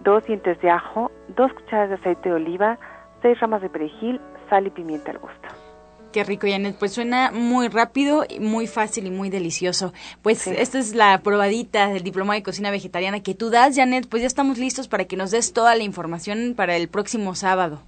dos 0.00 0.24
dientes 0.24 0.60
de 0.60 0.70
ajo, 0.70 1.10
dos 1.28 1.52
cucharadas 1.52 1.88
de 1.90 1.94
aceite 1.96 2.28
de 2.28 2.34
oliva, 2.36 2.78
seis 3.22 3.38
ramas 3.40 3.62
de 3.62 3.70
perejil, 3.70 4.20
sal 4.48 4.66
y 4.66 4.70
pimienta 4.70 5.10
al 5.10 5.18
gusto. 5.18 5.67
Qué 6.12 6.24
rico, 6.24 6.46
Janet. 6.48 6.76
Pues 6.78 6.92
suena 6.94 7.30
muy 7.32 7.68
rápido, 7.68 8.24
muy 8.40 8.66
fácil 8.66 9.06
y 9.06 9.10
muy 9.10 9.28
delicioso. 9.28 9.92
Pues 10.22 10.46
esta 10.46 10.78
es 10.78 10.94
la 10.94 11.18
probadita 11.18 11.88
del 11.88 12.02
diploma 12.02 12.34
de 12.34 12.42
cocina 12.42 12.70
vegetariana 12.70 13.22
que 13.22 13.34
tú 13.34 13.50
das, 13.50 13.76
Janet. 13.76 14.08
Pues 14.08 14.22
ya 14.22 14.26
estamos 14.26 14.56
listos 14.56 14.88
para 14.88 15.04
que 15.04 15.16
nos 15.16 15.30
des 15.30 15.52
toda 15.52 15.74
la 15.74 15.82
información 15.82 16.54
para 16.56 16.76
el 16.76 16.88
próximo 16.88 17.34
sábado. 17.34 17.82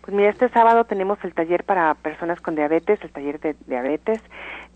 Pues 0.00 0.16
mira, 0.16 0.30
este 0.30 0.48
sábado 0.48 0.84
tenemos 0.84 1.22
el 1.22 1.34
taller 1.34 1.62
para 1.62 1.94
personas 1.94 2.40
con 2.40 2.56
diabetes, 2.56 2.98
el 3.02 3.12
taller 3.12 3.38
de 3.38 3.54
diabetes, 3.66 4.20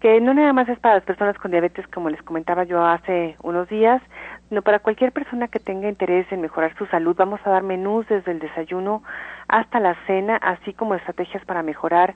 que 0.00 0.20
no 0.20 0.34
nada 0.34 0.52
más 0.52 0.68
es 0.68 0.78
para 0.78 0.96
las 0.96 1.04
personas 1.04 1.36
con 1.38 1.50
diabetes, 1.50 1.86
como 1.88 2.10
les 2.10 2.22
comentaba 2.22 2.64
yo 2.64 2.84
hace 2.84 3.34
unos 3.42 3.68
días, 3.68 4.02
sino 4.48 4.62
para 4.62 4.78
cualquier 4.80 5.12
persona 5.12 5.48
que 5.48 5.58
tenga 5.58 5.88
interés 5.88 6.30
en 6.30 6.42
mejorar 6.42 6.76
su 6.76 6.86
salud. 6.86 7.16
Vamos 7.16 7.40
a 7.44 7.50
dar 7.50 7.62
menús 7.62 8.06
desde 8.06 8.30
el 8.30 8.38
desayuno 8.38 9.02
hasta 9.48 9.80
la 9.80 9.96
cena, 10.06 10.36
así 10.36 10.74
como 10.74 10.94
estrategias 10.94 11.44
para 11.44 11.62
mejorar 11.62 12.14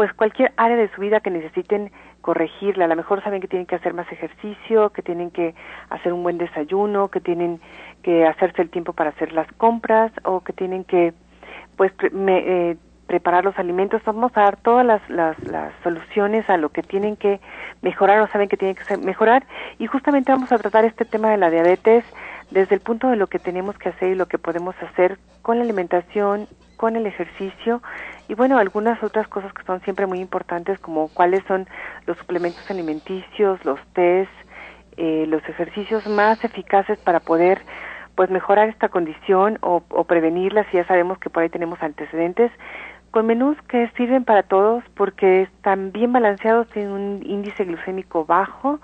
pues 0.00 0.14
cualquier 0.14 0.50
área 0.56 0.78
de 0.78 0.88
su 0.94 1.02
vida 1.02 1.20
que 1.20 1.28
necesiten 1.28 1.92
corregirla. 2.22 2.86
A 2.86 2.88
lo 2.88 2.96
mejor 2.96 3.22
saben 3.22 3.42
que 3.42 3.48
tienen 3.48 3.66
que 3.66 3.74
hacer 3.74 3.92
más 3.92 4.10
ejercicio, 4.10 4.88
que 4.94 5.02
tienen 5.02 5.30
que 5.30 5.54
hacer 5.90 6.14
un 6.14 6.22
buen 6.22 6.38
desayuno, 6.38 7.08
que 7.08 7.20
tienen 7.20 7.60
que 8.02 8.26
hacerse 8.26 8.62
el 8.62 8.70
tiempo 8.70 8.94
para 8.94 9.10
hacer 9.10 9.34
las 9.34 9.46
compras 9.58 10.10
o 10.24 10.40
que 10.40 10.54
tienen 10.54 10.84
que 10.84 11.12
pues 11.76 11.92
eh, 12.02 12.78
preparar 13.08 13.44
los 13.44 13.58
alimentos. 13.58 14.00
Vamos 14.06 14.32
a 14.36 14.40
dar 14.40 14.56
todas 14.56 14.86
las, 14.86 15.06
las, 15.10 15.38
las, 15.40 15.74
soluciones 15.82 16.48
a 16.48 16.56
lo 16.56 16.70
que 16.70 16.82
tienen 16.82 17.16
que 17.16 17.38
mejorar 17.82 18.20
o 18.20 18.26
saben 18.28 18.48
que 18.48 18.56
tienen 18.56 18.76
que 18.76 18.96
mejorar 18.96 19.44
y 19.78 19.86
justamente 19.86 20.32
vamos 20.32 20.50
a 20.50 20.56
tratar 20.56 20.86
este 20.86 21.04
tema 21.04 21.28
de 21.28 21.36
la 21.36 21.50
diabetes 21.50 22.06
desde 22.50 22.74
el 22.74 22.80
punto 22.80 23.10
de 23.10 23.16
lo 23.16 23.26
que 23.26 23.38
tenemos 23.38 23.76
que 23.76 23.90
hacer 23.90 24.12
y 24.12 24.14
lo 24.14 24.24
que 24.24 24.38
podemos 24.38 24.74
hacer 24.82 25.18
con 25.42 25.58
la 25.58 25.64
alimentación, 25.64 26.48
con 26.80 26.96
el 26.96 27.04
ejercicio 27.04 27.82
y 28.26 28.32
bueno, 28.32 28.56
algunas 28.56 29.02
otras 29.02 29.28
cosas 29.28 29.52
que 29.52 29.62
son 29.64 29.82
siempre 29.82 30.06
muy 30.06 30.18
importantes 30.18 30.78
como 30.78 31.08
cuáles 31.08 31.44
son 31.46 31.68
los 32.06 32.16
suplementos 32.16 32.70
alimenticios, 32.70 33.62
los 33.66 33.78
test, 33.92 34.32
eh, 34.96 35.26
los 35.28 35.46
ejercicios 35.46 36.06
más 36.06 36.42
eficaces 36.42 36.98
para 37.00 37.20
poder 37.20 37.60
pues 38.14 38.30
mejorar 38.30 38.70
esta 38.70 38.88
condición 38.88 39.58
o, 39.60 39.82
o 39.90 40.04
prevenirla 40.04 40.64
si 40.70 40.78
ya 40.78 40.86
sabemos 40.86 41.18
que 41.18 41.28
por 41.28 41.42
ahí 41.42 41.50
tenemos 41.50 41.82
antecedentes. 41.82 42.50
Con 43.10 43.26
menús 43.26 43.58
que 43.68 43.90
sirven 43.98 44.24
para 44.24 44.42
todos 44.42 44.82
porque 44.94 45.42
están 45.42 45.92
bien 45.92 46.14
balanceados, 46.14 46.66
tienen 46.70 46.92
un 46.92 47.20
índice 47.26 47.66
glucémico 47.66 48.24
bajo, 48.24 48.80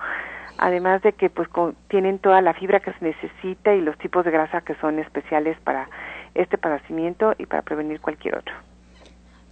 además 0.58 1.00
de 1.00 1.14
que 1.14 1.30
pues 1.30 1.48
tienen 1.88 2.18
toda 2.18 2.42
la 2.42 2.52
fibra 2.52 2.80
que 2.80 2.92
se 2.92 3.02
necesita 3.02 3.72
y 3.74 3.80
los 3.80 3.96
tipos 3.96 4.22
de 4.26 4.32
grasa 4.32 4.60
que 4.60 4.74
son 4.74 4.98
especiales 4.98 5.56
para 5.64 5.88
este 6.36 6.58
padecimiento 6.58 7.34
y 7.38 7.46
para 7.46 7.62
prevenir 7.62 8.00
cualquier 8.00 8.36
otro. 8.36 8.54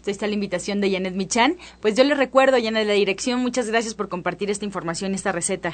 Ahí 0.06 0.10
está 0.10 0.26
la 0.26 0.34
invitación 0.34 0.80
de 0.80 0.90
Janet 0.90 1.14
Michan. 1.14 1.56
Pues 1.80 1.96
yo 1.96 2.04
le 2.04 2.14
recuerdo, 2.14 2.58
Janet, 2.62 2.86
la 2.86 2.92
dirección. 2.92 3.40
Muchas 3.40 3.70
gracias 3.70 3.94
por 3.94 4.08
compartir 4.08 4.50
esta 4.50 4.66
información, 4.66 5.14
esta 5.14 5.32
receta. 5.32 5.72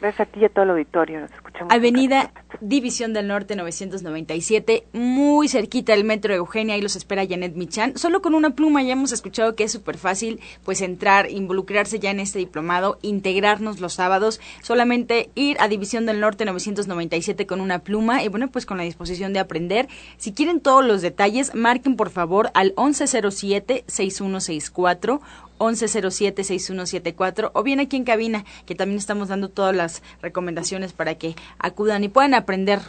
Gracias 0.00 0.28
a 0.28 0.30
ti 0.30 0.40
y 0.40 0.44
a 0.44 0.48
todo 0.48 0.64
el 0.64 0.70
auditorio. 0.70 1.20
Nos 1.20 1.32
escuchamos. 1.32 1.72
Avenida 1.72 2.32
División 2.60 3.12
del 3.12 3.28
Norte 3.28 3.56
997, 3.56 4.84
muy 4.92 5.48
cerquita 5.48 5.92
del 5.92 6.04
Metro 6.04 6.34
Eugenia, 6.34 6.74
ahí 6.74 6.82
los 6.82 6.96
espera 6.96 7.26
Janet 7.26 7.54
Michan. 7.54 7.96
Solo 7.96 8.22
con 8.22 8.34
una 8.34 8.50
pluma 8.50 8.82
ya 8.82 8.92
hemos 8.92 9.12
escuchado 9.12 9.54
que 9.54 9.64
es 9.64 9.72
súper 9.72 9.98
fácil 9.98 10.40
pues 10.64 10.80
entrar, 10.80 11.30
involucrarse 11.30 11.98
ya 11.98 12.10
en 12.10 12.20
este 12.20 12.38
diplomado, 12.38 12.98
integrarnos 13.02 13.80
los 13.80 13.94
sábados, 13.94 14.40
solamente 14.62 15.30
ir 15.34 15.56
a 15.60 15.68
División 15.68 16.06
del 16.06 16.20
Norte 16.20 16.44
997 16.44 17.46
con 17.46 17.60
una 17.60 17.80
pluma 17.80 18.22
y 18.22 18.28
bueno, 18.28 18.50
pues 18.50 18.66
con 18.66 18.78
la 18.78 18.84
disposición 18.84 19.32
de 19.32 19.40
aprender. 19.40 19.88
Si 20.16 20.32
quieren 20.32 20.60
todos 20.60 20.84
los 20.84 21.02
detalles, 21.02 21.54
marquen 21.54 21.96
por 21.96 22.10
favor 22.10 22.50
al 22.54 22.74
1107 22.76 23.84
6164 23.86 25.20
1107-6174 25.62 27.50
o 27.54 27.62
bien 27.62 27.80
aquí 27.80 27.96
en 27.96 28.04
cabina, 28.04 28.44
que 28.66 28.74
también 28.74 28.98
estamos 28.98 29.28
dando 29.28 29.48
todas 29.48 29.74
las 29.74 30.02
recomendaciones 30.20 30.92
para 30.92 31.14
que 31.14 31.36
acudan 31.58 32.04
y 32.04 32.08
puedan 32.08 32.34
aprender 32.34 32.41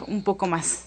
un 0.06 0.22
poco 0.22 0.46
más. 0.46 0.86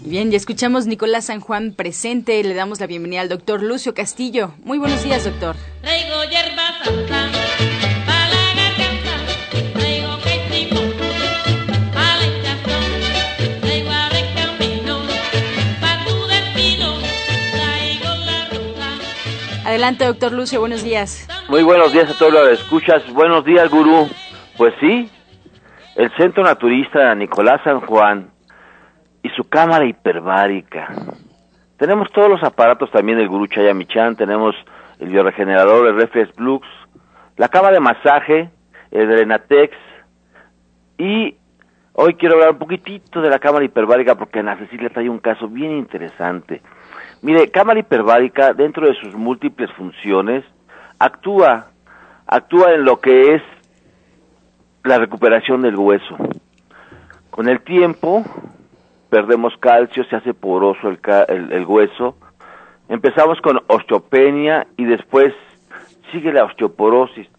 Bien, 0.02 0.30
ya 0.30 0.38
escuchamos 0.38 0.86
Nicolás 0.86 1.26
San 1.26 1.40
Juan 1.40 1.74
presente. 1.74 2.44
Le 2.44 2.54
damos 2.54 2.80
la 2.80 2.86
bienvenida 2.86 3.22
al 3.22 3.30
doctor 3.30 3.64
Lucio 3.64 3.96
Castillo. 3.96 4.54
Muy 4.64 4.78
buenos 4.78 5.04
días, 5.04 5.24
doctor. 5.24 5.56
Adelante, 19.74 20.06
doctor 20.06 20.32
Lucio, 20.32 20.60
buenos 20.60 20.84
días. 20.84 21.28
Muy 21.50 21.64
buenos 21.64 21.92
días 21.92 22.08
a 22.08 22.16
todos 22.16 22.32
los 22.32 22.48
que 22.48 22.54
escuchas. 22.54 23.12
Buenos 23.12 23.44
días, 23.44 23.72
gurú. 23.72 24.08
Pues 24.56 24.72
sí, 24.80 25.10
el 25.96 26.16
Centro 26.16 26.44
Naturista 26.44 27.16
Nicolás 27.16 27.60
San 27.64 27.80
Juan 27.80 28.30
y 29.24 29.30
su 29.30 29.50
cámara 29.50 29.84
hiperbárica. 29.84 30.94
Tenemos 31.78 32.12
todos 32.12 32.30
los 32.30 32.44
aparatos 32.44 32.92
también 32.92 33.18
del 33.18 33.28
gurú 33.28 33.48
Chayamichan, 33.48 34.16
tenemos 34.16 34.54
el 35.00 35.10
bioregenerador, 35.10 35.88
el 35.88 35.96
Reflex 35.96 36.36
Blux, 36.36 36.68
la 37.38 37.48
cama 37.48 37.72
de 37.72 37.80
masaje, 37.80 38.52
el 38.92 39.08
Drenatex 39.08 39.76
y 41.00 41.36
hoy 41.94 42.14
quiero 42.14 42.36
hablar 42.36 42.52
un 42.52 42.60
poquitito 42.60 43.22
de 43.22 43.30
la 43.32 43.40
cámara 43.40 43.66
hiperbárica 43.66 44.14
porque 44.14 44.38
Ana 44.38 44.56
Cecilia 44.56 44.92
trae 44.92 45.10
un 45.10 45.18
caso 45.18 45.48
bien 45.48 45.72
interesante. 45.72 46.62
Mire, 47.24 47.50
cámara 47.52 47.80
hiperbárica, 47.80 48.54
dentro 48.54 48.86
de 48.86 48.96
sus 48.96 49.16
múltiples 49.16 49.72
funciones, 49.78 50.44
actúa, 51.00 51.68
actúa 52.28 52.74
en 52.74 52.84
lo 52.84 53.00
que 53.00 53.36
es 53.36 53.42
la 54.84 54.98
recuperación 54.98 55.62
del 55.62 55.78
hueso. 55.78 56.18
Con 57.30 57.48
el 57.48 57.62
tiempo, 57.62 58.26
perdemos 59.10 59.54
calcio, 59.62 60.04
se 60.04 60.18
hace 60.18 60.34
poroso 60.34 60.90
el, 60.90 61.66
hueso. 61.66 62.18
Empezamos 62.90 63.40
con 63.40 63.62
osteopenia 63.68 64.68
y 64.76 64.84
después 64.84 65.34
sigue 66.12 66.34
la 66.34 66.44
osteoporosis. 66.44 67.30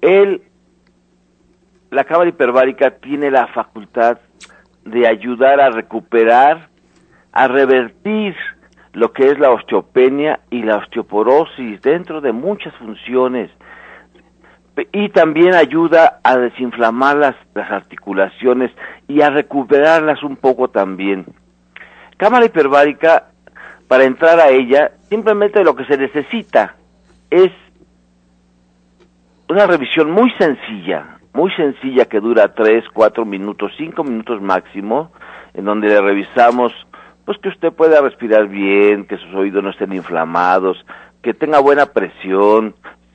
El, 0.00 0.44
la 1.90 2.04
cámara 2.04 2.30
hiperbárica 2.30 2.92
tiene 2.92 3.30
la 3.30 3.48
facultad 3.48 4.16
de 4.86 5.06
ayudar 5.06 5.60
a 5.60 5.68
recuperar, 5.68 6.70
a 7.32 7.48
revertir 7.48 8.34
lo 8.92 9.12
que 9.12 9.26
es 9.26 9.38
la 9.38 9.50
osteopenia 9.50 10.40
y 10.50 10.62
la 10.62 10.76
osteoporosis 10.76 11.80
dentro 11.80 12.20
de 12.20 12.32
muchas 12.32 12.74
funciones 12.76 13.50
y 14.92 15.08
también 15.10 15.54
ayuda 15.54 16.20
a 16.22 16.36
desinflamar 16.36 17.16
las, 17.16 17.36
las 17.54 17.70
articulaciones 17.70 18.70
y 19.06 19.20
a 19.20 19.30
recuperarlas 19.30 20.22
un 20.22 20.36
poco 20.36 20.68
también. 20.68 21.26
Cámara 22.16 22.46
hiperbárica, 22.46 23.28
para 23.88 24.04
entrar 24.04 24.40
a 24.40 24.48
ella, 24.48 24.92
simplemente 25.10 25.62
lo 25.62 25.76
que 25.76 25.84
se 25.84 25.98
necesita 25.98 26.76
es 27.30 27.50
una 29.48 29.66
revisión 29.66 30.10
muy 30.10 30.30
sencilla, 30.38 31.18
muy 31.34 31.50
sencilla 31.52 32.06
que 32.06 32.20
dura 32.20 32.54
3, 32.54 32.84
4 32.92 33.24
minutos, 33.26 33.72
5 33.76 34.02
minutos 34.04 34.40
máximo, 34.40 35.12
en 35.52 35.66
donde 35.66 35.88
le 35.88 36.00
revisamos 36.00 36.72
pues 37.24 37.38
que 37.38 37.48
usted 37.48 37.72
pueda 37.72 38.00
respirar 38.00 38.48
bien, 38.48 39.06
que 39.06 39.16
sus 39.16 39.34
oídos 39.34 39.62
no 39.62 39.70
estén 39.70 39.92
inflamados, 39.92 40.84
que 41.22 41.34
tenga 41.34 41.60
buena 41.60 41.86
presión. 41.86 42.74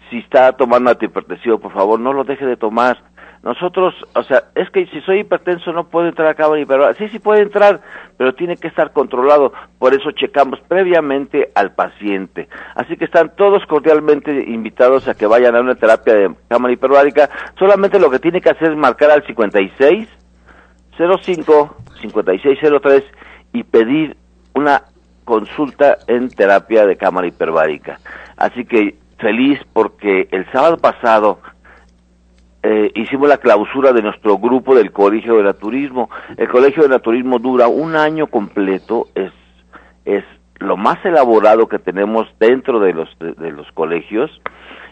Si 0.09 0.19
está 0.19 0.53
tomando 0.53 0.89
antihipertensivo, 0.89 1.59
por 1.59 1.73
favor, 1.73 1.99
no 1.99 2.13
lo 2.13 2.23
deje 2.23 2.45
de 2.45 2.55
tomar. 2.55 2.97
Nosotros, 3.43 3.93
o 4.13 4.23
sea, 4.23 4.45
es 4.55 4.69
que 4.71 4.87
si 4.87 4.99
soy 5.01 5.19
hipertenso 5.19 5.71
no 5.71 5.87
puedo 5.87 6.07
entrar 6.07 6.27
a 6.27 6.33
cámara 6.33 6.59
hiperbárica. 6.59 6.97
Sí, 6.97 7.09
sí 7.09 7.19
puede 7.19 7.43
entrar, 7.43 7.81
pero 8.17 8.33
tiene 8.33 8.57
que 8.57 8.67
estar 8.67 8.91
controlado. 8.91 9.53
Por 9.77 9.93
eso 9.93 10.11
checamos 10.11 10.59
previamente 10.67 11.51
al 11.55 11.73
paciente. 11.73 12.49
Así 12.75 12.97
que 12.97 13.05
están 13.05 13.35
todos 13.35 13.65
cordialmente 13.65 14.31
invitados 14.49 15.07
a 15.07 15.13
que 15.13 15.27
vayan 15.27 15.55
a 15.55 15.61
una 15.61 15.75
terapia 15.75 16.15
de 16.15 16.35
cámara 16.47 16.73
hiperbárica. 16.73 17.29
Solamente 17.59 17.99
lo 17.99 18.09
que 18.09 18.19
tiene 18.19 18.41
que 18.41 18.49
hacer 18.49 18.71
es 18.71 18.77
marcar 18.77 19.11
al 19.11 19.25
56 19.25 20.09
05 20.97 21.77
5603 22.01 23.03
y 23.53 23.63
pedir 23.63 24.17
una 24.53 24.83
consulta 25.25 25.97
en 26.07 26.29
terapia 26.29 26.85
de 26.85 26.97
cámara 26.97 27.27
hiperbárica. 27.27 27.99
Así 28.37 28.65
que 28.65 28.95
feliz 29.19 29.59
porque 29.73 30.27
el 30.31 30.49
sábado 30.51 30.77
pasado 30.77 31.39
eh, 32.63 32.91
hicimos 32.95 33.29
la 33.29 33.37
clausura 33.37 33.93
de 33.93 34.01
nuestro 34.01 34.37
grupo 34.37 34.75
del 34.75 34.91
Colegio 34.91 35.37
de 35.37 35.43
Naturismo. 35.43 36.09
El 36.37 36.49
Colegio 36.49 36.83
de 36.83 36.89
Naturismo 36.89 37.39
dura 37.39 37.67
un 37.67 37.95
año 37.95 38.27
completo, 38.27 39.07
es, 39.15 39.31
es 40.05 40.23
lo 40.59 40.75
más 40.75 41.03
elaborado 41.05 41.67
que 41.67 41.79
tenemos 41.79 42.27
dentro 42.39 42.79
de 42.79 42.93
los, 42.93 43.09
de, 43.19 43.51
los 43.51 43.71
colegios. 43.73 44.31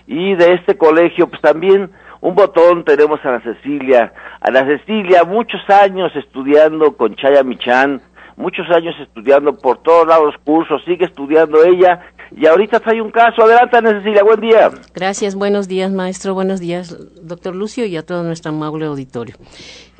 Y 0.08 0.36
de 0.36 0.54
este 0.54 0.78
colegio, 0.78 1.28
pues 1.28 1.42
también 1.42 1.90
un 2.22 2.36
botón 2.36 2.84
tenemos 2.86 3.20
a 3.26 3.32
la 3.32 3.42
Cecilia. 3.42 4.14
A 4.40 4.52
la 4.52 4.66
Cecilia, 4.66 5.24
muchos 5.24 5.68
años 5.70 6.16
estudiando 6.16 6.96
con 6.96 7.16
Chaya 7.16 7.44
Michan, 7.44 8.02
muchos 8.38 8.70
años 8.70 8.96
estudiando 9.02 9.54
por 9.54 9.82
todos 9.82 10.08
lados 10.08 10.36
cursos, 10.44 10.82
sigue 10.86 11.06
estudiando 11.06 11.64
ella 11.64 12.02
y 12.36 12.46
ahorita 12.46 12.80
trae 12.80 13.02
un 13.02 13.12
caso. 13.12 13.44
Adelante, 13.44 13.78
Cecilia, 13.82 14.24
buen 14.24 14.40
día. 14.40 14.70
Gracias, 14.94 15.36
buenos 15.36 15.68
días, 15.68 15.92
maestro, 15.92 16.34
buenos 16.34 16.60
días, 16.60 16.96
doctor 17.22 17.56
Lucio 17.56 17.86
y 17.86 17.98
a 17.98 18.06
todo 18.06 18.24
nuestro 18.24 18.52
amable 18.52 18.86
auditorio. 18.86 19.36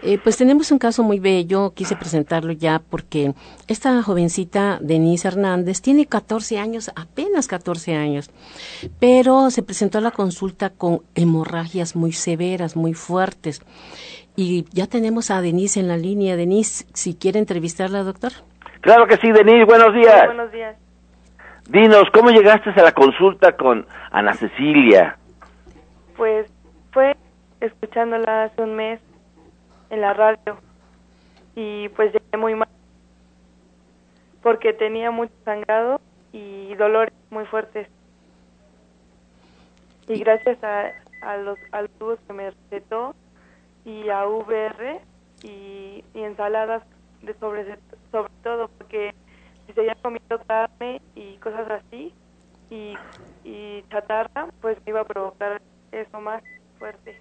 Eh, 0.08 0.20
pues 0.22 0.38
tenemos 0.38 0.72
un 0.72 0.78
caso 0.78 1.02
muy 1.02 1.20
bello, 1.20 1.74
quise 1.74 1.96
presentarlo 1.96 2.52
ya 2.52 2.78
porque 2.78 3.34
esta 3.68 4.04
jovencita, 4.04 4.78
Denise 4.80 5.28
Hernández, 5.28 5.82
tiene 5.82 6.06
14 6.06 6.60
años, 6.60 6.92
apenas 6.96 7.48
14 7.48 7.96
años, 7.96 8.30
pero 9.00 9.50
se 9.50 9.64
presentó 9.64 9.98
a 9.98 10.02
la 10.02 10.12
consulta 10.12 10.70
con 10.70 11.00
hemorragias 11.16 11.96
muy 11.96 12.12
severas, 12.12 12.76
muy 12.76 12.94
fuertes. 12.94 13.64
Y 14.36 14.66
ya 14.72 14.86
tenemos 14.86 15.32
a 15.32 15.42
Denise 15.42 15.80
en 15.80 15.88
la 15.88 15.98
línea. 15.98 16.36
Denise, 16.36 16.86
si 16.94 17.16
quiere 17.16 17.40
entrevistarla, 17.40 18.04
doctor. 18.04 18.32
Claro 18.82 19.08
que 19.08 19.18
sí, 19.18 19.32
Denise, 19.32 19.64
buenos 19.64 19.92
días. 19.96 20.28
buenos 20.28 20.52
días. 20.52 20.76
Dinos, 21.68 22.04
¿cómo 22.14 22.30
llegaste 22.30 22.70
a 22.70 22.84
la 22.84 22.92
consulta 22.92 23.54
con 23.54 23.88
Ana 24.12 24.36
Cecilia? 24.36 25.18
Pues 26.16 26.46
fue 26.92 27.16
escuchándola 27.60 28.44
hace 28.44 28.62
un 28.62 28.76
mes 28.76 29.00
en 29.90 30.02
la 30.02 30.14
radio 30.14 30.58
y 31.56 31.90
pues 31.90 32.14
llegué 32.14 32.38
muy 32.38 32.56
mal 32.56 32.68
porque 34.42 34.74
tenía 34.74 35.10
mucho 35.10 35.34
sangrado 35.44 36.00
y 36.32 36.76
dolores 36.76 37.14
muy 37.32 37.46
fuertes. 37.46 37.88
Y 40.08 40.20
gracias 40.20 40.64
a, 40.64 40.92
a 41.22 41.38
los 41.38 41.58
al 41.72 41.90
que 42.28 42.34
me 42.34 42.52
recetó 42.52 43.16
y 43.86 44.10
a 44.10 44.28
VR 44.28 45.00
y, 45.42 46.04
ensaladas 46.14 46.84
de 47.24 47.34
sobre, 47.36 47.78
sobre 48.12 48.32
todo 48.44 48.68
porque 48.78 49.16
si 49.66 49.74
seguía 49.74 49.96
comiendo 50.02 50.40
carne 50.46 51.02
y 51.16 51.38
cosas 51.38 51.70
así 51.72 52.14
y, 52.70 52.96
y 53.44 53.84
chatarra, 53.90 54.48
pues 54.62 54.78
me 54.86 54.92
iba 54.92 55.02
a 55.02 55.06
provocar 55.06 55.62
eso 55.92 56.22
más 56.22 56.44
fuerte. 56.78 57.20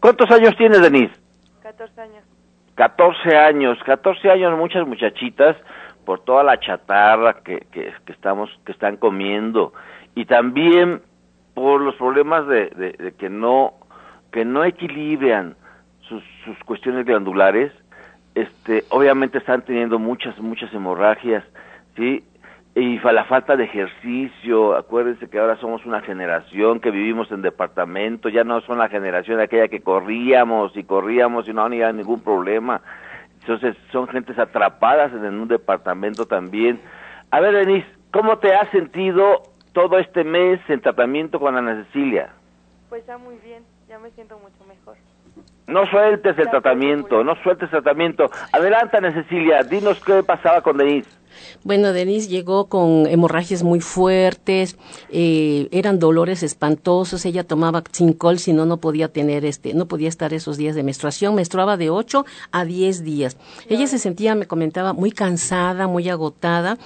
¿Cuántos 0.00 0.30
años 0.30 0.56
tienes, 0.56 0.80
Denise? 0.80 1.19
14 1.62 2.00
años. 2.00 2.24
14 2.74 3.36
años, 3.36 3.78
14 3.84 4.30
años, 4.30 4.56
muchas 4.58 4.86
muchachitas 4.86 5.56
por 6.04 6.20
toda 6.20 6.42
la 6.42 6.58
chatarra 6.58 7.42
que, 7.44 7.66
que, 7.70 7.92
estamos 8.06 8.50
que 8.64 8.72
están 8.72 8.96
comiendo 8.96 9.72
y 10.14 10.24
también 10.24 11.02
por 11.54 11.80
los 11.80 11.94
problemas 11.96 12.46
de, 12.46 12.70
de, 12.70 13.14
que 13.18 13.28
no 13.28 13.74
que 14.32 14.44
no 14.44 14.64
equilibran 14.64 15.56
sus, 16.08 16.22
sus 16.44 16.58
cuestiones 16.64 17.04
glandulares 17.04 17.72
este 18.34 18.84
obviamente 18.88 19.38
están 19.38 19.62
teniendo 19.62 19.98
muchas 19.98 20.38
muchas 20.40 20.72
hemorragias 20.72 21.44
sí 21.96 22.24
y 22.74 22.98
la 22.98 23.24
falta 23.24 23.56
de 23.56 23.64
ejercicio, 23.64 24.76
acuérdense 24.76 25.28
que 25.28 25.38
ahora 25.40 25.56
somos 25.56 25.84
una 25.86 26.02
generación 26.02 26.78
que 26.80 26.92
vivimos 26.92 27.30
en 27.32 27.42
departamento, 27.42 28.28
ya 28.28 28.44
no 28.44 28.60
son 28.60 28.78
la 28.78 28.88
generación 28.88 29.38
de 29.38 29.44
aquella 29.44 29.68
que 29.68 29.80
corríamos 29.80 30.76
y 30.76 30.84
corríamos 30.84 31.48
y 31.48 31.52
no 31.52 31.62
había 31.62 31.92
ningún 31.92 32.22
problema. 32.22 32.80
Entonces 33.40 33.76
son 33.90 34.06
gentes 34.06 34.38
atrapadas 34.38 35.12
en 35.12 35.40
un 35.40 35.48
departamento 35.48 36.26
también. 36.26 36.80
A 37.32 37.40
ver, 37.40 37.54
Denise, 37.54 37.88
¿cómo 38.12 38.38
te 38.38 38.54
has 38.54 38.70
sentido 38.70 39.42
todo 39.72 39.98
este 39.98 40.22
mes 40.22 40.60
en 40.68 40.80
tratamiento 40.80 41.40
con 41.40 41.56
Ana 41.56 41.84
Cecilia? 41.84 42.30
Pues 42.88 43.04
ya 43.06 43.18
muy 43.18 43.36
bien, 43.38 43.64
ya 43.88 43.98
me 43.98 44.10
siento 44.10 44.38
mucho 44.38 44.64
mejor. 44.68 44.96
No 45.66 45.86
sueltes 45.86 46.38
el 46.38 46.50
tratamiento, 46.50 47.24
no 47.24 47.34
sueltes 47.42 47.72
el 47.72 47.82
tratamiento. 47.82 48.30
Adelante, 48.52 48.96
Ana 48.96 49.12
Cecilia, 49.12 49.62
dinos 49.62 50.02
qué 50.04 50.22
pasaba 50.22 50.60
con 50.60 50.76
Denise. 50.76 51.19
Bueno, 51.64 51.92
Denise 51.92 52.28
llegó 52.28 52.66
con 52.66 53.06
hemorragias 53.06 53.62
muy 53.62 53.80
fuertes, 53.80 54.76
eh, 55.10 55.68
eran 55.70 55.98
dolores 55.98 56.42
espantosos, 56.42 57.24
ella 57.24 57.44
tomaba 57.44 57.82
cincol, 57.92 58.38
si 58.38 58.52
no, 58.52 58.66
no 58.66 58.78
podía 58.78 59.08
tener 59.08 59.44
este, 59.44 59.74
no 59.74 59.86
podía 59.86 60.08
estar 60.08 60.32
esos 60.32 60.56
días 60.56 60.74
de 60.74 60.82
menstruación, 60.82 61.34
menstruaba 61.34 61.76
de 61.76 61.90
8 61.90 62.24
a 62.50 62.64
10 62.64 63.04
días. 63.04 63.36
Ella 63.68 63.86
se 63.86 63.98
sentía, 63.98 64.34
me 64.34 64.46
comentaba, 64.46 64.92
muy 64.92 65.12
cansada, 65.12 65.86
muy 65.86 66.08
agotada, 66.08 66.78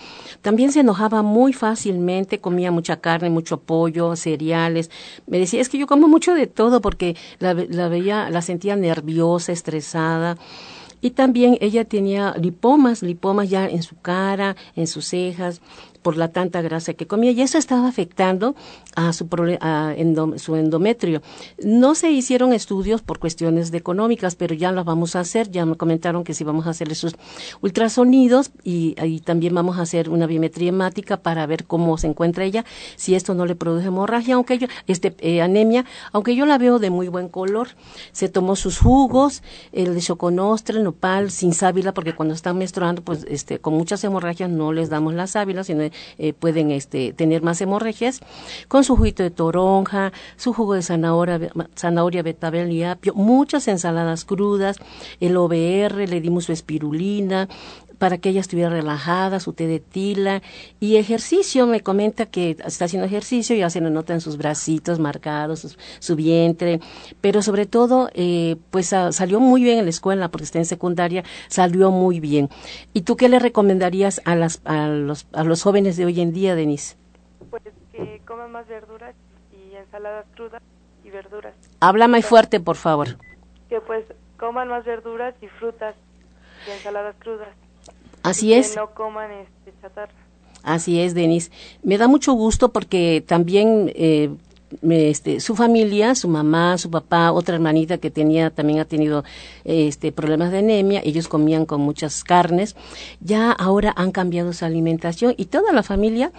también 0.42 0.72
se 0.72 0.80
enojaba 0.80 1.22
muy 1.22 1.52
fácilmente, 1.52 2.40
comía 2.40 2.70
mucha 2.70 3.00
carne, 3.00 3.30
mucho 3.30 3.60
pollo, 3.60 4.16
cereales, 4.16 4.90
me 5.26 5.38
decía, 5.38 5.60
es 5.60 5.68
que 5.68 5.78
yo 5.78 5.86
como 5.86 6.08
mucho 6.08 6.34
de 6.34 6.46
todo 6.46 6.80
porque 6.80 7.16
la, 7.38 7.54
la 7.54 7.88
veía, 7.88 8.30
la 8.30 8.42
sentía 8.42 8.76
nerviosa, 8.76 9.52
estresada. 9.52 10.36
Y 11.04 11.10
también 11.10 11.58
ella 11.60 11.84
tenía 11.84 12.34
lipomas, 12.40 13.02
lipomas 13.02 13.50
ya 13.50 13.68
en 13.68 13.82
su 13.82 13.94
cara, 14.00 14.56
en 14.74 14.86
sus 14.86 15.04
cejas, 15.04 15.60
por 16.00 16.16
la 16.16 16.28
tanta 16.28 16.62
grasa 16.62 16.94
que 16.94 17.06
comía. 17.06 17.30
Y 17.32 17.42
eso 17.42 17.58
estaba 17.58 17.86
afectando 17.86 18.54
a 18.96 19.12
su, 19.12 19.28
a 19.60 19.94
su 20.36 20.56
endometrio. 20.56 21.22
No 21.62 21.94
se 21.94 22.10
hicieron 22.10 22.52
estudios 22.52 23.02
por 23.02 23.18
cuestiones 23.18 23.70
de 23.70 23.78
económicas, 23.78 24.34
pero 24.36 24.54
ya 24.54 24.72
las 24.72 24.84
vamos 24.84 25.16
a 25.16 25.20
hacer. 25.20 25.50
Ya 25.50 25.66
me 25.66 25.76
comentaron 25.76 26.24
que 26.24 26.34
sí 26.34 26.44
vamos 26.44 26.66
a 26.66 26.70
hacer 26.70 26.90
esos 26.90 27.16
ultrasonidos 27.60 28.50
y, 28.62 28.94
ahí 28.98 29.20
también 29.20 29.54
vamos 29.54 29.78
a 29.78 29.82
hacer 29.82 30.10
una 30.10 30.26
biometría 30.26 30.68
hemática 30.68 31.18
para 31.18 31.46
ver 31.46 31.64
cómo 31.64 31.98
se 31.98 32.06
encuentra 32.06 32.44
ella, 32.44 32.64
si 32.96 33.14
esto 33.14 33.34
no 33.34 33.46
le 33.46 33.54
produce 33.54 33.88
hemorragia, 33.88 34.34
aunque 34.34 34.58
yo, 34.58 34.66
este, 34.86 35.14
eh, 35.18 35.42
anemia, 35.42 35.84
aunque 36.12 36.36
yo 36.36 36.46
la 36.46 36.58
veo 36.58 36.78
de 36.78 36.90
muy 36.90 37.08
buen 37.08 37.28
color. 37.28 37.68
Se 38.12 38.28
tomó 38.28 38.56
sus 38.56 38.78
jugos, 38.78 39.42
el 39.72 39.94
de 39.94 40.00
choconostra, 40.00 40.76
el 40.76 40.84
nopal, 40.84 41.30
sin 41.30 41.52
sábila, 41.52 41.92
porque 41.94 42.14
cuando 42.14 42.34
están 42.34 42.58
menstruando, 42.58 43.02
pues 43.02 43.26
este, 43.28 43.58
con 43.58 43.74
muchas 43.74 44.02
hemorragias 44.04 44.50
no 44.50 44.72
les 44.72 44.90
damos 44.90 45.14
la 45.14 45.26
sábila, 45.26 45.64
sino 45.64 45.82
eh, 45.82 46.32
pueden 46.38 46.70
este, 46.70 47.12
tener 47.12 47.42
más 47.42 47.60
hemorragias, 47.60 48.20
su 48.84 48.96
juguito 48.96 49.22
de 49.22 49.30
toronja, 49.30 50.12
su 50.36 50.52
jugo 50.52 50.74
de 50.74 50.82
zanahoria, 50.82 51.40
zanahoria 51.76 52.22
betabel 52.22 52.70
y 52.72 52.84
apio, 52.84 53.14
muchas 53.14 53.68
ensaladas 53.68 54.24
crudas, 54.24 54.78
el 55.20 55.36
OBR, 55.36 56.08
le 56.08 56.20
dimos 56.20 56.44
su 56.44 56.52
espirulina, 56.52 57.48
para 57.98 58.18
que 58.18 58.28
ella 58.28 58.40
estuviera 58.40 58.70
relajada, 58.70 59.40
su 59.40 59.52
té 59.52 59.66
de 59.66 59.80
tila 59.80 60.42
y 60.80 60.96
ejercicio. 60.96 61.66
Me 61.66 61.80
comenta 61.80 62.26
que 62.26 62.56
está 62.64 62.84
haciendo 62.84 63.06
ejercicio, 63.06 63.56
ya 63.56 63.70
se 63.70 63.80
lo 63.80 63.90
nota 63.90 64.12
en 64.12 64.20
sus 64.20 64.36
bracitos 64.36 64.98
marcados, 64.98 65.76
su, 65.98 66.16
vientre, 66.16 66.80
pero 67.20 67.42
sobre 67.42 67.66
todo, 67.66 68.10
eh, 68.14 68.56
pues 68.70 68.88
salió 68.88 69.40
muy 69.40 69.62
bien 69.62 69.78
en 69.78 69.84
la 69.84 69.90
escuela 69.90 70.30
porque 70.30 70.44
está 70.44 70.58
en 70.58 70.66
secundaria, 70.66 71.24
salió 71.48 71.90
muy 71.90 72.20
bien. 72.20 72.50
¿Y 72.92 73.02
tú 73.02 73.16
qué 73.16 73.28
le 73.28 73.38
recomendarías 73.38 74.20
a, 74.24 74.36
las, 74.36 74.60
a, 74.64 74.88
los, 74.88 75.26
a 75.32 75.44
los 75.44 75.62
jóvenes 75.62 75.96
de 75.96 76.04
hoy 76.04 76.20
en 76.20 76.32
día, 76.32 76.54
Denise? 76.54 76.96
Coman 78.34 78.50
más 78.50 78.66
verduras 78.66 79.14
y 79.52 79.76
ensaladas 79.76 80.26
crudas 80.34 80.60
y 81.04 81.10
verduras. 81.10 81.54
Habla 81.78 82.08
más 82.08 82.26
fuerte, 82.26 82.58
por 82.58 82.74
favor. 82.74 83.16
Que 83.68 83.80
pues 83.80 84.04
coman 84.40 84.66
más 84.66 84.84
verduras 84.84 85.36
y 85.40 85.46
frutas 85.46 85.94
y 86.66 86.72
ensaladas 86.72 87.14
crudas. 87.20 87.46
Así 88.24 88.52
es. 88.52 88.70
Que 88.70 88.80
no 88.80 88.90
coman 88.90 89.30
este, 89.30 89.72
chatarra. 89.80 90.12
Así 90.64 91.00
es, 91.00 91.14
Denis. 91.14 91.52
Me 91.84 91.96
da 91.96 92.08
mucho 92.08 92.32
gusto 92.32 92.72
porque 92.72 93.22
también 93.24 93.92
eh, 93.94 94.30
este, 94.82 95.40
su 95.40 95.54
familia, 95.54 96.14
su 96.14 96.28
mamá, 96.28 96.78
su 96.78 96.90
papá, 96.90 97.32
otra 97.32 97.54
hermanita 97.54 97.98
que 97.98 98.10
tenía 98.10 98.50
también 98.50 98.80
ha 98.80 98.84
tenido 98.84 99.24
este, 99.64 100.12
problemas 100.12 100.50
de 100.50 100.58
anemia, 100.58 101.00
ellos 101.04 101.28
comían 101.28 101.66
con 101.66 101.80
muchas 101.80 102.24
carnes, 102.24 102.74
ya 103.20 103.52
ahora 103.52 103.92
han 103.96 104.10
cambiado 104.10 104.52
su 104.52 104.64
alimentación 104.64 105.34
y 105.36 105.46
toda 105.46 105.72
la 105.72 105.82
familia 105.82 106.32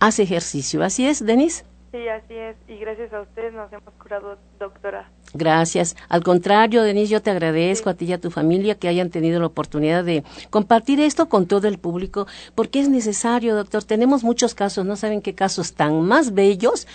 hace 0.00 0.24
ejercicio. 0.24 0.82
¿Así 0.82 1.06
es, 1.06 1.24
Denis? 1.24 1.64
Sí, 1.92 2.06
así 2.08 2.34
es. 2.34 2.56
Y 2.68 2.76
gracias 2.76 3.12
a 3.12 3.20
ustedes 3.20 3.52
nos 3.52 3.72
hemos 3.72 3.92
curado, 3.94 4.38
doctora. 4.60 5.08
Gracias. 5.34 5.96
Al 6.08 6.22
contrario, 6.22 6.84
Denise, 6.84 7.12
yo 7.12 7.20
te 7.20 7.30
agradezco 7.30 7.90
a 7.90 7.94
ti 7.94 8.04
y 8.04 8.12
a 8.12 8.20
tu 8.20 8.30
familia 8.30 8.76
que 8.76 8.86
hayan 8.86 9.10
tenido 9.10 9.40
la 9.40 9.46
oportunidad 9.46 10.04
de 10.04 10.22
compartir 10.50 11.00
esto 11.00 11.28
con 11.28 11.46
todo 11.46 11.66
el 11.66 11.78
público, 11.78 12.26
porque 12.54 12.78
es 12.78 12.88
necesario, 12.88 13.56
doctor. 13.56 13.82
Tenemos 13.82 14.22
muchos 14.22 14.54
casos, 14.54 14.86
no 14.86 14.94
saben 14.94 15.20
qué 15.20 15.34
casos 15.34 15.74
tan 15.74 16.02
más 16.02 16.32
bellos, 16.32 16.86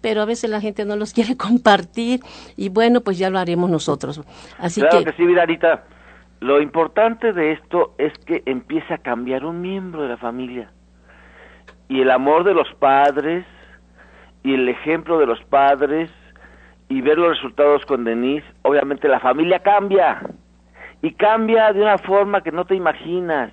pero 0.00 0.22
a 0.22 0.26
veces 0.26 0.48
la 0.48 0.60
gente 0.60 0.84
no 0.84 0.94
los 0.94 1.12
quiere 1.14 1.36
compartir 1.36 2.20
y 2.56 2.68
bueno, 2.68 3.00
pues 3.00 3.18
ya 3.18 3.30
lo 3.30 3.40
haremos 3.40 3.68
nosotros. 3.68 4.22
Así 4.58 4.80
claro 4.80 5.02
que, 5.02 5.12
sí, 5.12 5.26
Virarita. 5.26 5.84
Lo 6.38 6.60
importante 6.60 7.32
de 7.32 7.52
esto 7.52 7.94
es 7.98 8.12
que 8.26 8.42
empiece 8.46 8.94
a 8.94 8.98
cambiar 8.98 9.44
un 9.44 9.60
miembro 9.60 10.02
de 10.02 10.08
la 10.10 10.18
familia. 10.18 10.70
Y 11.88 12.00
el 12.00 12.10
amor 12.10 12.44
de 12.44 12.54
los 12.54 12.72
padres, 12.74 13.44
y 14.46 14.54
el 14.54 14.68
ejemplo 14.68 15.18
de 15.18 15.26
los 15.26 15.42
padres 15.44 16.08
y 16.88 17.00
ver 17.00 17.18
los 17.18 17.30
resultados 17.30 17.84
con 17.84 18.04
Denise, 18.04 18.46
obviamente 18.62 19.08
la 19.08 19.18
familia 19.18 19.58
cambia 19.58 20.22
y 21.02 21.12
cambia 21.14 21.72
de 21.72 21.82
una 21.82 21.98
forma 21.98 22.42
que 22.42 22.52
no 22.52 22.64
te 22.64 22.76
imaginas. 22.76 23.50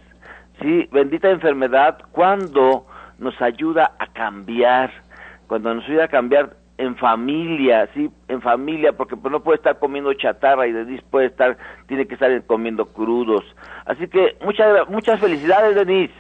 Sí, 0.62 0.88
bendita 0.92 1.32
enfermedad 1.32 1.98
cuando 2.12 2.86
nos 3.18 3.42
ayuda 3.42 3.94
a 3.98 4.06
cambiar, 4.06 4.92
cuando 5.48 5.74
nos 5.74 5.84
ayuda 5.86 6.06
a 6.06 6.10
cambiar 6.10 6.56
en 6.78 6.96
familia, 6.96 7.90
sí, 7.96 8.12
en 8.28 8.42
familia, 8.42 8.94
porque 8.94 9.18
pues 9.18 9.32
no 9.32 9.42
puede 9.42 9.58
estar 9.58 9.80
comiendo 9.80 10.14
chatarra 10.14 10.68
y 10.68 10.74
Denise 10.74 11.04
puede 11.10 11.26
estar, 11.26 11.58
tiene 11.88 12.06
que 12.06 12.14
estar 12.14 12.44
comiendo 12.46 12.86
crudos. 12.86 13.44
Así 13.86 14.08
que 14.08 14.38
muchas 14.44 14.88
muchas 14.90 15.20
felicidades, 15.20 15.76
Denise. 15.76 16.14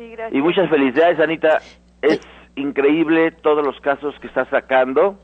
Sí, 0.00 0.08
gracias. 0.12 0.34
Y 0.34 0.40
muchas 0.40 0.70
felicidades, 0.70 1.20
Anita. 1.20 1.58
Es 2.00 2.20
increíble 2.56 3.32
todos 3.32 3.62
los 3.62 3.78
casos 3.80 4.18
que 4.18 4.28
está 4.28 4.46
sacando, 4.46 5.18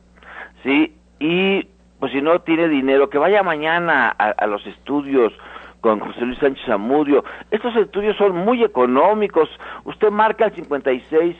¿sí? 0.62 0.94
Y 1.18 1.66
pues 1.98 2.12
si 2.12 2.20
no 2.20 2.42
tiene 2.42 2.68
dinero, 2.68 3.08
que 3.08 3.16
vaya 3.16 3.42
mañana 3.42 4.10
a, 4.10 4.46
los 4.46 4.66
estudios 4.66 5.32
con 5.80 6.00
José 6.00 6.20
Luis 6.26 6.38
Sánchez 6.40 6.68
Amudio. 6.68 7.24
Estos 7.50 7.74
estudios 7.74 8.18
son 8.18 8.36
muy 8.36 8.62
económicos. 8.62 9.48
Usted 9.84 10.10
marca 10.10 10.44
el 10.44 10.52
56 10.52 11.36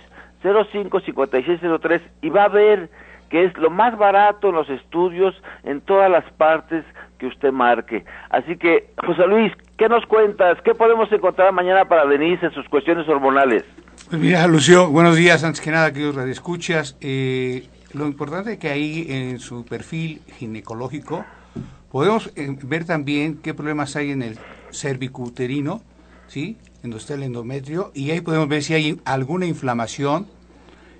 05 0.73 1.01
5603 1.01 2.03
y 2.23 2.31
va 2.31 2.45
a 2.45 2.49
ver 2.49 2.89
que 3.29 3.45
es 3.45 3.59
lo 3.59 3.69
más 3.69 3.99
barato 3.99 4.49
en 4.49 4.55
los 4.55 4.71
estudios 4.71 5.35
en 5.63 5.83
todas 5.83 6.11
las 6.11 6.25
partes 6.39 6.87
que 7.19 7.27
usted 7.27 7.53
marque. 7.53 8.05
Así 8.31 8.57
que, 8.57 8.91
José 9.05 9.27
Luis, 9.27 9.53
¿qué 9.77 9.89
nos 9.89 10.05
cuentas? 10.07 10.59
¿Qué 10.65 10.75
podemos 10.75 11.11
encontrar 11.13 11.53
mañana 11.53 11.87
para 11.87 12.07
Denise 12.07 12.47
en 12.47 12.53
sus 12.53 12.69
cuestiones 12.69 13.09
hormonales? 13.09 13.65
Pues 14.09 14.21
mira, 14.21 14.47
Lucio, 14.47 14.89
buenos 14.89 15.17
días. 15.17 15.43
Antes 15.43 15.61
que 15.61 15.71
nada, 15.71 15.93
queridos 15.93 16.15
radioescuchas, 16.15 16.97
eh, 17.01 17.69
lo 17.93 18.07
importante 18.07 18.53
es 18.53 18.59
que 18.59 18.69
ahí 18.69 19.07
en 19.09 19.39
su 19.39 19.65
perfil 19.65 20.21
ginecológico 20.39 21.25
podemos 21.91 22.31
eh, 22.37 22.57
ver 22.63 22.85
también 22.85 23.39
qué 23.43 23.55
problemas 23.55 23.97
hay 23.97 24.13
en 24.13 24.23
el 24.23 24.39
cervicuterino, 24.71 25.81
¿sí? 26.27 26.59
En 26.83 26.91
donde 26.91 26.99
está 26.99 27.15
el 27.15 27.23
endometrio, 27.23 27.91
y 27.95 28.11
ahí 28.11 28.21
podemos 28.21 28.49
ver 28.49 28.63
si 28.63 28.75
hay 28.75 29.01
alguna 29.05 29.47
inflamación, 29.47 30.27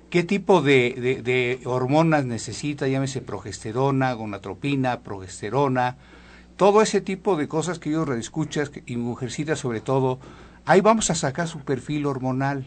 qué 0.09 0.23
tipo 0.23 0.61
de, 0.61 1.59
hormonas 1.65 2.25
necesita, 2.25 2.87
llámese 2.87 3.21
progesterona, 3.21 4.13
gonatropina, 4.13 5.01
progesterona, 5.01 5.97
todo 6.55 6.81
ese 6.81 7.01
tipo 7.01 7.35
de 7.35 7.47
cosas 7.47 7.79
que 7.79 7.91
yo 7.91 8.05
redescuchas 8.05 8.71
y 8.85 8.97
mujercitas 8.97 9.59
sobre 9.59 9.81
todo, 9.81 10.19
ahí 10.65 10.81
vamos 10.81 11.09
a 11.09 11.15
sacar 11.15 11.47
su 11.47 11.59
perfil 11.59 12.05
hormonal, 12.05 12.65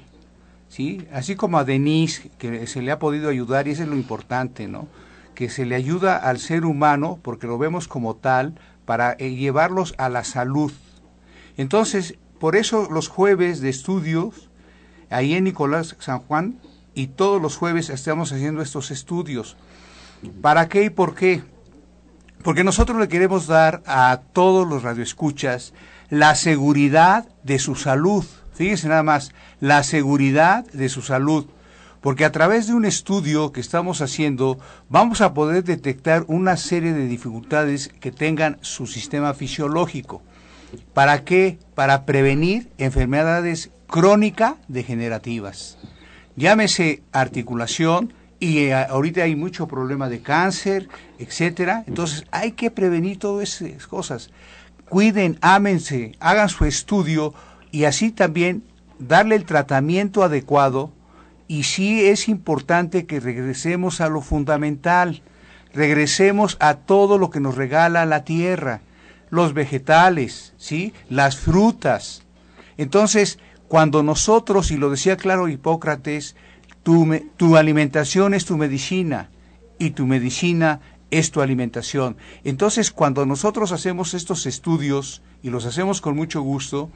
¿sí? 0.69 1.07
Así 1.13 1.35
como 1.35 1.59
a 1.59 1.65
Denise, 1.65 2.31
que 2.39 2.67
se 2.67 2.83
le 2.83 2.93
ha 2.93 2.99
podido 2.99 3.29
ayudar, 3.29 3.67
y 3.67 3.73
eso 3.73 3.83
es 3.83 3.89
lo 3.89 3.97
importante, 3.97 4.69
¿no? 4.69 4.87
Que 5.35 5.49
se 5.49 5.67
le 5.67 5.75
ayuda 5.75 6.17
al 6.17 6.39
ser 6.39 6.65
humano, 6.65 7.19
porque 7.23 7.47
lo 7.47 7.59
vemos 7.59 7.89
como 7.89 8.15
tal, 8.15 8.55
para 8.85 9.17
eh, 9.19 9.35
llevarlos 9.35 9.95
a 9.99 10.09
la 10.09 10.25
salud. 10.25 10.73
Entonces, 11.57 12.17
por 12.39 12.57
eso 12.57 12.89
los 12.91 13.09
jueves 13.09 13.61
de 13.61 13.71
estudios, 13.71 14.51
ahí 15.11 15.35
en 15.35 15.45
Nicolás 15.45 15.97
San 15.99 16.21
Juan, 16.21 16.59
y 16.95 17.09
todos 17.09 17.41
los 17.41 17.57
jueves 17.57 17.91
estamos 17.91 18.33
haciendo 18.33 18.63
estos 18.63 18.91
estudios. 18.91 19.57
¿Para 20.43 20.69
qué 20.69 20.85
y 20.85 20.91
por 20.91 21.15
qué? 21.15 21.43
Porque 22.43 22.65
nosotros 22.65 22.99
le 22.99 23.09
queremos 23.09 23.47
dar 23.47 23.83
a 23.87 24.21
todos 24.33 24.69
los 24.69 24.83
radioescuchas 24.83 25.73
la 26.09 26.35
seguridad 26.35 27.29
de 27.45 27.59
su 27.59 27.75
salud. 27.75 28.25
Fíjense 28.55 28.89
nada 28.89 29.03
más, 29.03 29.33
la 29.61 29.83
seguridad 29.83 30.65
de 30.73 30.89
su 30.89 31.03
salud. 31.03 31.47
Porque 32.01 32.25
a 32.25 32.33
través 32.33 32.67
de 32.67 32.75
un 32.75 32.87
estudio 32.87 33.53
que 33.53 33.61
estamos 33.61 34.01
haciendo 34.01 34.59
vamos 34.89 35.21
a 35.21 35.35
poder 35.35 35.65
detectar 35.65 36.25
una 36.29 36.57
serie 36.57 36.93
de 36.93 37.07
dificultades 37.07 37.89
que 38.01 38.11
tengan 38.11 38.59
su 38.63 38.87
sistema 38.87 39.35
fisiológico. 39.35 40.23
¿Para 40.95 41.25
qué? 41.25 41.59
Para 41.75 42.07
prevenir 42.07 42.71
enfermedades 42.79 43.71
crónicas 43.87 44.55
degenerativas. 44.69 45.77
Llámese 46.41 47.03
articulación, 47.13 48.15
y 48.39 48.61
eh, 48.61 48.75
ahorita 48.75 49.25
hay 49.25 49.37
mucho 49.37 49.69
problema 49.69 50.09
de 50.09 50.23
cáncer, 50.23 50.89
etcétera. 51.19 51.85
Entonces 51.87 52.25
hay 52.31 52.53
que 52.53 52.71
prevenir 52.71 53.19
todas 53.19 53.61
esas 53.61 53.87
cosas. 53.87 54.31
Cuiden, 54.89 55.37
ámense, 55.43 56.13
hagan 56.19 56.49
su 56.49 56.65
estudio 56.65 57.35
y 57.71 57.85
así 57.85 58.11
también 58.11 58.65
darle 58.99 59.37
el 59.37 59.45
tratamiento 59.45 60.23
adecuado. 60.25 60.91
Y 61.47 61.65
sí 61.65 62.07
es 62.07 62.27
importante 62.27 63.05
que 63.05 63.21
regresemos 63.21 64.01
a 64.01 64.09
lo 64.09 64.23
fundamental, 64.23 65.21
regresemos 65.75 66.57
a 66.59 66.75
todo 66.75 67.19
lo 67.19 67.29
que 67.29 67.41
nos 67.41 67.57
regala 67.57 68.07
la 68.07 68.25
tierra, 68.25 68.81
los 69.29 69.53
vegetales, 69.53 70.55
¿sí? 70.57 70.95
las 71.11 71.37
frutas. 71.37 72.23
Entonces, 72.79 73.39
cuando 73.71 74.03
nosotros, 74.03 74.73
y 74.73 74.77
lo 74.77 74.91
decía 74.91 75.17
claro 75.17 75.47
Hipócrates, 75.47 76.35
tu, 76.83 77.57
alimentación 77.57 78.35
es 78.35 78.45
tu 78.45 78.57
medicina 78.57 79.31
y 79.79 79.91
tu 79.91 80.09
medicina 80.09 80.81
es 81.13 81.31
tu 81.31 81.41
alimentación. 81.41 82.17
Entonces, 82.43 82.91
cuando 82.91 83.25
nosotros 83.27 83.71
hacemos 83.71 84.13
estos 84.13 84.47
estudios, 84.47 85.23
y 85.41 85.51
los 85.51 85.67
hacemos 85.67 86.01
con 86.01 86.17
mucho 86.17 86.43
gusto, 86.43 86.91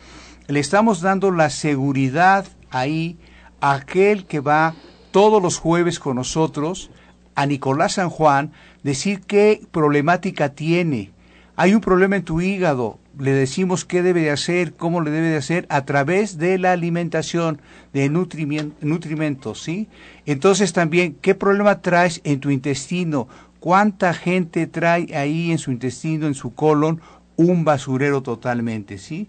le 0.49 0.59
estamos 0.59 1.01
dando 1.01 1.31
la 1.31 1.49
seguridad 1.49 2.45
ahí 2.71 3.19
a 3.61 3.75
aquel 3.75 4.27
que 4.27 4.41
va 4.41 4.75
todos 5.13 5.41
los 5.41 5.59
jueves 5.59 6.01
con 6.01 6.17
nosotros, 6.17 6.91
a 7.37 7.47
Nicolás 7.47 7.93
San 7.93 8.11
Juan, 8.11 8.51
decir 8.83 9.21
qué 9.21 9.63
problemática 9.71 10.57
tiene. 10.57 11.13
Hay 11.55 11.73
un 11.73 11.81
problema 11.81 12.17
en 12.17 12.25
tu 12.25 12.41
hígado, 12.41 12.99
le 13.19 13.33
decimos 13.33 13.85
qué 13.85 14.03
debe 14.03 14.23
de 14.23 14.31
hacer, 14.31 14.75
cómo 14.75 15.01
le 15.01 15.11
debe 15.11 15.29
de 15.29 15.37
hacer 15.37 15.67
a 15.69 15.85
través 15.85 16.39
de 16.39 16.59
la 16.59 16.73
alimentación 16.73 17.61
de 17.93 18.09
nutrimentos, 18.09 19.63
¿sí? 19.63 19.89
Entonces 20.27 20.73
también, 20.73 21.17
¿qué 21.21 21.35
problema 21.35 21.81
traes 21.81 22.21
en 22.25 22.41
tu 22.41 22.51
intestino? 22.51 23.29
¿Cuánta 23.61 24.15
gente 24.15 24.67
trae 24.67 25.15
ahí 25.17 25.53
en 25.53 25.59
su 25.59 25.71
intestino, 25.71 26.27
en 26.27 26.35
su 26.35 26.55
colon, 26.55 27.01
un 27.37 27.65
basurero 27.65 28.23
totalmente, 28.23 28.99
¿sí? 28.99 29.29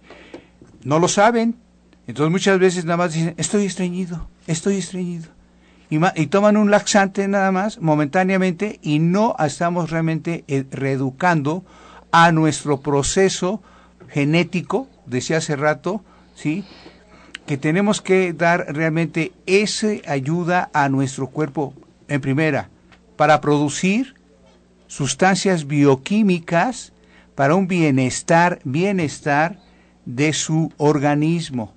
No 0.84 1.00
lo 1.00 1.08
saben. 1.08 1.56
Entonces 2.08 2.32
muchas 2.32 2.60
veces 2.60 2.86
nada 2.86 2.98
más 2.98 3.14
dicen, 3.14 3.34
estoy 3.38 3.66
estreñido, 3.66 4.28
estoy 4.48 4.78
estreñido. 4.78 5.30
Y, 5.90 6.00
y 6.16 6.28
toman 6.28 6.58
un 6.58 6.72
laxante 6.72 7.28
nada 7.28 7.52
más, 7.52 7.80
momentáneamente, 7.80 8.80
y 8.82 9.00
no 9.00 9.36
estamos 9.40 9.92
realmente 9.92 10.44
eh, 10.48 10.66
reeducando 10.72 11.64
a 12.12 12.32
nuestro 12.32 12.80
proceso 12.80 13.62
genético, 14.16 14.88
decía 15.06 15.40
hace 15.40 15.58
rato, 15.58 16.02
¿sí? 16.36 16.64
que 17.46 17.58
tenemos 17.58 18.02
que 18.02 18.32
dar 18.32 18.74
realmente 18.74 19.34
esa 19.46 19.90
ayuda 20.08 20.70
a 20.72 20.88
nuestro 20.88 21.28
cuerpo, 21.28 21.74
en 22.08 22.22
primera, 22.22 22.70
para 23.18 23.42
producir 23.42 24.16
sustancias 24.88 25.68
bioquímicas 25.68 26.94
para 27.36 27.56
un 27.56 27.68
bienestar, 27.68 28.60
bienestar 28.64 29.60
de 30.06 30.32
su 30.32 30.72
organismo. 30.78 31.74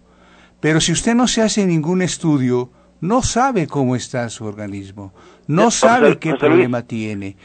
Pero 0.61 0.81
si 0.81 0.93
usted 0.93 1.17
no 1.17 1.27
se 1.27 1.43
hace 1.43 1.67
ningún 1.67 2.03
estudio, 2.03 2.71
no 3.01 3.23
sabe 3.23 3.67
cómo 3.67 3.97
está 3.97 4.29
su 4.29 4.45
organismo, 4.45 5.13
no 5.49 5.73
sabe 5.73 6.21
qué 6.21 6.37
problema 6.37 6.83
tiene. 6.83 7.37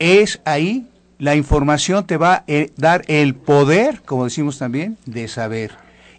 Es 0.00 0.40
ahí 0.44 0.88
la 1.18 1.36
información 1.36 2.06
te 2.06 2.16
va 2.16 2.34
a 2.34 2.44
eh, 2.46 2.70
dar 2.76 3.02
el 3.08 3.34
poder, 3.34 4.02
como 4.02 4.24
decimos 4.24 4.58
también, 4.58 4.96
de 5.06 5.28
saber. 5.28 5.72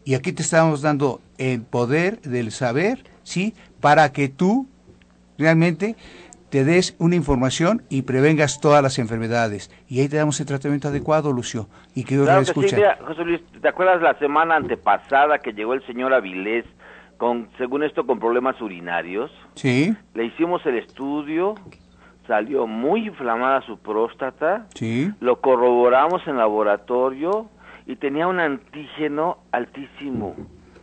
Y 0.04 0.16
aquí 0.16 0.32
te 0.32 0.42
estamos 0.42 0.82
dando 0.82 1.20
el 1.38 1.62
poder 1.62 2.22
del 2.22 2.52
saber, 2.52 3.04
¿sí? 3.24 3.54
Para 3.82 4.12
que 4.12 4.30
tú 4.30 4.68
realmente 5.38 5.96
te 6.50 6.64
des 6.64 6.96
una 7.00 7.16
información 7.16 7.82
y 7.90 8.04
prevengas 8.04 8.62
todas 8.62 8.82
las 8.82 9.00
enfermedades. 9.00 9.72
Y 9.90 10.00
ahí 10.00 10.08
te 10.08 10.18
damos 10.18 10.40
el 10.40 10.46
tratamiento 10.46 10.88
adecuado, 10.88 11.34
Lucio. 11.34 11.68
Y 11.96 12.04
que 12.04 12.16
claro 12.16 12.46
José 12.46 13.26
Luis, 13.26 13.42
¿te 13.62 13.68
acuerdas 13.68 14.02
la 14.02 14.18
semana 14.20 14.56
antepasada 14.56 15.40
que 15.40 15.54
llegó 15.54 15.74
el 15.74 15.86
señor 15.86 16.14
Avilés 16.14 16.66
con, 17.18 17.50
según 17.58 17.84
esto, 17.84 18.06
con 18.06 18.20
problemas 18.20 18.62
urinarios? 18.62 19.32
Sí. 19.56 19.96
Le 20.14 20.26
hicimos 20.26 20.66
el 20.66 20.78
estudio, 20.78 21.56
salió 22.28 22.68
muy 22.68 23.08
inflamada 23.08 23.62
su 23.62 23.78
próstata, 23.78 24.68
sí. 24.74 25.12
lo 25.20 25.42
corroboramos 25.42 26.26
en 26.28 26.38
laboratorio 26.38 27.48
y 27.86 27.96
tenía 27.96 28.28
un 28.28 28.40
antígeno 28.40 29.38
altísimo, 29.52 30.36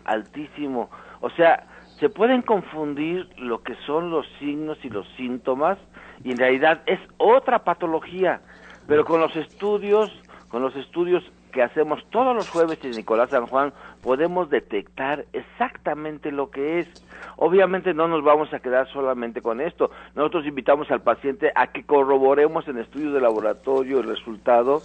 altísimo. 0.04 0.90
O 1.20 1.30
sea, 1.30 1.66
se 1.98 2.08
pueden 2.08 2.42
confundir 2.42 3.28
lo 3.38 3.62
que 3.62 3.74
son 3.86 4.10
los 4.10 4.26
signos 4.38 4.78
y 4.84 4.90
los 4.90 5.06
síntomas 5.16 5.78
y 6.24 6.30
en 6.32 6.38
realidad 6.38 6.82
es 6.86 7.00
otra 7.16 7.64
patología, 7.64 8.40
pero 8.86 9.04
con 9.04 9.20
los 9.20 9.34
estudios, 9.36 10.10
con 10.48 10.62
los 10.62 10.74
estudios 10.76 11.24
que 11.52 11.62
hacemos 11.62 12.00
todos 12.10 12.34
los 12.34 12.50
jueves 12.50 12.78
en 12.82 12.90
Nicolás 12.92 13.30
San 13.30 13.46
Juan, 13.46 13.72
podemos 14.02 14.50
detectar 14.50 15.26
exactamente 15.32 16.32
lo 16.32 16.50
que 16.50 16.80
es. 16.80 16.88
Obviamente 17.36 17.94
no 17.94 18.08
nos 18.08 18.24
vamos 18.24 18.52
a 18.52 18.58
quedar 18.58 18.88
solamente 18.92 19.40
con 19.40 19.60
esto. 19.60 19.90
Nosotros 20.16 20.46
invitamos 20.46 20.90
al 20.90 21.02
paciente 21.02 21.52
a 21.54 21.68
que 21.68 21.84
corroboremos 21.84 22.66
en 22.66 22.78
estudios 22.78 23.14
de 23.14 23.20
laboratorio 23.20 24.00
el 24.00 24.08
resultado 24.08 24.82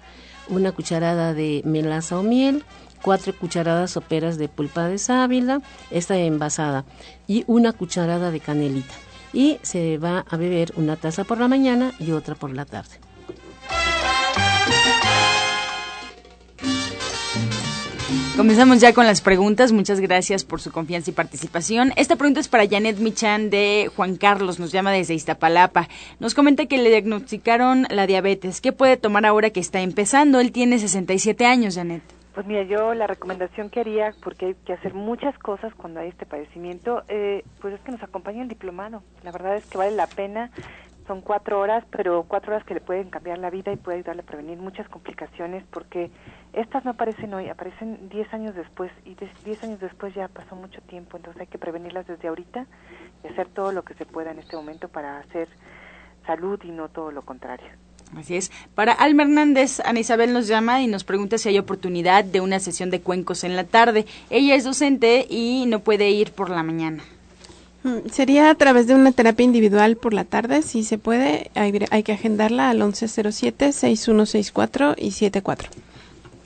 una 0.48 0.72
cucharada 0.72 1.34
de 1.34 1.62
melaza 1.64 2.18
o 2.18 2.22
miel, 2.22 2.64
cuatro 3.02 3.32
cucharadas 3.36 3.90
soperas 3.90 4.38
de 4.38 4.48
pulpa 4.48 4.88
de 4.88 4.98
sábila, 4.98 5.60
esta 5.90 6.16
envasada, 6.16 6.84
y 7.26 7.44
una 7.46 7.72
cucharada 7.72 8.30
de 8.30 8.40
canelita. 8.40 8.94
Y 9.32 9.58
se 9.62 9.98
va 9.98 10.24
a 10.28 10.36
beber 10.36 10.72
una 10.76 10.96
taza 10.96 11.24
por 11.24 11.38
la 11.38 11.48
mañana 11.48 11.92
y 11.98 12.12
otra 12.12 12.34
por 12.34 12.54
la 12.54 12.64
tarde. 12.64 12.98
Comenzamos 18.37 18.82
ya 18.82 18.93
con 18.93 19.07
las 19.07 19.22
preguntas. 19.22 19.72
Muchas 19.72 19.99
gracias 19.99 20.45
por 20.45 20.61
su 20.61 20.70
confianza 20.70 21.11
y 21.11 21.14
participación. 21.14 21.95
Esta 21.97 22.16
pregunta 22.16 22.39
es 22.39 22.49
para 22.49 22.68
Janet 22.68 22.99
Michan 22.99 23.49
de 23.49 23.91
Juan 23.97 24.16
Carlos. 24.16 24.61
Nos 24.61 24.72
llama 24.72 24.93
desde 24.93 25.14
Iztapalapa. 25.14 25.89
Nos 26.20 26.34
comenta 26.34 26.66
que 26.66 26.76
le 26.76 26.91
diagnosticaron 26.91 27.87
la 27.89 28.07
diabetes. 28.07 28.61
¿Qué 28.61 28.72
puede 28.72 28.99
tomar 28.99 29.24
ahora 29.24 29.49
que 29.49 29.61
está 29.61 29.80
empezando? 29.80 30.39
Él 30.41 30.53
tiene 30.53 30.78
67 30.78 31.47
años, 31.47 31.76
Janet. 31.76 32.03
Pues 32.34 32.47
mira, 32.47 32.64
yo 32.64 32.93
la 32.93 33.07
recomendación 33.07 33.70
que 33.70 33.80
haría, 33.80 34.14
porque 34.22 34.45
hay 34.45 34.55
que 34.66 34.74
hacer 34.74 34.93
muchas 34.93 35.39
cosas 35.39 35.72
cuando 35.74 36.01
hay 36.01 36.09
este 36.11 36.26
padecimiento, 36.26 37.05
eh, 37.09 37.43
pues 37.62 37.72
es 37.72 37.80
que 37.80 37.93
nos 37.93 38.03
acompañe 38.03 38.43
el 38.43 38.49
diplomado. 38.49 39.03
La 39.24 39.32
verdad 39.32 39.57
es 39.57 39.64
que 39.64 39.78
vale 39.78 39.97
la 39.97 40.07
pena 40.07 40.51
son 41.07 41.20
cuatro 41.20 41.61
horas, 41.61 41.84
pero 41.90 42.24
cuatro 42.28 42.52
horas 42.52 42.66
que 42.66 42.74
le 42.74 42.80
pueden 42.80 43.11
cambiar 43.11 43.38
la 43.38 43.50
vida 43.50 43.72
y 43.72 43.76
puede 43.76 43.98
ayudarle 43.98 44.22
a 44.22 44.26
prevenir 44.26 44.59
muchas 44.59 44.88
complicaciones 44.88 45.64
porque 45.70 46.11
estas 46.52 46.84
no 46.84 46.92
aparecen 46.92 47.32
hoy, 47.34 47.48
aparecen 47.48 48.09
diez 48.09 48.32
años 48.32 48.54
después 48.54 48.90
y 49.04 49.16
diez 49.44 49.62
años 49.62 49.80
después 49.80 50.14
ya 50.14 50.28
pasó 50.28 50.57
mucho 50.57 50.80
tiempo, 50.82 51.16
entonces 51.16 51.40
hay 51.40 51.46
que 51.46 51.59
prevenirlas 51.59 52.07
desde 52.07 52.28
ahorita 52.28 52.66
y 53.24 53.28
hacer 53.28 53.48
todo 53.48 53.72
lo 53.72 53.84
que 53.84 53.94
se 53.94 54.07
pueda 54.07 54.30
en 54.30 54.38
este 54.38 54.57
momento 54.57 54.88
para 54.88 55.18
hacer 55.18 55.48
salud 56.26 56.61
y 56.64 56.70
no 56.70 56.88
todo 56.88 57.11
lo 57.11 57.22
contrario. 57.22 57.68
Así 58.16 58.36
es. 58.36 58.52
Para 58.74 58.92
Alma 58.92 59.24
Hernández, 59.24 59.80
Ana 59.80 60.00
Isabel 60.00 60.32
nos 60.32 60.46
llama 60.46 60.80
y 60.80 60.86
nos 60.86 61.04
pregunta 61.04 61.38
si 61.38 61.48
hay 61.48 61.59
oportunidad 61.59 62.24
de 62.24 62.40
una 62.40 62.61
sesión 62.61 62.90
de 62.90 63.00
cuencos 63.00 63.42
en 63.42 63.57
la 63.57 63.64
tarde. 63.64 64.07
Ella 64.30 64.54
es 64.54 64.64
docente 64.64 65.26
y 65.28 65.64
no 65.66 65.80
puede 65.80 66.11
ir 66.11 66.32
por 66.32 66.50
la 66.50 66.62
mañana. 66.62 67.02
Sería 68.11 68.51
a 68.51 68.55
través 68.55 68.87
de 68.87 68.95
una 68.95 69.12
terapia 69.12 69.45
individual 69.45 69.97
por 69.97 70.14
la 70.14 70.24
tarde, 70.24 70.62
si 70.62 70.84
se 70.84 70.97
puede, 70.99 71.51
hay, 71.55 72.03
que 72.03 72.12
agendarla 72.12 72.68
al 72.70 72.80
1107-6164 72.80 74.95
y 74.99 75.12
74. 75.12 75.70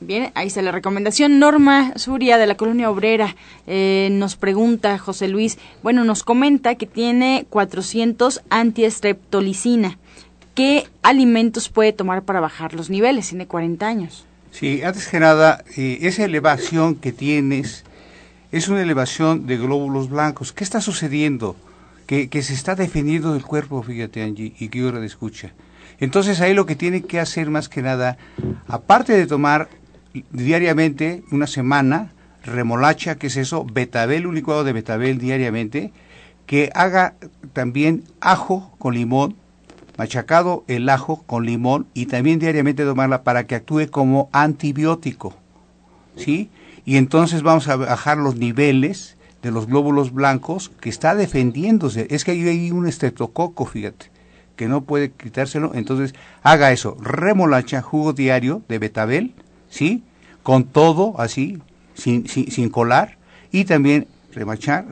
Bien, 0.01 0.31
ahí 0.35 0.47
está 0.47 0.63
la 0.63 0.73
recomendación. 0.73 1.39
Norma 1.39 1.93
Suria 1.97 2.39
de 2.39 2.47
la 2.47 2.57
Colonia 2.57 2.91
Obrera 2.91 3.37
eh, 3.67 4.09
nos 4.13 4.37
pregunta, 4.37 4.97
José 4.99 5.29
Luis, 5.29 5.59
bueno, 5.83 6.05
nos 6.05 6.25
comenta 6.25 6.77
que 6.77 6.87
tiene 6.87 7.45
400 7.51 8.41
antiestreptolicina. 8.49 9.99
¿Qué 10.55 10.89
alimentos 11.03 11.69
puede 11.69 11.93
tomar 11.93 12.23
para 12.23 12.41
bajar 12.41 12.73
los 12.75 12.89
niveles? 12.89 13.29
Tiene 13.29 13.47
40 13.47 13.87
años. 13.87 14.25
Sí, 14.53 14.83
antes 14.83 15.07
que 15.07 15.21
nada, 15.21 15.63
eh, 15.77 15.99
esa 16.03 16.25
elevación 16.25 16.97
que 16.97 17.13
tienes 17.13 17.85
es 18.53 18.69
una 18.69 18.83
elevación 18.83 19.47
de 19.47 19.57
glóbulos 19.57 20.09
blancos. 20.09 20.53
¿Qué 20.53 20.65
está 20.65 20.81
sucediendo? 20.81 21.57
Que, 22.07 22.29
se 22.43 22.55
está 22.55 22.75
defendiendo 22.75 23.35
del 23.35 23.45
cuerpo, 23.45 23.83
fíjate 23.83 24.25
Angie, 24.25 24.55
y 24.59 24.69
que 24.69 24.85
hora 24.85 24.99
de 24.99 25.07
escucha. 25.07 25.53
Entonces 26.01 26.41
ahí 26.41 26.55
lo 26.55 26.67
que 26.67 26.75
tiene 26.75 27.03
que 27.03 27.21
hacer 27.21 27.51
más 27.51 27.69
que 27.69 27.83
nada, 27.83 28.19
aparte 28.67 29.13
de 29.13 29.29
tomar 29.29 29.69
diariamente, 30.33 31.23
una 31.31 31.47
semana, 31.47 32.13
remolacha, 32.43 33.15
que 33.15 33.29
es 33.29 33.37
eso, 33.37 33.65
betabel, 33.65 34.27
un 34.27 34.35
licuado 34.35 34.65
de 34.65 34.73
betabel 34.73 35.19
diariamente, 35.19 35.93
que 36.47 36.71
haga 36.75 37.15
también 37.53 38.03
ajo 38.21 38.75
con 38.79 38.95
limón, 38.95 39.37
machacado 39.97 40.65
el 40.67 40.89
ajo 40.89 41.23
con 41.27 41.47
limón 41.47 41.87
y 41.95 42.07
también 42.07 42.41
diariamente 42.41 42.85
tomarla 42.85 43.23
para 43.23 43.47
que 43.47 43.55
actúe 43.55 43.89
como 43.89 44.31
antibiótico. 44.33 45.35
¿Sí? 46.17 46.51
Y 46.85 46.97
entonces 46.97 47.43
vamos 47.43 47.69
a 47.69 47.77
bajar 47.77 48.19
los 48.19 48.37
niveles 48.37 49.17
de 49.43 49.51
los 49.51 49.67
glóbulos 49.67 50.13
blancos 50.13 50.71
que 50.81 50.89
está 50.89 51.15
defendiéndose. 51.15 52.07
Es 52.11 52.25
que 52.25 52.33
hay 52.33 52.71
un 52.71 52.87
estreptococo, 52.87 53.67
fíjate, 53.67 54.11
que 54.57 54.69
no 54.69 54.83
puede 54.83 55.11
quitárselo. 55.11 55.73
Entonces, 55.75 56.15
haga 56.43 56.73
eso. 56.73 56.97
Remolacha, 57.01 57.83
jugo 57.83 58.13
diario 58.13 58.63
de 58.69 58.79
betabel, 58.79 59.35
¿sí? 59.69 60.03
Con 60.43 60.65
todo 60.65 61.15
así, 61.19 61.59
sin, 61.95 62.29
sin, 62.29 62.69
colar. 62.71 63.19
Y 63.53 63.65
también 63.65 64.07
remachar, 64.33 64.87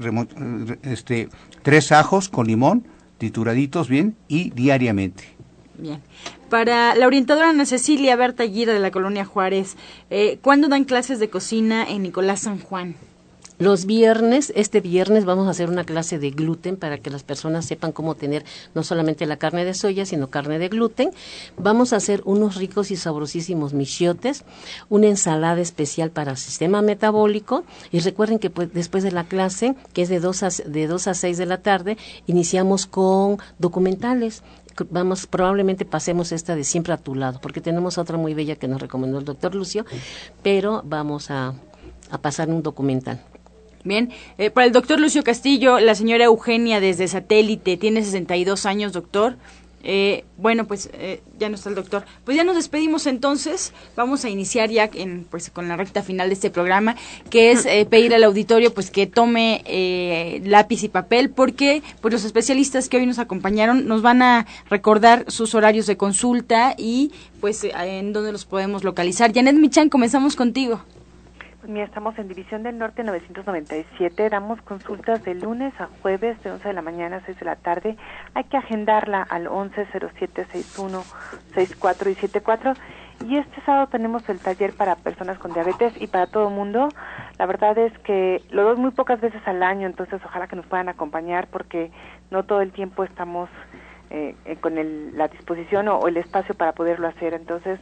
este, 0.82 1.28
tres 1.62 1.93
ajos 1.93 2.28
con 2.28 2.47
limón, 2.47 2.84
trituraditos 3.18 3.89
bien, 3.89 4.16
y 4.28 4.51
diariamente. 4.51 5.38
Bien. 5.79 6.03
Para 6.51 6.95
la 6.97 7.07
orientadora 7.07 7.51
Ana 7.51 7.64
Cecilia 7.64 8.16
Berta 8.16 8.47
Gira 8.47 8.72
de 8.72 8.81
la 8.81 8.91
Colonia 8.91 9.24
Juárez, 9.24 9.76
eh, 10.11 10.39
¿cuándo 10.43 10.68
dan 10.68 10.85
clases 10.85 11.20
de 11.20 11.31
cocina 11.31 11.85
en 11.89 12.03
Nicolás 12.03 12.41
San 12.41 12.59
Juan? 12.59 12.97
Los 13.59 13.87
viernes, 13.87 14.53
este 14.55 14.81
viernes 14.81 15.24
vamos 15.24 15.49
a 15.49 15.51
hacer 15.51 15.68
una 15.68 15.83
clase 15.83 16.20
de 16.20 16.31
gluten 16.31 16.76
para 16.76 16.99
que 16.99 17.11
las 17.11 17.24
personas 17.24 17.64
sepan 17.64 17.91
cómo 17.91 18.14
tener 18.14 18.45
no 18.76 18.85
solamente 18.85 19.26
la 19.26 19.37
carne 19.37 19.64
de 19.64 19.74
soya, 19.74 20.07
sino 20.07 20.31
carne 20.31 20.61
de 20.61 20.68
gluten. 20.68 21.11
Vamos 21.57 21.93
a 21.93 21.97
hacer 21.97 22.22
unos 22.24 22.55
ricos 22.55 22.93
y 22.93 22.97
sabrosísimos 22.97 23.74
michiotes, 23.74 24.45
una 24.89 25.09
ensalada 25.09 25.61
especial 25.61 26.12
para 26.12 26.31
el 26.31 26.37
sistema 26.37 26.83
metabólico 26.83 27.64
y 27.91 27.99
recuerden 27.99 28.39
que 28.39 28.49
pues, 28.49 28.72
después 28.72 29.03
de 29.03 29.11
la 29.11 29.24
clase, 29.24 29.74
que 29.93 30.03
es 30.03 30.09
de 30.09 30.20
2 30.20 30.43
a, 30.45 30.49
de 30.64 30.87
2 30.87 31.09
a 31.09 31.14
6 31.14 31.37
de 31.37 31.47
la 31.47 31.59
tarde, 31.59 31.99
iniciamos 32.29 32.87
con 32.87 33.39
documentales 33.59 34.45
vamos, 34.91 35.26
probablemente 35.26 35.85
pasemos 35.85 36.33
esta 36.33 36.55
de 36.57 36.64
siempre 36.64 36.93
a 36.93 36.97
tu 36.97 37.14
lado, 37.14 37.41
porque 37.41 37.61
tenemos 37.61 37.99
otra 37.99 38.16
muy 38.16 38.35
bella 38.35 38.57
que 38.57 38.68
nos 38.68 38.81
recomendó 38.81 39.18
el 39.18 39.24
doctor 39.24 39.55
Lucio, 39.55 39.85
pero 40.43 40.83
vamos 40.85 41.31
a, 41.31 41.55
a 42.11 42.18
pasar 42.18 42.49
un 42.49 42.62
documental. 42.62 43.20
Bien, 43.85 44.11
eh, 44.39 44.51
para 44.51 44.66
el 44.66 44.72
doctor 44.72 45.01
Lucio 45.01 45.22
Castillo, 45.22 45.79
la 45.79 45.95
señora 45.95 46.24
Eugenia 46.24 46.81
desde 46.81 47.09
satélite, 47.09 47.76
tiene 47.76 48.03
62 48.03 48.66
años, 48.66 48.93
doctor. 48.93 49.37
Eh, 49.83 50.24
bueno, 50.37 50.66
pues 50.66 50.91
eh, 50.93 51.22
ya 51.39 51.49
no 51.49 51.55
está 51.55 51.68
el 51.68 51.74
doctor. 51.74 52.05
Pues 52.24 52.37
ya 52.37 52.45
nos 52.45 52.57
despedimos 52.57 53.07
entonces. 53.07 53.72
Vamos 53.97 54.24
a 54.24 54.29
iniciar 54.29 54.70
ya 54.70 54.91
en, 54.93 55.26
pues, 55.31 55.51
con 55.51 55.68
la 55.68 55.76
recta 55.76 56.03
final 56.03 56.29
de 56.29 56.35
este 56.35 56.51
programa, 56.51 56.97
que 57.31 57.53
es 57.53 57.66
eh, 57.66 57.87
pedir 57.89 58.14
al 58.14 58.24
auditorio 58.24 58.72
pues 58.72 58.91
que 58.91 59.07
tome 59.07 59.62
eh, 59.66 60.41
lápiz 60.45 60.83
y 60.83 60.89
papel, 60.89 61.31
porque 61.31 61.83
pues 62.01 62.12
los 62.12 62.24
especialistas 62.24 62.89
que 62.89 62.97
hoy 62.97 63.07
nos 63.07 63.18
acompañaron 63.18 63.87
nos 63.87 64.03
van 64.03 64.22
a 64.22 64.47
recordar 64.70 65.24
sus 65.29 65.55
horarios 65.55 65.87
de 65.87 65.97
consulta 65.97 66.74
y 66.76 67.12
pues 67.41 67.64
en 67.64 68.12
dónde 68.12 68.33
los 68.33 68.45
podemos 68.45 68.85
localizar. 68.85 69.33
Janet 69.33 69.57
Michan, 69.57 69.89
comenzamos 69.89 70.37
contigo. 70.37 70.83
Mira, 71.69 71.85
estamos 71.85 72.19
en 72.19 72.27
División 72.29 72.62
del 72.62 72.79
Norte 72.79 73.05
997. 73.05 74.31
Damos 74.31 74.62
consultas 74.62 75.23
de 75.23 75.35
lunes 75.35 75.79
a 75.79 75.91
jueves 76.01 76.43
de 76.43 76.53
11 76.53 76.66
de 76.66 76.73
la 76.73 76.81
mañana 76.81 77.16
a 77.16 77.21
6 77.27 77.39
de 77.39 77.45
la 77.45 77.57
tarde. 77.57 77.99
Hay 78.33 78.45
que 78.45 78.57
agendarla 78.57 79.21
al 79.21 79.49
11076164 79.49 82.11
y 82.11 82.14
74. 82.14 82.73
Y 83.27 83.37
este 83.37 83.61
sábado 83.66 83.89
tenemos 83.89 84.27
el 84.31 84.39
taller 84.39 84.73
para 84.73 84.97
personas 84.97 85.39
con 85.39 85.53
diabetes 85.53 85.93
y 86.01 86.07
para 86.07 86.27
todo 86.27 86.49
mundo. 86.49 86.89
La 87.39 87.45
verdad 87.45 87.77
es 87.77 87.93
que 87.99 88.43
lo 88.49 88.62
doy 88.62 88.77
muy 88.77 88.93
pocas 88.93 89.21
veces 89.21 89.43
al 89.45 89.62
año, 89.62 89.87
entonces 89.87 90.23
ojalá 90.25 90.47
que 90.47 90.57
nos 90.57 90.64
puedan 90.64 90.89
acompañar 90.89 91.49
porque 91.49 91.91
no 92.31 92.45
todo 92.45 92.62
el 92.62 92.73
tiempo 92.73 93.05
estamos 93.05 93.51
eh, 94.09 94.35
eh, 94.47 94.57
con 94.57 94.79
el, 94.79 95.14
la 95.19 95.29
disposición 95.29 95.89
o 95.89 96.09
el 96.09 96.16
espacio 96.16 96.55
para 96.55 96.73
poderlo 96.73 97.09
hacer. 97.09 97.35
Entonces, 97.35 97.79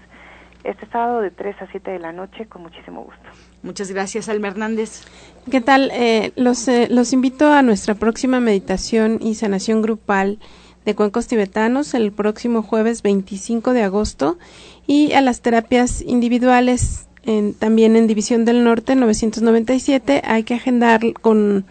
este 0.64 0.86
sábado 0.86 1.20
de 1.20 1.30
3 1.30 1.62
a 1.62 1.70
7 1.70 1.90
de 1.90 1.98
la 1.98 2.12
noche 2.12 2.46
con 2.46 2.62
muchísimo 2.62 3.04
gusto. 3.04 3.22
Muchas 3.62 3.90
gracias, 3.90 4.28
Alma 4.28 4.48
Hernández. 4.48 5.02
¿Qué 5.50 5.61
tal? 5.61 5.90
Eh, 5.92 6.32
los, 6.36 6.66
eh, 6.68 6.88
los 6.90 7.12
invito 7.12 7.52
a 7.52 7.62
nuestra 7.62 7.94
próxima 7.94 8.40
meditación 8.40 9.18
y 9.20 9.34
sanación 9.34 9.82
grupal 9.82 10.38
de 10.84 10.94
cuencos 10.94 11.26
tibetanos 11.26 11.94
el 11.94 12.12
próximo 12.12 12.62
jueves 12.62 13.02
25 13.02 13.72
de 13.72 13.82
agosto 13.82 14.38
y 14.86 15.12
a 15.12 15.20
las 15.20 15.40
terapias 15.40 16.00
individuales 16.00 17.09
en, 17.24 17.54
también 17.54 17.96
en 17.96 18.07
División 18.07 18.44
del 18.44 18.62
Norte 18.64 18.94
997. 18.94 20.22
Hay 20.24 20.44
que 20.44 20.54
agendar 20.54 21.00
con, 21.20 21.66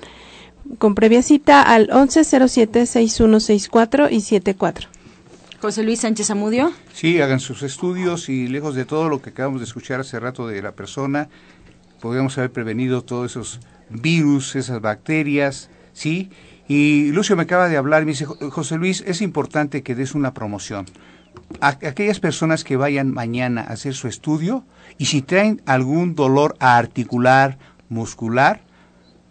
con 0.78 0.96
previa 0.96 1.22
cita 1.22 1.62
al 1.62 1.88
1107-6164 1.90 4.12
y 4.12 4.22
74. 4.22 4.95
José 5.66 5.82
Luis 5.82 6.02
Sánchez 6.02 6.30
Amudio. 6.30 6.72
Sí, 6.94 7.20
hagan 7.22 7.40
sus 7.40 7.64
estudios 7.64 8.30
y 8.30 8.48
lejos 8.48 8.76
de 8.76 8.86
todo 8.86 9.10
lo 9.10 9.20
que 9.20 9.32
acabamos 9.32 9.62
de 9.62 9.66
escuchar 9.66 10.00
hace 10.00 10.20
rato 10.20 10.48
de 10.48 10.62
la 10.62 10.74
persona, 10.74 11.28
podríamos 12.00 12.38
haber 12.38 12.52
prevenido 12.52 13.02
todos 13.04 13.32
esos 13.32 13.60
virus, 13.90 14.56
esas 14.56 14.80
bacterias, 14.80 15.72
¿sí? 15.92 16.30
Y 16.68 17.12
Lucio 17.14 17.36
me 17.36 17.42
acaba 17.42 17.68
de 17.68 17.78
hablar 17.78 18.06
me 18.06 18.12
dice, 18.12 18.26
José 18.26 18.78
Luis, 18.78 19.04
es 19.08 19.24
importante 19.24 19.82
que 19.82 19.96
des 19.96 20.14
una 20.14 20.36
promoción. 20.36 20.86
A 21.62 21.70
aquellas 21.70 22.20
personas 22.20 22.64
que 22.64 22.78
vayan 22.78 23.12
mañana 23.12 23.62
a 23.62 23.74
hacer 23.74 23.96
su 23.96 24.08
estudio 24.08 24.64
y 25.00 25.06
si 25.06 25.24
traen 25.24 25.64
algún 25.66 26.14
dolor 26.14 26.56
articular, 26.60 27.58
muscular, 27.90 28.62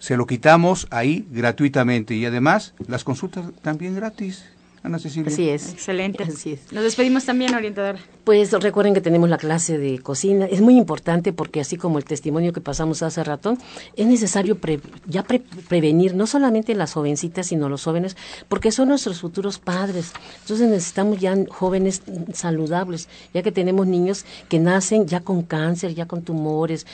se 0.01 0.16
lo 0.16 0.26
quitamos 0.26 0.89
ahí 0.91 1.28
gratuitamente 1.30 2.16
y 2.16 2.26
además 2.26 2.74
las 2.89 3.05
consultas 3.05 3.53
también 3.62 3.95
gratis. 3.95 4.47
Ana 4.85 4.99
Cecilia. 4.99 5.32
Así 5.32 5.49
es. 5.49 5.72
Excelente. 5.72 6.22
Así 6.22 6.53
es. 6.53 6.70
Nos 6.70 6.85
despedimos 6.85 7.24
también, 7.24 7.55
orientadora. 7.55 7.99
Pues 8.22 8.53
recuerden 8.53 8.93
que 8.93 9.01
tenemos 9.01 9.30
la 9.30 9.39
clase 9.39 9.78
de 9.78 9.99
cocina. 9.99 10.45
Es 10.45 10.61
muy 10.61 10.76
importante 10.76 11.32
porque 11.32 11.61
así 11.61 11.78
como 11.78 11.97
el 11.97 12.05
testimonio 12.05 12.53
que 12.53 12.61
pasamos 12.61 13.03
hace 13.03 13.24
rato, 13.24 13.57
es 13.97 14.07
necesario 14.07 14.59
ya 15.07 15.24
prevenir 15.68 16.14
no 16.14 16.26
solamente 16.26 16.74
las 16.74 16.93
jovencitas, 16.93 17.47
sino 17.47 17.70
los 17.70 17.82
jóvenes, 17.82 18.14
porque 18.49 18.70
son 18.70 18.89
nuestros 18.89 19.22
futuros 19.22 19.59
padres. 19.59 20.12
Entonces 20.43 20.68
necesitamos 20.68 21.18
ya 21.18 21.35
jóvenes 21.49 22.03
saludables, 22.35 23.09
ya 23.32 23.43
que 23.43 23.53
tenemos 23.53 23.87
niños 23.87 24.26
que 24.51 24.59
nacen 24.59 25.07
ya 25.07 25.20
con 25.20 25.43
cáncer, 25.43 25.95
ya 25.95 26.05
con 26.05 26.20
tumores, 26.20 26.87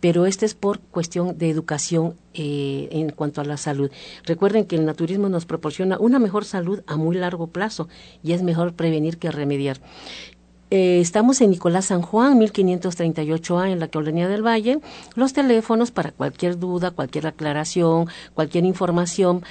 pero 0.00 0.26
este 0.26 0.44
es 0.44 0.54
por 0.54 0.80
cuestión 0.80 1.38
de 1.38 1.48
educación 1.48 2.14
eh, 2.34 2.88
en 2.90 3.10
cuanto 3.10 3.40
a 3.40 3.44
la 3.44 3.56
salud. 3.56 3.90
Recuerden 4.24 4.64
que 4.64 4.76
el 4.76 4.84
naturismo 4.84 5.28
nos 5.28 5.46
proporciona 5.46 5.98
una 5.98 6.18
mejor 6.18 6.44
salud 6.44 6.82
a 6.86 6.96
muy 6.96 7.16
largo 7.16 7.48
plazo 7.48 7.88
y 8.22 8.32
es 8.32 8.42
mejor 8.42 8.74
prevenir 8.74 9.18
que 9.18 9.30
remediar. 9.30 9.80
Eh, 10.70 11.00
estamos 11.00 11.40
en 11.40 11.50
Nicolás 11.50 11.86
San 11.86 12.02
Juan, 12.02 12.38
1538A, 12.40 13.70
en 13.70 13.80
la 13.80 13.88
Colonia 13.88 14.28
del 14.28 14.46
Valle. 14.46 14.80
Los 15.14 15.32
teléfonos 15.32 15.90
para 15.90 16.12
cualquier 16.12 16.58
duda, 16.58 16.90
cualquier 16.90 17.26
aclaración, 17.26 18.08
cualquier 18.34 18.66
información, 18.66 19.42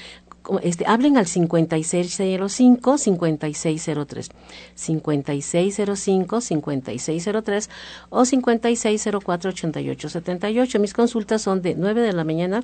este, 0.62 0.86
hablen 0.88 1.18
al 1.18 1.28
5605 1.28 2.98
5603 2.98 4.30
5605 4.76 6.42
5603 6.42 7.70
o 8.10 8.26
5604 8.26 9.50
8878 9.50 10.80
mis 10.80 10.94
consultas 10.94 11.42
son 11.42 11.62
de 11.62 11.76
9 11.76 12.02
de 12.02 12.14
la 12.14 12.24
mañana 12.24 12.64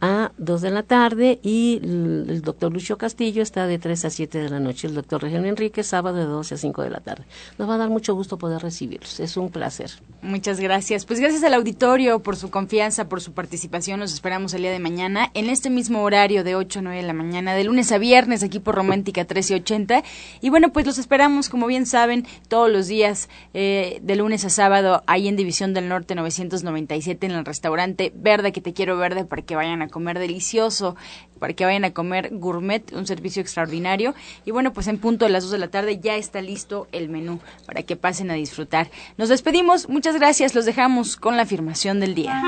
a 0.00 0.32
2 0.36 0.60
de 0.60 0.70
la 0.70 0.82
tarde 0.82 1.38
y 1.42 1.80
el 1.82 2.42
doctor 2.42 2.72
Lucio 2.72 2.98
Castillo 2.98 3.42
está 3.42 3.66
de 3.66 3.78
3 3.78 4.04
a 4.04 4.10
7 4.10 4.38
de 4.38 4.50
la 4.50 4.60
noche. 4.60 4.88
El 4.88 4.94
doctor 4.94 5.22
Regino 5.22 5.46
Enrique 5.46 5.82
sábado 5.82 6.18
de 6.18 6.24
12 6.24 6.54
a 6.54 6.58
5 6.58 6.82
de 6.82 6.90
la 6.90 7.00
tarde. 7.00 7.24
Nos 7.58 7.68
va 7.68 7.74
a 7.76 7.78
dar 7.78 7.88
mucho 7.88 8.14
gusto 8.14 8.36
poder 8.36 8.62
recibirlos. 8.62 9.20
Es 9.20 9.36
un 9.36 9.50
placer. 9.50 9.90
Muchas 10.22 10.60
gracias. 10.60 11.06
Pues 11.06 11.20
gracias 11.20 11.42
al 11.44 11.54
auditorio 11.54 12.22
por 12.22 12.36
su 12.36 12.50
confianza 12.50 13.08
por 13.08 13.20
su 13.20 13.32
participación. 13.32 14.00
Nos 14.00 14.12
esperamos 14.12 14.52
el 14.54 14.62
día 14.62 14.72
de 14.72 14.80
mañana 14.80 15.30
en 15.34 15.48
este 15.48 15.70
mismo 15.70 16.02
horario 16.02 16.44
de 16.44 16.56
8 16.56 16.80
a 16.80 16.82
9 16.82 17.00
de 17.00 17.06
la 17.06 17.14
mañana, 17.16 17.54
de 17.54 17.64
lunes 17.64 17.90
a 17.92 17.98
viernes, 17.98 18.42
aquí 18.42 18.60
por 18.60 18.74
Romántica 18.74 19.22
1380. 19.22 20.02
Y 20.40 20.50
bueno, 20.50 20.72
pues 20.72 20.86
los 20.86 20.98
esperamos, 20.98 21.48
como 21.48 21.66
bien 21.66 21.86
saben, 21.86 22.26
todos 22.48 22.70
los 22.70 22.86
días, 22.86 23.28
eh, 23.54 23.98
de 24.02 24.16
lunes 24.16 24.44
a 24.44 24.50
sábado, 24.50 25.02
ahí 25.06 25.28
en 25.28 25.36
División 25.36 25.74
del 25.74 25.88
Norte 25.88 26.14
997, 26.14 27.26
en 27.26 27.32
el 27.32 27.44
restaurante 27.44 28.12
Verde, 28.14 28.52
que 28.52 28.60
te 28.60 28.72
quiero 28.72 28.96
verde, 28.96 29.24
para 29.24 29.42
que 29.42 29.56
vayan 29.56 29.82
a 29.82 29.88
comer 29.88 30.18
delicioso, 30.18 30.96
para 31.38 31.52
que 31.52 31.64
vayan 31.64 31.84
a 31.84 31.92
comer 31.92 32.30
gourmet, 32.32 32.92
un 32.92 33.06
servicio 33.06 33.42
extraordinario. 33.42 34.14
Y 34.44 34.50
bueno, 34.50 34.72
pues 34.72 34.86
en 34.86 34.98
punto 34.98 35.24
de 35.24 35.30
las 35.30 35.44
2 35.44 35.52
de 35.52 35.58
la 35.58 35.68
tarde 35.68 35.98
ya 35.98 36.16
está 36.16 36.40
listo 36.40 36.88
el 36.92 37.08
menú 37.08 37.40
para 37.66 37.82
que 37.82 37.96
pasen 37.96 38.30
a 38.30 38.34
disfrutar. 38.34 38.90
Nos 39.16 39.28
despedimos, 39.28 39.88
muchas 39.88 40.16
gracias, 40.16 40.54
los 40.54 40.64
dejamos 40.64 41.16
con 41.16 41.36
la 41.36 41.42
afirmación 41.42 42.00
del 42.00 42.14
día. 42.14 42.42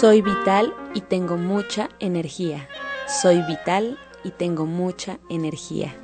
Soy 0.00 0.22
vital 0.22 0.74
y 0.92 1.02
tengo 1.02 1.36
mucha 1.36 1.88
energía. 2.00 2.68
Soy 3.06 3.40
vital 3.42 3.96
y 4.24 4.32
tengo 4.32 4.66
mucha 4.66 5.18
energía. 5.30 5.94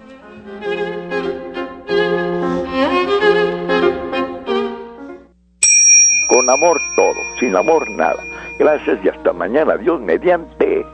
Con 6.28 6.48
amor 6.48 6.80
todo, 6.94 7.16
sin 7.40 7.56
amor 7.56 7.90
nada. 7.90 8.22
Gracias 8.60 9.04
y 9.04 9.08
hasta 9.08 9.32
mañana. 9.32 9.76
Dios 9.76 10.00
mediante. 10.00 10.86